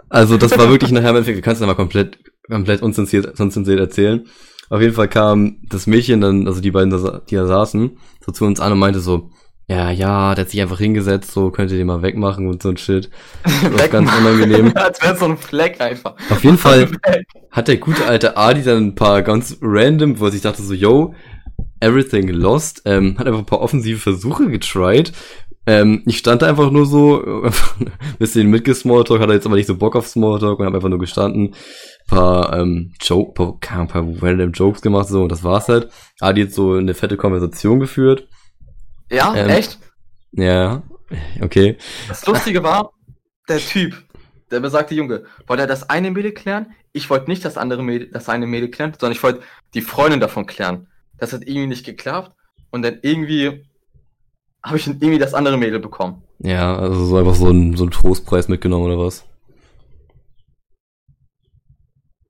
Also 0.09 0.39
das 0.39 0.57
war 0.59 0.71
wirklich 0.71 0.91
nachher 0.91 1.11
im 1.11 1.17
Endeffekt, 1.17 1.39
du 1.39 1.43
kannst 1.43 1.61
es 1.61 1.67
mal 1.67 1.75
komplett, 1.75 2.19
komplett 2.49 2.83
unzensiert, 2.83 3.39
unzensiert 3.39 3.79
erzählen. 3.79 4.27
Auf 4.71 4.81
jeden 4.81 4.95
Fall 4.95 5.09
kam 5.09 5.59
das 5.69 5.87
Mädchen 5.87 6.21
dann, 6.21 6.47
also 6.47 6.61
die 6.61 6.71
beiden, 6.71 6.91
die 7.29 7.35
da 7.35 7.47
saßen, 7.47 7.99
so 8.25 8.33
zu 8.33 8.45
uns 8.45 8.61
an 8.61 8.73
und 8.73 8.79
meinte 8.79 9.01
so, 9.01 9.31
ja, 9.71 9.91
ja, 9.91 10.35
der 10.35 10.45
hat 10.45 10.51
sich 10.51 10.63
einfach 10.63 10.79
hingesetzt, 10.79 11.31
so 11.31 11.51
könnt 11.51 11.71
ihr 11.71 11.77
den 11.77 11.87
mal 11.87 12.01
wegmachen 12.01 12.49
und 12.49 12.63
so 12.63 12.71
ein 12.71 12.79
Shit. 12.79 13.11
Das 13.45 13.63
war 13.79 13.89
ganz 13.89 14.11
unangenehm. 14.17 14.73
Als 14.75 15.03
wäre 15.03 15.15
so 15.15 15.27
ein 15.27 15.37
Fleck 15.37 15.79
einfach. 15.79 16.15
Auf 16.31 16.43
jeden 16.43 16.57
Fall 16.59 16.89
hat 17.51 17.69
der 17.69 17.77
gute 17.77 18.07
alte 18.07 18.39
Adi 18.39 18.63
dann 18.63 18.89
ein 18.89 18.95
paar 18.95 19.21
ganz 19.21 19.59
random, 19.61 20.21
wo 20.21 20.29
ich 20.29 20.41
dachte 20.41 20.63
so, 20.63 20.73
yo, 20.73 21.15
everything 21.81 22.29
lost, 22.29 22.83
ähm, 22.87 23.19
hat 23.19 23.27
einfach 23.27 23.41
ein 23.41 23.47
paar 23.47 23.61
offensive 23.61 23.99
Versuche 23.99 24.49
getried. 24.49 25.13
Ähm, 25.67 26.03
ich 26.07 26.17
stand 26.17 26.41
da 26.41 26.47
einfach 26.47 26.71
nur 26.71 26.87
so, 26.87 27.45
ein 27.45 27.93
bisschen 28.19 28.49
mitgesmalltalk, 28.49 29.21
hatte 29.21 29.35
jetzt 29.35 29.45
aber 29.45 29.57
nicht 29.57 29.67
so 29.67 29.77
Bock 29.77 29.97
auf 29.97 30.07
Smalltalk 30.07 30.61
und 30.61 30.65
habe 30.65 30.77
einfach 30.77 30.89
nur 30.89 30.99
gestanden, 30.99 31.55
paar, 32.07 32.59
ähm, 32.59 32.95
Joke, 33.03 33.35
paar, 33.35 33.87
paar 33.87 34.07
random 34.23 34.53
Jokes 34.53 34.81
gemacht, 34.81 35.09
so, 35.09 35.23
und 35.25 35.31
das 35.31 35.45
war's 35.45 35.69
halt. 35.69 35.91
Adi 36.21 36.45
hat 36.45 36.53
so 36.53 36.73
eine 36.73 36.95
fette 36.95 37.19
Konversation 37.19 37.81
geführt. 37.81 38.29
Ja, 39.11 39.35
Ähm, 39.35 39.49
echt? 39.49 39.79
Ja, 40.33 40.83
okay. 41.41 41.77
Das 42.09 42.27
Lustige 42.27 42.63
war, 42.63 42.93
der 43.49 43.59
Typ, 43.59 43.95
der 44.51 44.61
besagte 44.61 44.95
Junge, 44.95 45.25
wollte 45.47 45.63
er 45.63 45.67
das 45.67 45.89
eine 45.89 46.11
Mädel 46.11 46.33
klären. 46.33 46.75
Ich 46.93 47.09
wollte 47.11 47.31
nicht 47.31 47.45
das 47.45 47.57
andere 47.57 47.83
Mädel, 47.83 48.11
das 48.11 48.29
eine 48.29 48.47
Mädel 48.47 48.71
klären, 48.71 48.93
sondern 48.93 49.17
ich 49.17 49.23
wollte 49.23 49.43
die 49.75 49.83
Freundin 49.83 50.21
davon 50.21 50.47
klären. 50.47 50.89
Das 51.19 51.33
hat 51.33 51.43
irgendwie 51.43 51.67
nicht 51.67 51.87
geklappt. 51.87 52.33
Und 52.71 52.83
dann 52.83 52.99
irgendwie 53.03 53.65
habe 54.63 54.77
ich 54.77 54.85
dann 54.85 54.99
irgendwie 55.01 55.19
das 55.19 55.35
andere 55.35 55.57
Mädel 55.57 55.81
bekommen. 55.81 56.23
Ja, 56.41 56.77
also 56.77 57.07
so 57.07 57.17
einfach 57.17 57.35
so 57.35 57.51
ein, 57.51 57.77
so 57.77 57.85
ein 57.85 57.91
Trostpreis 57.91 58.49
mitgenommen 58.49 58.85
oder 58.85 58.99
was? 58.99 59.25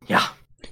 Ja. 0.06 0.20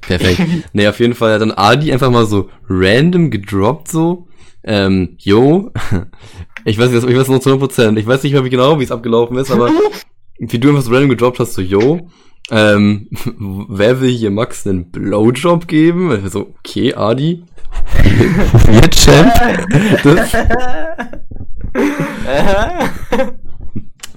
Perfekt. 0.01 0.40
nee, 0.73 0.87
auf 0.87 1.01
jeden 1.01 1.14
Fall 1.14 1.35
hat 1.35 1.40
dann 1.40 1.53
Adi 1.53 1.92
einfach 1.92 2.11
mal 2.11 2.27
so 2.27 2.51
random 2.69 3.31
gedroppt 3.31 3.88
so. 3.88 4.29
Ähm, 4.67 5.15
yo, 5.19 5.71
ich 6.65 6.77
weiß 6.77 6.91
nicht, 6.91 7.09
ich 7.09 7.17
weiß 7.17 7.29
noch 7.29 7.39
zu 7.39 7.51
100%, 7.51 7.97
ich 7.97 8.07
weiß 8.07 8.25
nicht 8.25 8.33
mehr 8.33 8.45
wie 8.45 8.51
genau, 8.51 8.81
wie 8.81 8.85
es 8.85 8.91
abgelaufen 8.91 9.37
ist, 9.39 9.53
aber 9.53 9.71
wie 10.39 10.59
du 10.59 10.69
einfach 10.69 10.83
so 10.83 10.91
random 10.91 11.11
gedroppt 11.11 11.39
hast, 11.39 11.55
so 11.55 11.63
yo, 11.63 12.11
ähm, 12.51 13.09
wer 13.69 14.01
will 14.01 14.11
hier 14.11 14.33
Max 14.33 14.67
einen 14.67 14.91
Blowjob 14.91 15.69
geben? 15.69 16.25
Ich 16.25 16.33
so, 16.33 16.55
okay, 16.59 16.95
Adi. 16.95 17.45
Wir 18.03 18.91
Champ. 18.91 19.33
Das 20.03 20.33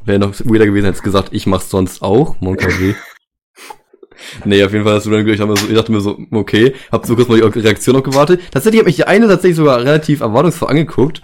wäre 0.06 0.20
noch 0.20 0.34
weirder 0.46 0.66
gewesen, 0.66 0.86
hätte 0.86 1.02
gesagt, 1.02 1.30
ich 1.32 1.46
mach's 1.46 1.70
sonst 1.70 2.02
auch, 2.02 2.42
Mon 2.42 2.58
Nee, 4.46 4.64
auf 4.64 4.72
jeden 4.72 4.84
Fall 4.84 4.96
hast 4.96 5.06
du 5.06 5.12
dann 5.12 5.28
ich 5.28 5.38
dachte, 5.38 5.52
mir 5.52 5.58
so, 5.58 5.68
ich 5.68 5.76
dachte 5.76 5.92
mir 5.92 6.02
so, 6.02 6.20
okay, 6.32 6.74
hab 6.92 7.06
so 7.06 7.16
kurz 7.16 7.28
mal 7.28 7.40
die 7.40 7.60
Reaktion 7.60 7.96
noch 7.96 8.04
gewartet. 8.04 8.42
Tatsächlich 8.52 8.80
habe 8.80 8.90
ich 8.90 8.96
die 8.96 9.06
eine 9.06 9.28
tatsächlich 9.28 9.58
sogar 9.58 9.80
relativ 9.80 10.22
erwartungsvoll 10.22 10.70
angeguckt. 10.70 11.22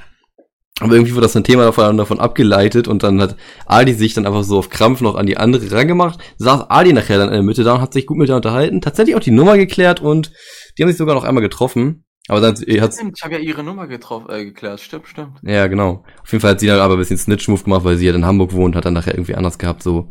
Aber 0.82 0.94
irgendwie 0.94 1.13
wurde 1.13 1.22
das 1.22 1.38
ein 1.38 1.46
Thema 1.46 1.63
davon, 1.63 1.96
davon 1.96 2.20
abgeleitet 2.20 2.89
und 2.89 3.02
dann 3.02 3.22
hat 3.22 3.38
Ali 3.65 3.94
sich 3.94 4.13
dann 4.13 4.26
einfach 4.26 4.44
so 4.44 4.58
auf 4.58 4.70
Krampf 4.70 5.00
noch 5.00 5.15
an 5.15 5.26
die 5.26 5.38
andere 5.38 5.72
rangemacht. 5.72 6.20
Saß 6.38 6.70
Ali 6.70 6.91
nachher 6.91 7.18
dann 7.18 7.30
in 7.30 7.36
der 7.36 7.44
Mitte 7.44 7.63
da 7.63 7.76
und 7.76 7.82
hat 7.82 7.94
sich 7.94 8.06
gut 8.06 8.18
mit 8.18 8.28
ihr 8.28 8.36
unterhalten. 8.36 8.82
Tatsächlich 8.82 9.15
auch 9.15 9.22
die 9.22 9.32
Nummer 9.32 9.58
geklärt 9.58 10.02
und 10.02 10.34
die 10.78 10.84
haben 10.84 10.89
sich 10.89 10.98
sogar 10.98 11.15
noch 11.15 11.24
einmal 11.24 11.44
getroffen. 11.44 12.04
Aber 12.28 12.41
dann 12.41 12.56
hat 12.56 12.94
Stimmt, 12.94 13.13
ich 13.18 13.24
habe 13.24 13.36
ja 13.36 13.39
ihre 13.39 13.63
Nummer 13.63 13.88
getroffen, 13.88 14.30
äh, 14.30 14.46
geklärt. 14.46 14.82
Stimmt, 14.82 15.08
stimmt. 15.08 15.38
Ja, 15.44 15.68
genau. 15.68 16.04
Auf 16.22 16.32
jeden 16.32 16.41
Fall 16.41 16.52
hat 16.52 16.60
sie 16.60 16.68
dann 16.68 16.80
aber 16.80 16.96
ein 16.96 17.00
bisschen 17.00 17.18
Snitch-Move 17.18 17.63
gemacht, 17.63 17.86
weil 17.86 17.96
sie 17.96 18.08
ja 18.08 18.13
in 18.13 18.26
Hamburg 18.26 18.52
wohnt, 18.52 18.76
hat 18.76 18.84
dann 18.84 18.96
nachher 18.96 19.13
irgendwie 19.13 19.36
anders 19.36 19.58
gehabt, 19.58 19.82
so. 19.82 20.10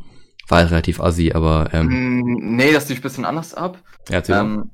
War 0.49 0.59
halt 0.59 0.71
relativ 0.71 1.01
assi, 1.01 1.33
aber, 1.33 1.71
ähm. 1.73 1.87
Mm, 2.21 2.57
nee, 2.57 2.73
das 2.73 2.89
lief 2.89 2.99
ein 2.99 3.03
bisschen 3.03 3.25
anders 3.25 3.55
ab. 3.55 3.79
Ja, 4.09 4.23
ähm, 4.29 4.71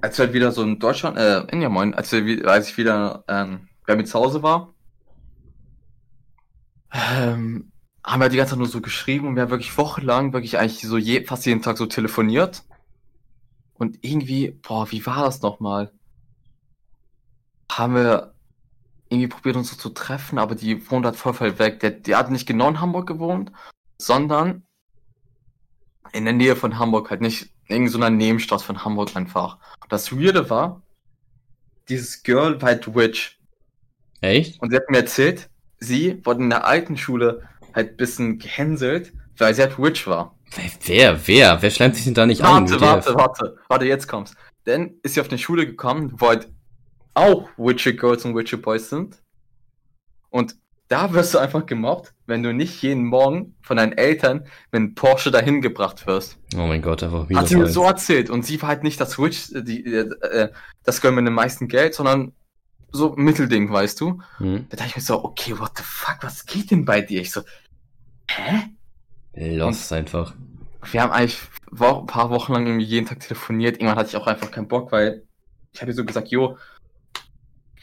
als 0.00 0.18
wir 0.18 0.26
halt 0.26 0.34
wieder 0.34 0.52
so 0.52 0.62
in 0.62 0.78
Deutschland, 0.78 1.18
äh, 1.18 1.40
in 1.52 1.60
ja 1.60 1.68
moin, 1.68 1.94
als, 1.94 2.12
wir, 2.12 2.48
als 2.48 2.70
ich 2.70 2.78
wieder, 2.78 3.24
ähm, 3.28 3.68
bei 3.86 3.96
mir 3.96 4.04
zu 4.04 4.18
Hause 4.18 4.42
war, 4.42 4.74
ähm, 6.92 7.70
haben 8.04 8.20
wir 8.20 8.28
die 8.28 8.36
ganze 8.36 8.50
Zeit 8.50 8.58
nur 8.58 8.68
so 8.68 8.80
geschrieben 8.80 9.28
und 9.28 9.34
wir 9.34 9.42
haben 9.42 9.50
wirklich 9.50 9.76
wochenlang, 9.76 10.32
wirklich 10.32 10.58
eigentlich 10.58 10.80
so 10.80 10.96
je, 10.96 11.24
fast 11.24 11.44
jeden 11.46 11.62
Tag 11.62 11.76
so 11.76 11.86
telefoniert. 11.86 12.64
Und 13.74 13.98
irgendwie, 14.02 14.58
boah, 14.66 14.90
wie 14.90 15.04
war 15.06 15.24
das 15.24 15.42
nochmal? 15.42 15.92
Haben 17.70 17.94
wir 17.94 18.34
irgendwie 19.08 19.28
probiert 19.28 19.56
uns 19.56 19.70
so 19.70 19.76
zu 19.76 19.90
treffen, 19.90 20.38
aber 20.38 20.54
die 20.54 20.90
wohnt 20.90 21.06
halt 21.06 21.16
voll, 21.16 21.34
voll 21.34 21.58
weg. 21.58 21.80
Der, 21.80 21.90
die 21.90 22.16
hat 22.16 22.30
nicht 22.30 22.46
genau 22.46 22.68
in 22.68 22.80
Hamburg 22.80 23.06
gewohnt, 23.06 23.52
sondern 23.98 24.64
in 26.12 26.24
der 26.24 26.34
Nähe 26.34 26.56
von 26.56 26.78
Hamburg, 26.78 27.10
halt 27.10 27.20
nicht 27.20 27.50
in 27.66 27.76
irgendeiner 27.76 28.10
Nebenstadt 28.10 28.62
von 28.62 28.84
Hamburg 28.84 29.14
einfach. 29.14 29.58
Das 29.88 30.12
Weirde 30.12 30.48
war, 30.50 30.82
dieses 31.88 32.22
Girl 32.22 32.60
war 32.60 32.70
halt 32.70 32.94
Witch. 32.94 33.38
Echt? 34.20 34.60
Und 34.60 34.70
sie 34.70 34.76
hat 34.76 34.90
mir 34.90 34.98
erzählt, 34.98 35.48
sie 35.78 36.24
wurde 36.24 36.42
in 36.42 36.50
der 36.50 36.66
alten 36.66 36.96
Schule 36.96 37.48
halt 37.74 37.96
bisschen 37.96 38.38
gehänselt, 38.38 39.12
weil 39.36 39.54
sie 39.54 39.62
halt 39.62 39.78
Witch 39.78 40.06
war. 40.06 40.36
Wer, 40.84 41.26
wer? 41.26 41.62
Wer 41.62 41.70
schleimt 41.70 41.94
sich 41.94 42.04
denn 42.04 42.14
da 42.14 42.26
nicht 42.26 42.42
warte, 42.42 42.74
an? 42.74 42.80
Warte, 42.80 42.80
warte, 42.80 43.14
warte, 43.14 43.56
warte, 43.68 43.84
jetzt 43.86 44.08
kommt's. 44.08 44.34
Denn 44.66 44.98
ist 45.02 45.14
sie 45.14 45.20
auf 45.20 45.28
eine 45.28 45.38
Schule 45.38 45.66
gekommen, 45.66 46.14
wo 46.16 46.28
halt 46.28 46.50
auch 47.14 47.48
Witcher 47.56 47.92
Girls 47.92 48.24
und 48.24 48.34
Witcher 48.34 48.56
Boys 48.56 48.88
sind. 48.88 49.20
Und 50.30 50.56
da 50.88 51.12
wirst 51.12 51.34
du 51.34 51.38
einfach 51.38 51.66
gemobbt, 51.66 52.14
wenn 52.26 52.42
du 52.42 52.52
nicht 52.52 52.82
jeden 52.82 53.04
Morgen 53.04 53.54
von 53.60 53.76
deinen 53.76 53.92
Eltern 53.92 54.44
mit 54.72 54.80
einem 54.80 54.94
Porsche 54.94 55.30
dahin 55.30 55.60
gebracht 55.60 56.06
wirst. 56.06 56.38
Oh 56.54 56.66
mein 56.66 56.80
Gott, 56.80 57.02
einfach 57.02 57.28
wieder. 57.28 57.40
Hat 57.40 57.48
sie 57.48 57.56
mir 57.56 57.68
so 57.68 57.84
erzählt. 57.84 58.30
Und 58.30 58.44
sie 58.44 58.60
war 58.62 58.70
halt 58.70 58.82
nicht 58.82 58.98
das 59.00 59.18
Witch, 59.18 59.50
die, 59.52 59.84
äh, 59.84 60.08
äh, 60.24 60.48
das 60.84 61.00
Girl 61.02 61.12
mit 61.12 61.26
dem 61.26 61.34
meisten 61.34 61.68
Geld, 61.68 61.94
sondern 61.94 62.32
so 62.90 63.14
Mittelding, 63.16 63.70
weißt 63.70 64.00
du? 64.00 64.22
Hm. 64.38 64.66
Da 64.70 64.78
dachte 64.78 64.90
ich 64.90 64.96
mir 64.96 65.02
so, 65.02 65.22
okay, 65.24 65.58
what 65.58 65.72
the 65.76 65.82
fuck, 65.84 66.18
was 66.22 66.46
geht 66.46 66.70
denn 66.70 66.86
bei 66.86 67.02
dir? 67.02 67.20
Ich 67.20 67.32
so, 67.32 67.42
hä? 68.30 68.70
Lost 69.34 69.92
und 69.92 69.98
einfach. 69.98 70.34
Wir 70.90 71.02
haben 71.02 71.12
eigentlich 71.12 71.38
ein 71.70 72.06
paar 72.06 72.30
Wochen 72.30 72.54
lang 72.54 72.66
irgendwie 72.66 72.86
jeden 72.86 73.06
Tag 73.06 73.20
telefoniert. 73.20 73.76
Irgendwann 73.76 73.98
hatte 73.98 74.08
ich 74.08 74.16
auch 74.16 74.26
einfach 74.26 74.50
keinen 74.50 74.68
Bock, 74.68 74.90
weil 74.90 75.22
ich 75.72 75.82
habe 75.82 75.92
so 75.92 76.04
gesagt, 76.04 76.28
jo, 76.28 76.56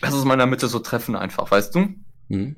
lass 0.01 0.13
uns 0.13 0.25
mal 0.25 0.33
in 0.33 0.39
der 0.39 0.47
Mitte 0.47 0.67
so 0.67 0.79
treffen 0.79 1.15
einfach, 1.15 1.51
weißt 1.51 1.75
du? 1.75 1.93
Hm. 2.29 2.55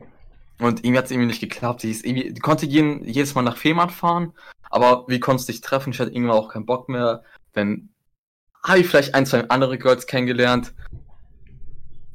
Und 0.59 0.79
irgendwie 0.79 0.97
hat 0.97 1.05
es 1.05 1.11
irgendwie 1.11 1.27
nicht 1.27 1.39
geklappt. 1.39 1.81
Sie, 1.81 1.91
ist 1.91 2.05
irgendwie, 2.05 2.33
die 2.33 2.39
konnte 2.39 2.65
jeden, 2.65 3.03
jedes 3.03 3.35
Mal 3.35 3.43
nach 3.43 3.57
Fehmarn 3.57 3.89
fahren, 3.89 4.33
aber 4.69 5.05
wie 5.07 5.19
konntest 5.19 5.47
du 5.47 5.51
dich 5.51 5.61
treffen? 5.61 5.91
Ich 5.91 5.99
hatte 5.99 6.11
irgendwann 6.11 6.37
auch 6.37 6.49
keinen 6.49 6.65
Bock 6.65 6.89
mehr. 6.89 7.23
Dann 7.53 7.89
habe 8.63 8.79
ich 8.79 8.87
vielleicht 8.87 9.15
ein, 9.15 9.25
zwei 9.25 9.47
andere 9.49 9.77
Girls 9.77 10.07
kennengelernt. 10.07 10.73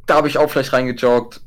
Da 0.06 0.16
habe 0.16 0.28
ich 0.28 0.38
auch 0.38 0.50
vielleicht 0.50 0.72
reingejoggt. 0.72 1.40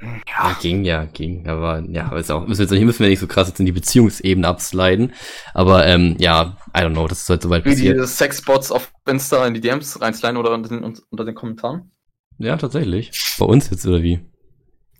Ja. 0.00 0.20
ja. 0.26 0.56
ging 0.60 0.84
ja, 0.84 1.04
ging, 1.04 1.46
aber 1.46 1.82
ja, 1.88 2.14
ist 2.16 2.30
auch, 2.30 2.46
müssen 2.46 2.68
wir, 2.68 2.76
jetzt, 2.76 2.84
müssen 2.84 3.00
wir 3.00 3.08
nicht 3.08 3.20
so 3.20 3.26
krass 3.26 3.48
jetzt 3.48 3.60
in 3.60 3.66
die 3.66 3.72
Beziehungsebene 3.72 4.46
absliden, 4.46 5.14
aber 5.54 5.86
ähm, 5.86 6.16
ja, 6.18 6.58
I 6.76 6.80
don't 6.80 6.92
know, 6.92 7.06
das 7.06 7.22
ist 7.22 7.30
halt 7.30 7.42
soweit 7.42 7.64
Wie 7.64 7.70
passiert. 7.70 7.96
Wie 7.96 8.00
die 8.00 8.06
Sexbots 8.06 8.72
auf 8.72 8.92
Insta 9.08 9.46
in 9.46 9.54
die 9.54 9.60
DMs 9.60 10.00
reinsliden 10.00 10.36
oder 10.36 10.52
unter 10.52 10.68
den, 10.68 10.82
unter 10.82 11.24
den 11.24 11.34
Kommentaren? 11.34 11.92
Ja, 12.38 12.56
tatsächlich. 12.56 13.12
Bei 13.38 13.46
uns 13.46 13.70
jetzt, 13.70 13.86
oder 13.86 14.02
wie? 14.02 14.20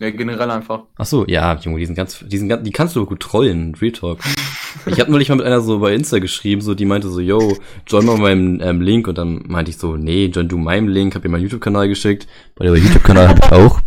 Ja, 0.00 0.10
generell 0.10 0.50
einfach. 0.50 0.84
Ach 0.96 1.06
so, 1.06 1.24
ja, 1.26 1.56
Junge, 1.60 1.78
die 1.78 1.86
sind 1.86 1.94
ganz, 1.94 2.24
die 2.26 2.36
sind 2.36 2.48
ganz, 2.48 2.64
die 2.64 2.72
kannst 2.72 2.96
du 2.96 3.06
gut 3.06 3.20
trollen, 3.20 3.74
Real 3.80 3.92
Talk. 3.92 4.18
ich 4.86 5.00
hab 5.00 5.08
neulich 5.08 5.28
mal 5.28 5.36
mit 5.36 5.46
einer 5.46 5.60
so 5.60 5.78
bei 5.78 5.94
Insta 5.94 6.18
geschrieben, 6.18 6.62
so, 6.62 6.74
die 6.74 6.84
meinte 6.84 7.08
so, 7.08 7.20
yo, 7.20 7.56
join 7.86 8.04
mal 8.04 8.16
meinem 8.16 8.60
ähm, 8.60 8.80
Link 8.80 9.06
und 9.06 9.18
dann 9.18 9.44
meinte 9.46 9.70
ich 9.70 9.78
so, 9.78 9.96
nee, 9.96 10.26
join 10.26 10.48
du 10.48 10.58
meinem 10.58 10.88
Link, 10.88 11.14
hab 11.14 11.24
ihr 11.24 11.30
meinen 11.30 11.42
YouTube-Kanal 11.42 11.88
geschickt, 11.88 12.26
weil 12.56 12.68
der 12.68 12.82
YouTube-Kanal 12.82 13.28
hab 13.28 13.44
ich 13.44 13.52
auch. 13.52 13.80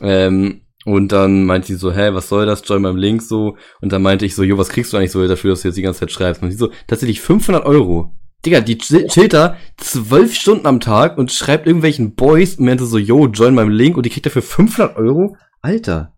Ähm, 0.00 0.62
und 0.84 1.12
dann 1.12 1.44
meinte 1.44 1.68
sie 1.68 1.74
so, 1.74 1.92
hä, 1.92 2.10
was 2.12 2.28
soll 2.28 2.46
das, 2.46 2.62
join 2.66 2.82
meinem 2.82 2.96
Link 2.96 3.22
so. 3.22 3.56
Und 3.80 3.92
dann 3.92 4.02
meinte 4.02 4.26
ich 4.26 4.34
so, 4.34 4.42
jo, 4.42 4.58
was 4.58 4.68
kriegst 4.68 4.92
du 4.92 4.96
eigentlich 4.96 5.12
so 5.12 5.26
dafür, 5.26 5.50
dass 5.50 5.62
du 5.62 5.68
jetzt 5.68 5.76
die 5.76 5.82
ganze 5.82 6.00
Zeit 6.00 6.12
schreibst? 6.12 6.42
Und 6.42 6.50
sie 6.50 6.56
so, 6.56 6.70
tatsächlich 6.86 7.20
500 7.20 7.64
Euro. 7.64 8.14
Digga, 8.44 8.60
die 8.60 8.76
chillt 8.78 9.32
da 9.32 9.56
zwölf 9.76 10.34
Stunden 10.34 10.66
am 10.66 10.80
Tag 10.80 11.16
und 11.16 11.30
schreibt 11.30 11.66
irgendwelchen 11.66 12.14
Boys 12.14 12.56
und 12.56 12.64
meinte 12.64 12.86
so, 12.86 12.98
yo, 12.98 13.28
join 13.28 13.54
meinem 13.54 13.70
Link 13.70 13.96
und 13.96 14.04
die 14.04 14.10
kriegt 14.10 14.26
dafür 14.26 14.42
500 14.42 14.96
Euro? 14.96 15.36
Alter. 15.60 16.12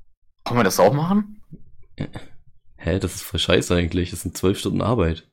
Kann 0.44 0.56
man 0.56 0.64
das 0.64 0.80
auch 0.80 0.94
machen? 0.94 1.42
Hä, 2.76 2.98
das 2.98 3.14
ist 3.14 3.22
voll 3.22 3.40
scheiße 3.40 3.74
eigentlich. 3.74 4.10
Das 4.10 4.22
sind 4.22 4.36
zwölf 4.36 4.58
Stunden 4.58 4.80
Arbeit. 4.80 5.28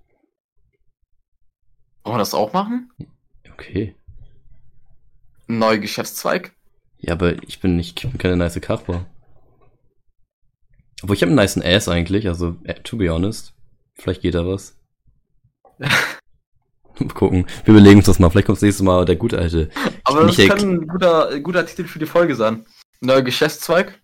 Wollen 2.04 2.16
wir 2.16 2.20
das 2.20 2.34
auch 2.34 2.52
machen? 2.52 2.92
Okay. 3.54 3.96
Neuer 5.48 5.78
Geschäftszweig? 5.78 6.54
Ja, 6.98 7.14
aber 7.14 7.42
ich 7.44 7.60
bin 7.60 7.76
nicht, 7.76 8.04
ich 8.04 8.10
bin 8.10 8.18
keine 8.18 8.38
nice 8.38 8.60
Kachbar. 8.60 9.06
Obwohl 11.02 11.16
ich 11.16 11.22
habe 11.22 11.30
einen 11.30 11.38
nice 11.38 11.58
Ass 11.58 11.88
eigentlich, 11.88 12.28
also 12.28 12.58
äh, 12.64 12.76
to 12.76 12.98
be 12.98 13.10
honest. 13.10 13.54
Vielleicht 13.96 14.22
geht 14.22 14.36
da 14.36 14.46
was. 14.46 14.78
gucken. 17.14 17.46
Wir 17.66 17.74
überlegen 17.74 17.98
uns 17.98 18.06
das 18.06 18.20
mal. 18.20 18.30
Vielleicht 18.30 18.48
kommt 18.48 18.58
das 18.58 18.64
nächste 18.64 18.84
Mal 18.84 19.06
der 19.06 19.16
gute 19.16 19.38
alte. 19.38 19.70
Aber 20.04 20.26
das 20.26 20.38
kann 20.38 20.60
ein 20.60 20.88
guter, 20.88 21.40
guter 21.40 21.66
Titel 21.66 21.86
für 21.86 22.00
die 22.00 22.06
Folge 22.06 22.36
sein. 22.36 22.66
Neuer 23.02 23.22
Geschäftszweig? 23.22 24.00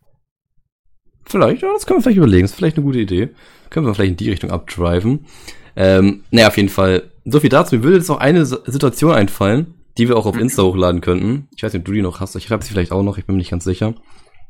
Vielleicht, 1.25 1.61
ja, 1.61 1.73
das 1.73 1.85
können 1.85 1.99
wir 1.99 2.03
vielleicht 2.03 2.17
überlegen. 2.17 2.43
Das 2.43 2.51
ist 2.51 2.57
vielleicht 2.57 2.77
eine 2.77 2.85
gute 2.85 2.99
Idee. 2.99 3.29
Können 3.69 3.85
wir 3.85 3.93
vielleicht 3.93 4.11
in 4.11 4.17
die 4.17 4.29
Richtung 4.29 4.49
abdriven. 4.49 5.25
Ähm, 5.75 6.23
naja, 6.31 6.47
auf 6.47 6.57
jeden 6.57 6.69
Fall. 6.69 7.11
So 7.25 7.39
viel 7.39 7.49
dazu. 7.49 7.75
Mir 7.75 7.83
würde 7.83 7.97
jetzt 7.97 8.07
noch 8.07 8.19
eine 8.19 8.45
Situation 8.45 9.13
einfallen, 9.13 9.75
die 9.97 10.07
wir 10.07 10.15
auch 10.15 10.25
auf 10.25 10.35
mhm. 10.35 10.41
Insta 10.41 10.63
hochladen 10.63 11.01
könnten. 11.01 11.49
Ich 11.55 11.63
weiß 11.63 11.73
nicht, 11.73 11.81
ob 11.81 11.85
du 11.85 11.91
die 11.91 12.01
noch 12.01 12.19
hast. 12.21 12.35
Ich 12.35 12.49
habe 12.49 12.63
sie 12.63 12.71
vielleicht 12.71 12.91
auch 12.91 13.03
noch. 13.03 13.17
Ich 13.17 13.25
bin 13.25 13.35
mir 13.35 13.39
nicht 13.39 13.51
ganz 13.51 13.65
sicher. 13.65 13.93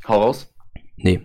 Hau 0.07 0.21
raus. 0.21 0.53
Nee. 0.95 1.21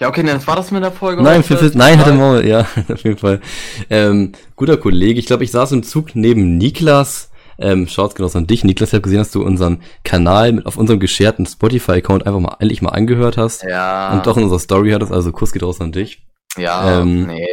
Ja, 0.00 0.08
okay, 0.08 0.22
dann 0.22 0.46
war 0.46 0.56
das 0.56 0.70
mit 0.70 0.82
der 0.82 0.92
Folge. 0.92 1.22
Nein, 1.22 1.42
für, 1.42 1.56
für, 1.56 1.76
nein, 1.76 1.98
hatte 1.98 2.12
Maul, 2.12 2.46
ja, 2.46 2.60
auf 2.92 3.02
jeden 3.02 3.16
Fall. 3.16 3.40
Ähm, 3.88 4.32
guter 4.54 4.76
Kollege, 4.76 5.18
ich 5.18 5.26
glaube, 5.26 5.44
ich 5.44 5.50
saß 5.50 5.72
im 5.72 5.82
Zug 5.82 6.14
neben 6.14 6.58
Niklas. 6.58 7.30
Ähm, 7.58 7.88
schaut's 7.88 8.14
genau 8.14 8.28
an 8.28 8.46
dich, 8.46 8.64
Niklas. 8.64 8.90
Ich 8.90 8.94
habe 8.94 9.02
gesehen, 9.02 9.18
dass 9.18 9.30
du 9.30 9.42
unseren 9.42 9.80
Kanal 10.04 10.52
mit 10.52 10.66
auf 10.66 10.76
unserem 10.76 11.00
gescherten 11.00 11.46
Spotify-Account 11.46 12.26
einfach 12.26 12.40
mal 12.40 12.56
endlich 12.60 12.82
mal 12.82 12.90
angehört 12.90 13.38
hast. 13.38 13.62
Ja. 13.62 14.12
Und 14.12 14.26
doch 14.26 14.36
in 14.36 14.42
unserer 14.42 14.58
Story 14.58 14.90
hattest, 14.90 15.12
also 15.12 15.32
Kuss 15.32 15.52
geht 15.52 15.62
raus 15.62 15.80
an 15.80 15.92
dich. 15.92 16.26
Ja, 16.58 17.00
ähm, 17.00 17.26
nee. 17.26 17.46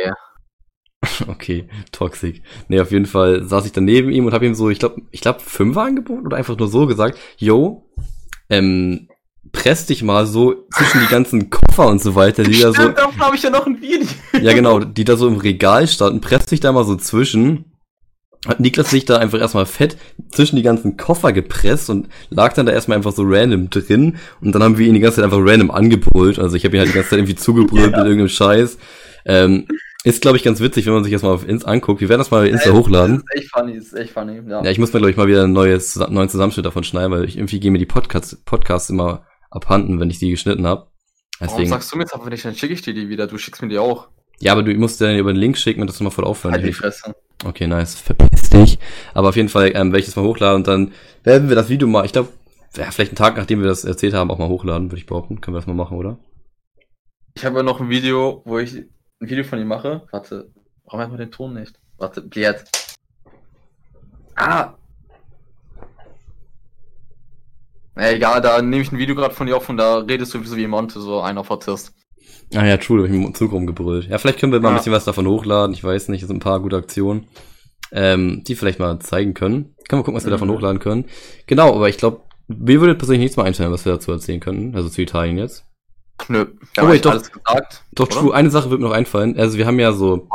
Okay, 1.28 1.68
toxic. 1.92 2.44
Nee, 2.68 2.80
auf 2.80 2.92
jeden 2.92 3.06
Fall 3.06 3.44
saß 3.44 3.66
ich 3.66 3.72
dann 3.72 3.86
neben 3.86 4.10
ihm 4.10 4.26
und 4.26 4.34
habe 4.34 4.46
ihm 4.46 4.56
so, 4.56 4.70
ich 4.70 4.80
glaube, 4.80 5.02
ich 5.12 5.22
glaube, 5.22 5.42
Fünfer 5.42 5.84
angeboten 5.84 6.26
oder 6.26 6.38
einfach 6.38 6.58
nur 6.58 6.68
so 6.68 6.88
gesagt, 6.88 7.18
yo, 7.38 7.90
ähm, 8.50 9.10
press 9.54 9.86
dich 9.86 10.04
mal 10.04 10.26
so 10.26 10.66
zwischen 10.76 11.00
die 11.00 11.08
ganzen 11.08 11.50
Koffer 11.50 11.88
und 11.88 12.02
so 12.02 12.16
weiter, 12.16 12.44
die 12.44 12.56
Stimmt, 12.56 12.78
da 12.78 12.84
so. 12.84 12.90
Davon 12.90 13.20
habe 13.22 13.36
ich 13.38 13.44
ja 13.44 13.50
noch 13.50 13.66
ein 13.66 13.80
Video. 13.80 14.06
ja, 14.42 14.52
genau, 14.52 14.80
die 14.80 15.06
da 15.06 15.16
so 15.16 15.28
im 15.28 15.38
Regal 15.38 15.88
standen, 15.88 16.20
press 16.20 16.48
dich 16.48 16.60
da 16.60 16.74
mal 16.74 16.84
so 16.84 16.98
zwischen. 16.98 17.66
Hat 18.46 18.60
Niklas 18.60 18.90
sich 18.90 19.06
da 19.06 19.20
einfach 19.20 19.40
erstmal 19.40 19.66
fett 19.66 19.96
zwischen 20.30 20.58
die 20.58 20.64
ganzen 20.64 20.98
Koffer 20.98 21.32
gepresst 21.32 21.90
und 21.90 22.10
lag 22.30 22.52
dann 22.52 22.66
da 22.66 22.74
erstmal 22.74 22.98
einfach 22.98 23.14
so 23.14 23.24
random 23.26 23.70
drin 23.70 24.18
und 24.42 24.54
dann 24.54 24.62
haben 24.62 24.78
wir 24.78 24.86
ihn 24.86 24.96
die 24.96 25.00
ganze 25.00 25.18
Zeit 25.18 25.26
einfach 25.26 25.40
random 25.40 25.72
angebrüllt. 25.72 26.40
Also 26.40 26.58
ich 26.58 26.66
habe 26.66 26.76
ihn 26.76 26.82
halt 26.82 26.90
die 26.90 26.96
ganze 26.96 27.12
Zeit 27.12 27.20
irgendwie 27.20 27.36
zugebrüllt 27.36 27.94
ja. 27.94 28.00
mit 28.00 28.06
irgendeinem 28.06 28.28
Scheiß. 28.28 28.78
Ähm, 29.26 29.66
Ist, 30.04 30.22
glaube 30.22 30.36
ich, 30.36 30.44
ganz 30.44 30.60
witzig, 30.60 30.86
wenn 30.86 30.94
man 30.94 31.06
sich 31.06 31.14
das 31.14 31.22
mal 31.22 31.32
auf 31.32 31.48
Insta 31.48 31.72
anguckt. 31.72 32.02
Wir 32.02 32.10
werden 32.10 32.20
das 32.20 32.30
mal 32.30 32.42
bei 32.42 32.50
Insta 32.50 32.72
ja, 32.72 32.76
hochladen. 32.76 33.24
Das 33.26 33.36
ist 33.36 33.42
echt 33.42 33.52
funny, 33.54 33.72
ist 33.72 33.94
echt 33.94 34.12
funny, 34.12 34.42
ja. 34.46 34.62
Ja, 34.62 34.70
ich 34.70 34.78
muss 34.78 34.92
mir, 34.92 35.00
glaube 35.00 35.12
ich, 35.12 35.16
mal 35.16 35.28
wieder 35.28 35.46
ein 35.46 35.54
neues, 35.54 35.96
neuen 35.96 36.28
Zusammenschnitt 36.28 36.66
davon 36.66 36.84
schneiden, 36.84 37.14
weil 37.14 37.24
ich 37.24 37.38
irgendwie 37.38 37.62
gehe 37.62 37.72
mir 37.72 37.78
die 37.78 37.86
Podcasts, 37.86 38.36
Podcasts 38.44 38.90
immer 38.90 39.26
abhanden, 39.56 40.00
wenn 40.00 40.10
ich 40.10 40.20
die 40.20 40.32
geschnitten 40.32 40.66
habe. 40.68 40.88
Deswegen. 41.40 41.58
Warum 41.58 41.68
sagst 41.68 41.92
du 41.92 41.98
mir 41.98 42.04
jetzt 42.04 42.14
aber 42.14 42.30
nicht, 42.30 42.46
dann 42.46 42.56
schicke 42.56 42.74
ich 42.74 42.82
dir 42.82 42.94
die 42.94 43.10
wieder, 43.10 43.28
du 43.28 43.38
schickst 43.38 43.62
mir 43.62 43.70
die 43.70 43.80
auch. 43.80 44.08
Ja, 44.40 44.52
aber 44.52 44.64
du 44.64 44.74
musst 44.76 45.00
dir 45.00 45.18
über 45.18 45.32
den 45.32 45.40
Link 45.40 45.58
schicken 45.58 45.82
und 45.82 45.88
das 45.88 46.00
nochmal 46.00 46.12
voll 46.12 46.26
aufhören. 46.26 46.54
Halt 46.54 46.66
die 46.66 46.74
Fresse. 46.74 47.16
Okay, 47.46 47.68
nice. 47.68 47.96
Verpiss 47.96 48.50
dich. 48.50 48.80
Aber 49.14 49.30
auf 49.30 49.36
jeden 49.36 49.50
Fall 49.50 49.72
ähm, 49.76 49.92
werde 49.92 50.00
ich 50.00 50.06
das 50.06 50.16
mal 50.16 50.24
hochladen 50.26 50.58
und 50.58 50.68
dann 50.68 50.92
werden 51.24 51.50
wir 51.50 51.56
das 51.56 51.70
Video 51.70 51.88
mal, 51.88 52.06
ich 52.06 52.14
glaube, 52.14 52.30
ja, 52.76 52.90
vielleicht 52.90 53.12
einen 53.12 53.18
Tag, 53.18 53.38
nachdem 53.38 53.62
wir 53.62 53.68
das 53.68 53.84
erzählt 53.84 54.14
haben, 54.14 54.32
auch 54.32 54.40
mal 54.40 54.48
hochladen, 54.48 54.90
würde 54.90 55.00
ich 55.00 55.06
behaupten. 55.06 55.42
Können 55.42 55.56
wir 55.56 55.60
das 55.60 55.68
mal 55.68 55.74
machen, 55.74 55.98
oder? 55.98 56.18
Ich 57.36 57.46
habe 57.46 57.58
ja 57.58 57.64
noch 57.64 57.80
ein 57.80 57.90
Video, 57.90 58.42
wo 58.46 58.60
ich 58.60 58.76
ein 58.76 58.90
Video 59.20 59.44
von 59.44 59.60
ihm 59.60 59.68
mache. 59.68 60.08
Warte, 60.12 60.52
warum 60.86 61.00
hat 61.00 61.10
man 61.10 61.20
den 61.20 61.32
Ton 61.32 61.54
nicht? 61.54 61.80
Warte, 61.98 62.22
Bliert. 62.22 62.66
Ah! 64.36 64.74
Na 67.96 68.12
egal, 68.12 68.42
da 68.42 68.62
nehme 68.62 68.82
ich 68.82 68.92
ein 68.92 68.98
Video 68.98 69.16
gerade 69.16 69.34
von 69.34 69.48
dir 69.48 69.56
auf 69.56 69.70
und 69.70 69.78
da 69.78 69.98
redest 70.00 70.34
du 70.34 70.44
so 70.44 70.58
wie 70.58 70.68
Monte, 70.68 71.00
so 71.00 71.22
einer 71.22 71.42
auf 71.42 71.52
Autist. 71.52 71.94
Ah 72.56 72.66
ja, 72.66 72.78
true, 72.78 72.98
da 72.98 73.04
hab 73.04 73.14
ich 73.14 73.16
im 73.16 73.34
Zug 73.34 73.52
rumgebrüllt. 73.52 74.08
Ja, 74.10 74.18
vielleicht 74.18 74.40
können 74.40 74.52
wir 74.52 74.60
mal 74.60 74.70
ja. 74.70 74.76
ein 74.76 74.78
bisschen 74.78 74.94
was 74.94 75.06
davon 75.06 75.28
hochladen. 75.28 75.74
Ich 75.74 75.84
weiß 75.84 76.10
nicht, 76.10 76.22
es 76.22 76.28
sind 76.28 76.38
ein 76.38 76.42
paar 76.42 76.60
gute 76.60 76.78
Aktionen, 76.78 77.28
ähm, 77.92 78.44
die 78.48 78.56
vielleicht 78.56 78.80
mal 78.80 79.00
zeigen 79.00 79.34
können. 79.34 79.76
Können 79.88 80.00
wir 80.00 80.04
gucken, 80.04 80.16
was 80.16 80.24
wir 80.24 80.30
mhm. 80.30 80.36
davon 80.36 80.52
hochladen 80.52 80.80
können. 80.80 81.06
Genau, 81.48 81.74
aber 81.76 81.90
ich 81.90 81.98
glaube, 81.98 82.22
mir 82.48 82.80
würde 82.80 82.96
persönlich 82.96 83.22
nichts 83.22 83.38
mehr 83.38 83.46
einfallen, 83.46 83.72
was 83.72 83.86
wir 83.86 83.94
dazu 83.94 84.12
erzählen 84.12 84.40
können. 84.40 84.76
Also 84.76 84.90
zu 84.90 85.02
Italien 85.02 85.38
jetzt. 85.38 85.66
Nö, 86.28 86.46
ja, 86.78 86.84
aber 86.84 86.96
ich 86.96 87.02
doch, 87.02 87.12
alles 87.12 87.32
gesagt. 87.32 87.84
Doch, 87.94 88.06
oder? 88.08 88.16
true, 88.16 88.34
eine 88.34 88.50
Sache 88.50 88.70
wird 88.70 88.82
mir 88.82 88.88
noch 88.88 88.96
einfallen. 88.96 89.38
Also 89.38 89.58
wir 89.58 89.66
haben 89.66 89.80
ja 89.80 89.92
so 89.92 90.28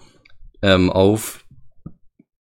ähm, 0.63 0.91
auf, 0.91 1.45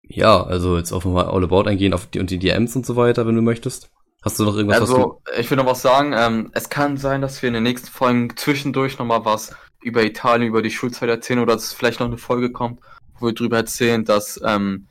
ja, 0.02 0.42
also 0.42 0.76
jetzt 0.76 0.92
auch 0.92 1.04
nochmal 1.04 1.26
All 1.26 1.44
About 1.44 1.68
eingehen, 1.68 1.94
auf 1.94 2.06
die 2.06 2.18
und 2.18 2.30
die 2.30 2.38
DMs 2.38 2.74
und 2.74 2.84
so 2.84 2.96
weiter, 2.96 3.26
wenn 3.26 3.36
du 3.36 3.42
möchtest. 3.42 3.90
Hast 4.22 4.40
du 4.40 4.44
noch 4.44 4.56
irgendwas? 4.56 4.80
Also, 4.80 5.22
ich 5.38 5.48
will 5.50 5.56
noch 5.56 5.66
was 5.66 5.82
sagen. 5.82 6.12
Ähm, 6.16 6.50
es 6.52 6.68
kann 6.68 6.96
sein, 6.96 7.20
dass 7.20 7.42
wir 7.42 7.46
in 7.46 7.54
den 7.54 7.62
nächsten 7.62 7.88
Folgen 7.88 8.36
zwischendurch 8.36 8.98
nochmal 8.98 9.24
was 9.24 9.54
über 9.82 10.02
Italien, 10.02 10.48
über 10.48 10.62
die 10.62 10.72
Schulzeit 10.72 11.08
erzählen 11.08 11.38
oder 11.38 11.52
dass 11.52 11.72
vielleicht 11.72 12.00
noch 12.00 12.08
eine 12.08 12.18
Folge 12.18 12.50
kommt, 12.50 12.80
wo 13.18 13.26
wir 13.26 13.34
drüber 13.34 13.56
erzählen, 13.58 14.04
dass 14.04 14.40
ähm, 14.44 14.86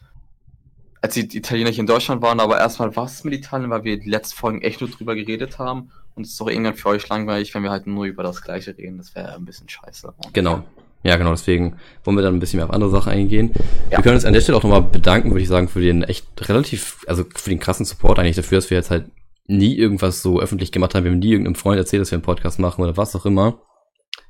als 1.02 1.14
die 1.14 1.38
Italiener 1.38 1.70
hier 1.70 1.82
in 1.82 1.88
Deutschland 1.88 2.22
waren, 2.22 2.40
aber 2.40 2.58
erstmal 2.58 2.96
was 2.96 3.24
mit 3.24 3.34
Italien, 3.34 3.70
weil 3.70 3.84
wir 3.84 4.00
die 4.00 4.10
letzten 4.10 4.36
Folgen 4.36 4.62
echt 4.62 4.82
nur 4.82 4.90
drüber 4.90 5.16
geredet 5.16 5.60
haben. 5.60 5.92
Und 6.16 6.24
es 6.26 6.32
ist 6.32 6.42
doch 6.42 6.48
irgendwann 6.48 6.76
für 6.76 6.90
euch 6.90 7.08
langweilig, 7.10 7.54
wenn 7.54 7.64
wir 7.64 7.70
halt 7.70 7.88
nur 7.88 8.06
über 8.06 8.24
das 8.24 8.42
Gleiche 8.42 8.76
reden. 8.78 8.98
Das 8.98 9.14
wäre 9.14 9.36
ein 9.36 9.46
bisschen 9.46 9.70
scheiße. 9.70 10.14
Genau. 10.34 10.64
Ja, 11.04 11.18
genau, 11.18 11.32
deswegen 11.32 11.76
wollen 12.04 12.18
wir 12.18 12.24
dann 12.24 12.34
ein 12.34 12.40
bisschen 12.40 12.58
mehr 12.58 12.66
auf 12.66 12.74
andere 12.74 12.90
Sachen 12.90 13.12
eingehen. 13.12 13.52
Ja. 13.92 13.98
Wir 13.98 14.04
können 14.04 14.16
uns 14.16 14.26
an 14.26 14.34
der 14.34 14.42
Stelle 14.42 14.58
auch 14.58 14.64
nochmal 14.64 14.82
bedanken, 14.82 15.30
würde 15.30 15.44
ich 15.44 15.48
sagen, 15.48 15.68
für 15.68 15.82
den 15.82 16.02
echt 16.02 16.26
relativ, 16.50 17.06
also 17.08 17.24
für 17.36 17.52
den 17.52 17.60
krassen 17.60 17.86
Support 17.86 18.18
eigentlich 18.18 18.38
dafür, 18.38 18.58
dass 18.58 18.72
wir 18.72 18.78
jetzt 18.78 18.90
halt 18.90 19.12
nie 19.46 19.76
irgendwas 19.76 20.24
so 20.24 20.40
öffentlich 20.40 20.72
gemacht 20.72 20.96
haben. 20.96 21.04
Wir 21.04 21.12
haben 21.12 21.20
nie 21.20 21.30
irgendeinem 21.30 21.54
Freund 21.54 21.78
erzählt, 21.78 22.02
dass 22.02 22.10
wir 22.10 22.16
einen 22.16 22.24
Podcast 22.24 22.58
machen 22.58 22.82
oder 22.82 22.98
was 22.98 23.16
auch 23.16 23.28
immer. 23.28 23.62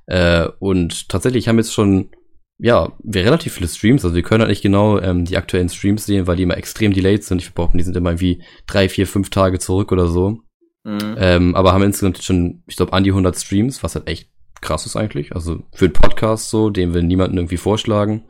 Äh, 0.07 0.49
und 0.59 1.07
tatsächlich 1.07 1.47
haben 1.47 1.57
jetzt 1.57 1.73
schon 1.73 2.09
ja, 2.57 2.93
wir 3.03 3.25
relativ 3.25 3.53
viele 3.53 3.67
Streams, 3.67 4.05
also 4.05 4.15
wir 4.15 4.23
können 4.23 4.41
halt 4.41 4.49
nicht 4.49 4.61
genau 4.61 4.99
ähm, 4.99 5.25
die 5.25 5.37
aktuellen 5.37 5.69
Streams 5.69 6.05
sehen, 6.05 6.25
weil 6.25 6.37
die 6.37 6.43
immer 6.43 6.57
extrem 6.57 6.93
delayed 6.93 7.23
sind. 7.23 7.41
Ich 7.41 7.53
behaupte, 7.53 7.77
die 7.77 7.83
sind 7.83 7.97
immer 7.97 8.19
wie 8.21 8.43
drei, 8.65 8.87
vier, 8.87 9.07
fünf 9.07 9.29
Tage 9.29 9.59
zurück 9.59 9.91
oder 9.91 10.07
so. 10.07 10.39
Mhm. 10.83 11.15
Ähm, 11.17 11.55
aber 11.55 11.73
haben 11.73 11.83
insgesamt 11.83 12.23
schon, 12.23 12.63
ich 12.67 12.77
glaube, 12.77 12.93
an 12.93 13.03
die 13.03 13.09
100 13.09 13.35
Streams, 13.37 13.83
was 13.83 13.95
halt 13.95 14.07
echt 14.07 14.29
krass 14.61 14.85
ist 14.85 14.95
eigentlich. 14.95 15.35
Also 15.35 15.63
für 15.73 15.85
einen 15.85 15.93
Podcast 15.93 16.49
so, 16.49 16.69
den 16.69 16.93
wir 16.93 17.03
niemanden 17.03 17.37
irgendwie 17.37 17.57
vorschlagen, 17.57 18.23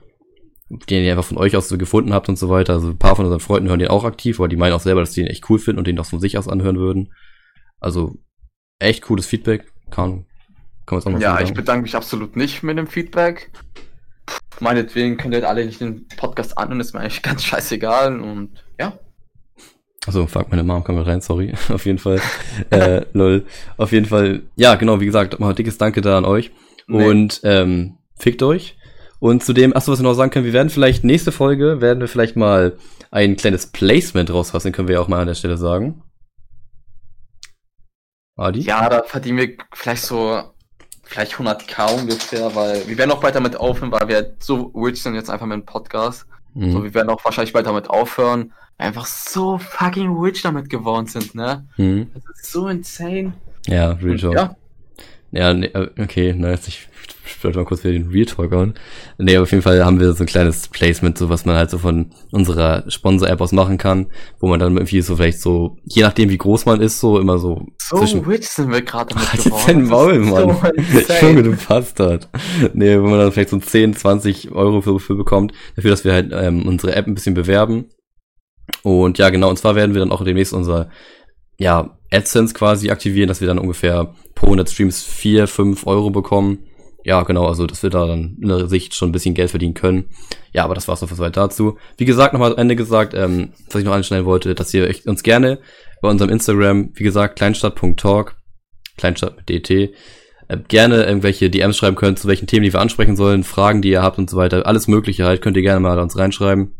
den 0.69 1.03
ihr 1.03 1.11
einfach 1.11 1.25
von 1.25 1.37
euch 1.37 1.55
aus 1.55 1.69
so 1.69 1.77
gefunden 1.77 2.13
habt 2.13 2.27
und 2.27 2.39
so 2.39 2.49
weiter. 2.49 2.73
Also 2.73 2.89
ein 2.89 2.97
paar 2.97 3.15
von 3.15 3.25
unseren 3.25 3.41
Freunden 3.41 3.69
hören 3.69 3.79
den 3.79 3.89
auch 3.89 4.05
aktiv, 4.05 4.39
aber 4.39 4.47
die 4.47 4.55
meinen 4.55 4.73
auch 4.73 4.79
selber, 4.79 5.01
dass 5.01 5.11
die 5.11 5.21
den 5.21 5.29
echt 5.29 5.47
cool 5.49 5.59
finden 5.59 5.77
und 5.77 5.87
den 5.87 5.99
auch 5.99 6.05
von 6.05 6.19
sich 6.19 6.37
aus 6.37 6.47
anhören 6.47 6.77
würden. 6.77 7.13
Also 7.79 8.15
echt 8.79 9.03
cooles 9.03 9.27
Feedback. 9.27 9.71
Kann, 9.91 10.25
kann 10.87 10.97
man 10.97 11.07
auch 11.07 11.11
noch 11.11 11.19
Ja, 11.19 11.39
ich 11.41 11.53
bedanke 11.53 11.83
mich 11.83 11.95
absolut 11.95 12.35
nicht 12.35 12.63
mit 12.63 12.77
dem 12.77 12.87
Feedback 12.87 13.51
meinetwegen 14.59 15.17
könnt 15.17 15.33
ihr 15.33 15.47
alle 15.47 15.65
nicht 15.65 15.81
den 15.81 16.07
Podcast 16.17 16.57
an 16.57 16.71
und 16.71 16.79
ist 16.79 16.93
mir 16.93 17.01
eigentlich 17.01 17.21
ganz 17.21 17.43
scheißegal 17.43 18.19
und 18.19 18.63
ja. 18.79 18.97
Also 20.05 20.27
fuck, 20.27 20.49
meine 20.49 20.63
Mom 20.63 20.83
kam 20.83 20.97
rein, 20.97 21.21
sorry. 21.21 21.53
Auf 21.69 21.85
jeden 21.85 21.97
Fall. 21.97 22.21
äh, 22.69 23.05
lol. 23.13 23.45
Auf 23.77 23.91
jeden 23.91 24.05
Fall, 24.05 24.43
ja, 24.55 24.75
genau, 24.75 24.99
wie 24.99 25.05
gesagt, 25.05 25.39
mal 25.39 25.49
ein 25.49 25.55
dickes 25.55 25.77
Danke 25.77 26.01
da 26.01 26.17
an 26.17 26.25
euch. 26.25 26.51
Nee. 26.87 27.07
Und 27.07 27.41
ähm, 27.43 27.97
fickt 28.15 28.43
euch. 28.43 28.77
Und 29.19 29.43
zudem, 29.43 29.75
achso, 29.75 29.91
was 29.91 29.99
wir 29.99 30.03
noch 30.03 30.13
sagen 30.13 30.29
können, 30.29 30.45
wir 30.45 30.53
werden 30.53 30.69
vielleicht 30.69 31.03
nächste 31.03 31.31
Folge, 31.31 31.81
werden 31.81 31.99
wir 31.99 32.07
vielleicht 32.07 32.35
mal 32.35 32.77
ein 33.09 33.35
kleines 33.35 33.67
Placement 33.67 34.31
rausfassen, 34.31 34.71
können 34.71 34.87
wir 34.87 34.95
ja 34.95 35.01
auch 35.01 35.07
mal 35.07 35.21
an 35.21 35.27
der 35.27 35.35
Stelle 35.35 35.57
sagen. 35.57 36.03
Adi? 38.35 38.59
Ja, 38.59 38.89
da 38.89 39.03
verdienen 39.03 39.37
wir 39.37 39.57
vielleicht 39.73 40.03
so 40.03 40.43
vielleicht 41.05 41.35
100k 41.35 41.99
ungefähr, 41.99 42.53
weil 42.55 42.87
wir 42.87 42.97
werden 42.97 43.11
auch 43.11 43.21
bald 43.21 43.35
damit 43.35 43.55
aufhören, 43.55 43.91
weil 43.91 44.07
wir 44.07 44.35
so 44.39 44.71
rich 44.75 45.01
sind 45.01 45.15
jetzt 45.15 45.29
einfach 45.29 45.45
mit 45.45 45.55
dem 45.55 45.65
Podcast. 45.65 46.25
Mhm. 46.53 46.71
So, 46.71 46.83
wir 46.83 46.93
werden 46.93 47.09
auch 47.09 47.23
wahrscheinlich 47.23 47.53
bald 47.53 47.67
damit 47.67 47.89
aufhören, 47.89 48.51
einfach 48.77 49.05
so 49.05 49.57
fucking 49.57 50.17
rich 50.17 50.41
damit 50.41 50.69
geworden 50.69 51.07
sind, 51.07 51.35
ne? 51.35 51.65
Mhm. 51.77 52.11
Das 52.13 52.23
ist 52.35 52.51
so 52.51 52.67
insane. 52.67 53.33
Ja, 53.67 53.91
Real 53.91 54.17
Talk. 54.17 54.33
Ja. 54.33 54.55
Ja, 55.31 55.53
nee, 55.53 55.67
äh, 55.67 55.89
okay, 55.99 56.33
nice. 56.33 56.67
Ich 56.67 56.87
wollte 57.45 57.59
mal 57.59 57.65
kurz 57.65 57.83
wieder 57.83 57.93
den 57.93 58.09
Real 58.09 58.25
Talk 58.25 58.51
an. 58.53 58.73
Nee, 59.17 59.35
aber 59.35 59.43
auf 59.43 59.51
jeden 59.51 59.61
Fall 59.61 59.83
haben 59.83 59.99
wir 59.99 60.13
so 60.13 60.23
ein 60.23 60.27
kleines 60.27 60.67
Placement, 60.67 61.17
so 61.17 61.29
was 61.29 61.45
man 61.45 61.55
halt 61.55 61.69
so 61.69 61.77
von 61.77 62.11
unserer 62.31 62.89
Sponsor-App 62.89 63.39
aus 63.41 63.51
machen 63.51 63.77
kann, 63.77 64.07
wo 64.39 64.47
man 64.47 64.59
dann 64.59 64.75
irgendwie 64.75 65.01
so 65.01 65.15
vielleicht 65.15 65.41
so, 65.41 65.77
je 65.83 66.01
nachdem 66.01 66.29
wie 66.29 66.37
groß 66.37 66.65
man 66.65 66.81
ist, 66.81 66.99
so 66.99 67.19
immer 67.19 67.37
so. 67.37 67.67
So 67.77 67.97
zwischen... 67.97 68.25
rich 68.25 68.47
sind 68.47 68.71
wir 68.71 68.81
gerade 68.81 69.13
damit 69.13 69.29
Ach, 69.31 69.43
geworden. 69.43 69.63
Dein 69.67 69.85
Maul, 69.85 70.19
Mann. 70.19 70.57
So 71.07 71.25
Junge, 71.25 71.43
du 71.43 71.55
Bastard. 71.55 72.29
Nee, 72.73 72.99
wo 72.99 73.07
man 73.07 73.19
dann 73.19 73.31
vielleicht 73.31 73.49
so 73.49 73.59
10, 73.59 73.95
20 73.95 74.51
Euro 74.51 74.81
für, 74.81 74.99
für 74.99 75.15
bekommt, 75.15 75.53
dafür, 75.75 75.91
dass 75.91 76.03
wir 76.03 76.13
halt 76.13 76.31
ähm, 76.33 76.67
unsere 76.67 76.95
App 76.95 77.07
ein 77.07 77.15
bisschen 77.15 77.35
bewerben. 77.35 77.85
Und 78.83 79.17
ja, 79.17 79.29
genau, 79.29 79.49
und 79.49 79.57
zwar 79.57 79.75
werden 79.75 79.93
wir 79.93 79.99
dann 79.99 80.11
auch 80.11 80.23
demnächst 80.23 80.53
unser 80.53 80.89
ja, 81.57 81.97
AdSense 82.11 82.53
quasi 82.53 82.89
aktivieren, 82.89 83.27
dass 83.27 83.41
wir 83.41 83.47
dann 83.47 83.59
ungefähr 83.59 84.13
pro 84.35 84.47
100 84.47 84.69
Streams 84.69 85.03
4, 85.03 85.47
5 85.47 85.87
Euro 85.87 86.09
bekommen. 86.09 86.59
Ja, 87.03 87.21
genau, 87.23 87.45
also 87.45 87.67
dass 87.67 87.83
wir 87.83 87.91
da 87.91 88.07
dann 88.07 88.37
in 88.41 88.47
der 88.47 88.67
Sicht 88.67 88.95
schon 88.95 89.09
ein 89.09 89.11
bisschen 89.11 89.35
Geld 89.35 89.51
verdienen 89.51 89.75
können. 89.75 90.09
Ja, 90.53 90.63
aber 90.63 90.73
das 90.73 90.87
war's 90.87 91.01
noch 91.01 91.09
soweit 91.09 91.37
dazu. 91.37 91.77
Wie 91.97 92.05
gesagt, 92.05 92.33
nochmal 92.33 92.53
am 92.53 92.57
Ende 92.57 92.75
gesagt, 92.75 93.13
ähm, 93.13 93.49
was 93.69 93.79
ich 93.79 93.85
noch 93.85 93.93
anstellen 93.93 94.25
wollte, 94.25 94.55
dass 94.55 94.73
ihr 94.73 94.93
uns 95.05 95.21
gerne 95.21 95.59
bei 96.01 96.09
unserem 96.09 96.31
Instagram, 96.31 96.89
wie 96.95 97.03
gesagt, 97.03 97.37
kleinstadt.talk, 97.37 98.35
Kleinstadt 98.97 99.37
mit 99.37 99.49
DT, 99.49 99.93
äh, 100.47 100.57
gerne 100.67 101.03
irgendwelche 101.03 101.49
DMs 101.49 101.77
schreiben 101.77 101.95
könnt, 101.95 102.17
zu 102.17 102.27
welchen 102.27 102.47
Themen 102.47 102.63
die 102.63 102.73
wir 102.73 102.81
ansprechen 102.81 103.15
sollen, 103.15 103.43
Fragen, 103.43 103.81
die 103.81 103.89
ihr 103.89 104.01
habt 104.01 104.17
und 104.17 104.29
so 104.29 104.37
weiter. 104.37 104.65
Alles 104.65 104.87
Mögliche 104.87 105.25
halt, 105.25 105.41
könnt 105.41 105.57
ihr 105.57 105.63
gerne 105.63 105.79
mal 105.79 105.93
an 105.93 106.03
uns 106.03 106.17
reinschreiben. 106.17 106.73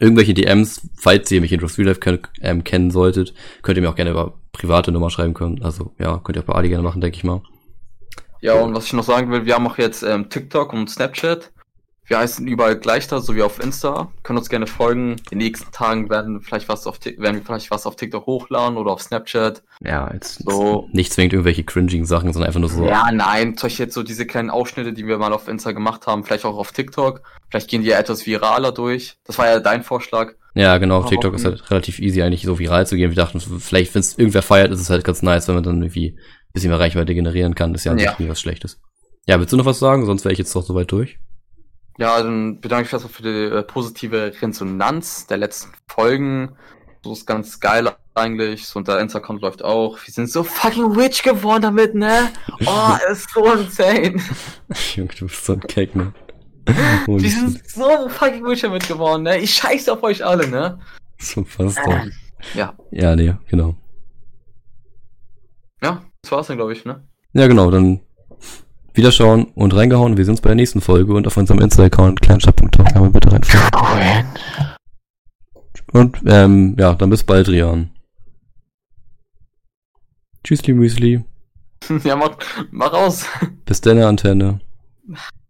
Irgendwelche 0.00 0.34
DMs, 0.34 0.88
falls 0.96 1.30
ihr 1.30 1.40
mich 1.40 1.52
in 1.52 1.60
Real 1.60 1.86
Life 1.86 2.00
ken 2.00 2.18
ähm, 2.40 2.64
kennen 2.64 2.90
solltet, 2.90 3.32
könnt 3.62 3.78
ihr 3.78 3.82
mir 3.82 3.90
auch 3.90 3.94
gerne 3.94 4.10
über 4.10 4.34
private 4.52 4.90
Nummer 4.92 5.10
schreiben 5.10 5.34
können. 5.34 5.62
Also 5.62 5.92
ja, 5.98 6.18
könnt 6.18 6.36
ihr 6.36 6.42
auch 6.42 6.46
bei 6.46 6.54
Ali 6.54 6.68
gerne 6.68 6.82
machen, 6.82 7.00
denke 7.00 7.16
ich 7.16 7.24
mal. 7.24 7.42
Ja, 8.40 8.54
und 8.54 8.74
was 8.74 8.86
ich 8.86 8.92
noch 8.92 9.04
sagen 9.04 9.30
will, 9.30 9.46
wir 9.46 9.54
haben 9.54 9.66
auch 9.66 9.78
jetzt 9.78 10.02
ähm, 10.02 10.28
TikTok 10.28 10.72
und 10.72 10.90
Snapchat. 10.90 11.50
Wir 12.06 12.18
heißen 12.18 12.46
überall 12.46 12.76
gleich 12.76 13.08
da, 13.08 13.20
so 13.20 13.34
wie 13.34 13.42
auf 13.42 13.62
Insta. 13.62 14.12
Können 14.22 14.38
uns 14.38 14.50
gerne 14.50 14.66
folgen. 14.66 15.12
In 15.12 15.24
den 15.30 15.38
nächsten 15.38 15.72
Tagen 15.72 16.10
werden 16.10 16.42
vielleicht 16.42 16.68
was 16.68 16.86
auf 16.86 16.98
werden 17.04 17.36
wir 17.36 17.42
vielleicht 17.42 17.70
was 17.70 17.86
auf 17.86 17.96
TikTok 17.96 18.26
hochladen 18.26 18.76
oder 18.76 18.90
auf 18.90 19.02
Snapchat. 19.02 19.62
Ja, 19.80 20.12
jetzt 20.12 20.42
so. 20.44 20.88
nicht 20.92 21.12
zwingend 21.12 21.32
irgendwelche 21.32 21.64
cringing 21.64 22.04
Sachen, 22.04 22.32
sondern 22.32 22.48
einfach 22.48 22.60
nur 22.60 22.68
so. 22.68 22.84
Ja, 22.84 23.10
nein, 23.10 23.54
Beispiel 23.54 23.86
jetzt 23.86 23.94
so 23.94 24.02
diese 24.02 24.26
kleinen 24.26 24.50
Ausschnitte, 24.50 24.92
die 24.92 25.06
wir 25.06 25.16
mal 25.16 25.32
auf 25.32 25.48
Insta 25.48 25.72
gemacht 25.72 26.06
haben, 26.06 26.24
vielleicht 26.24 26.44
auch 26.44 26.56
auf 26.56 26.72
TikTok. 26.72 27.22
Vielleicht 27.48 27.70
gehen 27.70 27.82
die 27.82 27.88
ja 27.88 27.98
etwas 27.98 28.26
viraler 28.26 28.72
durch. 28.72 29.16
Das 29.24 29.38
war 29.38 29.46
ja 29.46 29.60
dein 29.60 29.82
Vorschlag. 29.82 30.34
Ja, 30.54 30.78
genau, 30.78 30.98
auf 30.98 31.08
TikTok 31.08 31.34
ist 31.34 31.44
halt 31.44 31.70
relativ 31.70 31.98
easy, 31.98 32.22
eigentlich 32.22 32.42
so 32.42 32.58
viral 32.58 32.86
zu 32.86 32.96
gehen. 32.96 33.10
Wir 33.10 33.16
dachten, 33.16 33.40
vielleicht, 33.40 33.94
wenn 33.94 34.00
es 34.00 34.16
irgendwer 34.16 34.42
feiert, 34.42 34.70
ist 34.70 34.80
es 34.80 34.90
halt 34.90 35.04
ganz 35.04 35.22
nice, 35.22 35.48
wenn 35.48 35.56
man 35.56 35.64
dann 35.64 35.82
irgendwie 35.82 36.10
ein 36.10 36.52
bisschen 36.52 36.70
mehr 36.70 36.78
Reichweite 36.78 37.14
generieren 37.14 37.54
kann. 37.54 37.72
Das 37.72 37.80
ist 37.80 37.86
ja, 37.86 37.96
ja. 37.96 38.14
nie 38.18 38.28
was 38.28 38.40
Schlechtes. 38.40 38.80
Ja, 39.26 39.40
willst 39.40 39.52
du 39.52 39.56
noch 39.56 39.64
was 39.64 39.78
sagen? 39.78 40.06
Sonst 40.06 40.24
wäre 40.24 40.32
ich 40.32 40.38
jetzt 40.38 40.54
doch 40.54 40.62
soweit 40.62 40.92
durch. 40.92 41.18
Ja, 41.98 42.22
dann 42.22 42.60
bedanke 42.60 42.86
ich 42.86 42.92
mich 42.92 43.02
erstmal 43.02 43.12
für 43.12 43.22
die 43.22 43.56
äh, 43.56 43.62
positive 43.62 44.32
Resonanz 44.40 45.26
der 45.26 45.36
letzten 45.36 45.72
Folgen. 45.86 46.56
So 47.04 47.12
ist 47.12 47.26
ganz 47.26 47.60
geil 47.60 47.94
eigentlich. 48.14 48.66
So, 48.66 48.78
und 48.78 48.88
der 48.88 48.98
Insta-Account 48.98 49.42
läuft 49.42 49.62
auch. 49.62 49.98
Wir 50.04 50.12
sind 50.12 50.30
so 50.30 50.42
fucking 50.42 50.92
rich 50.92 51.22
geworden 51.22 51.62
damit, 51.62 51.94
ne? 51.94 52.30
Oh, 52.66 52.96
ist 53.12 53.30
so 53.30 53.52
insane. 53.52 54.20
Junge, 54.94 55.10
du 55.18 55.26
bist 55.26 55.44
so 55.44 55.52
ein 55.52 55.60
Cake, 55.60 55.96
ne? 55.96 56.12
Wir 57.06 57.30
sind 57.30 57.68
so 57.68 58.08
fucking 58.08 58.46
rich 58.46 58.62
damit 58.62 58.88
geworden, 58.88 59.24
ne? 59.24 59.38
Ich 59.38 59.54
scheiße 59.54 59.92
auf 59.92 60.02
euch 60.02 60.24
alle, 60.24 60.48
ne? 60.48 60.78
So 61.18 61.44
fast 61.44 61.78
äh, 61.78 62.10
Ja. 62.54 62.74
Ja, 62.90 63.14
nee, 63.14 63.34
genau. 63.48 63.76
Ja, 65.82 66.02
das 66.22 66.32
war's 66.32 66.46
dann, 66.46 66.56
glaube 66.56 66.72
ich, 66.72 66.84
ne? 66.86 67.06
Ja, 67.34 67.46
genau, 67.46 67.70
dann 67.70 68.00
Wiederschauen 68.94 69.46
und 69.54 69.74
reingehauen. 69.74 70.16
Wir 70.16 70.24
sehen 70.24 70.32
uns 70.32 70.40
bei 70.40 70.48
der 70.48 70.56
nächsten 70.56 70.80
Folge 70.80 71.14
und 71.14 71.26
auf 71.26 71.36
unserem 71.36 71.60
Insta-Account 71.60 72.22
kleinstadt.talk 72.22 72.92
kann 72.92 73.02
man 73.02 73.12
bitte 73.12 73.32
reinfolgen. 73.32 74.26
Und 75.92 76.22
ähm, 76.26 76.76
ja, 76.78 76.94
dann 76.94 77.10
bis 77.10 77.24
bald, 77.24 77.48
Rian. 77.48 77.90
Tschüssli 80.42 80.74
Müsli. 80.74 81.24
Ja, 82.02 82.16
mach, 82.16 82.38
mach 82.70 82.94
raus. 82.94 83.26
Bis 83.66 83.82
deine 83.82 84.06
Antenne. 84.06 84.60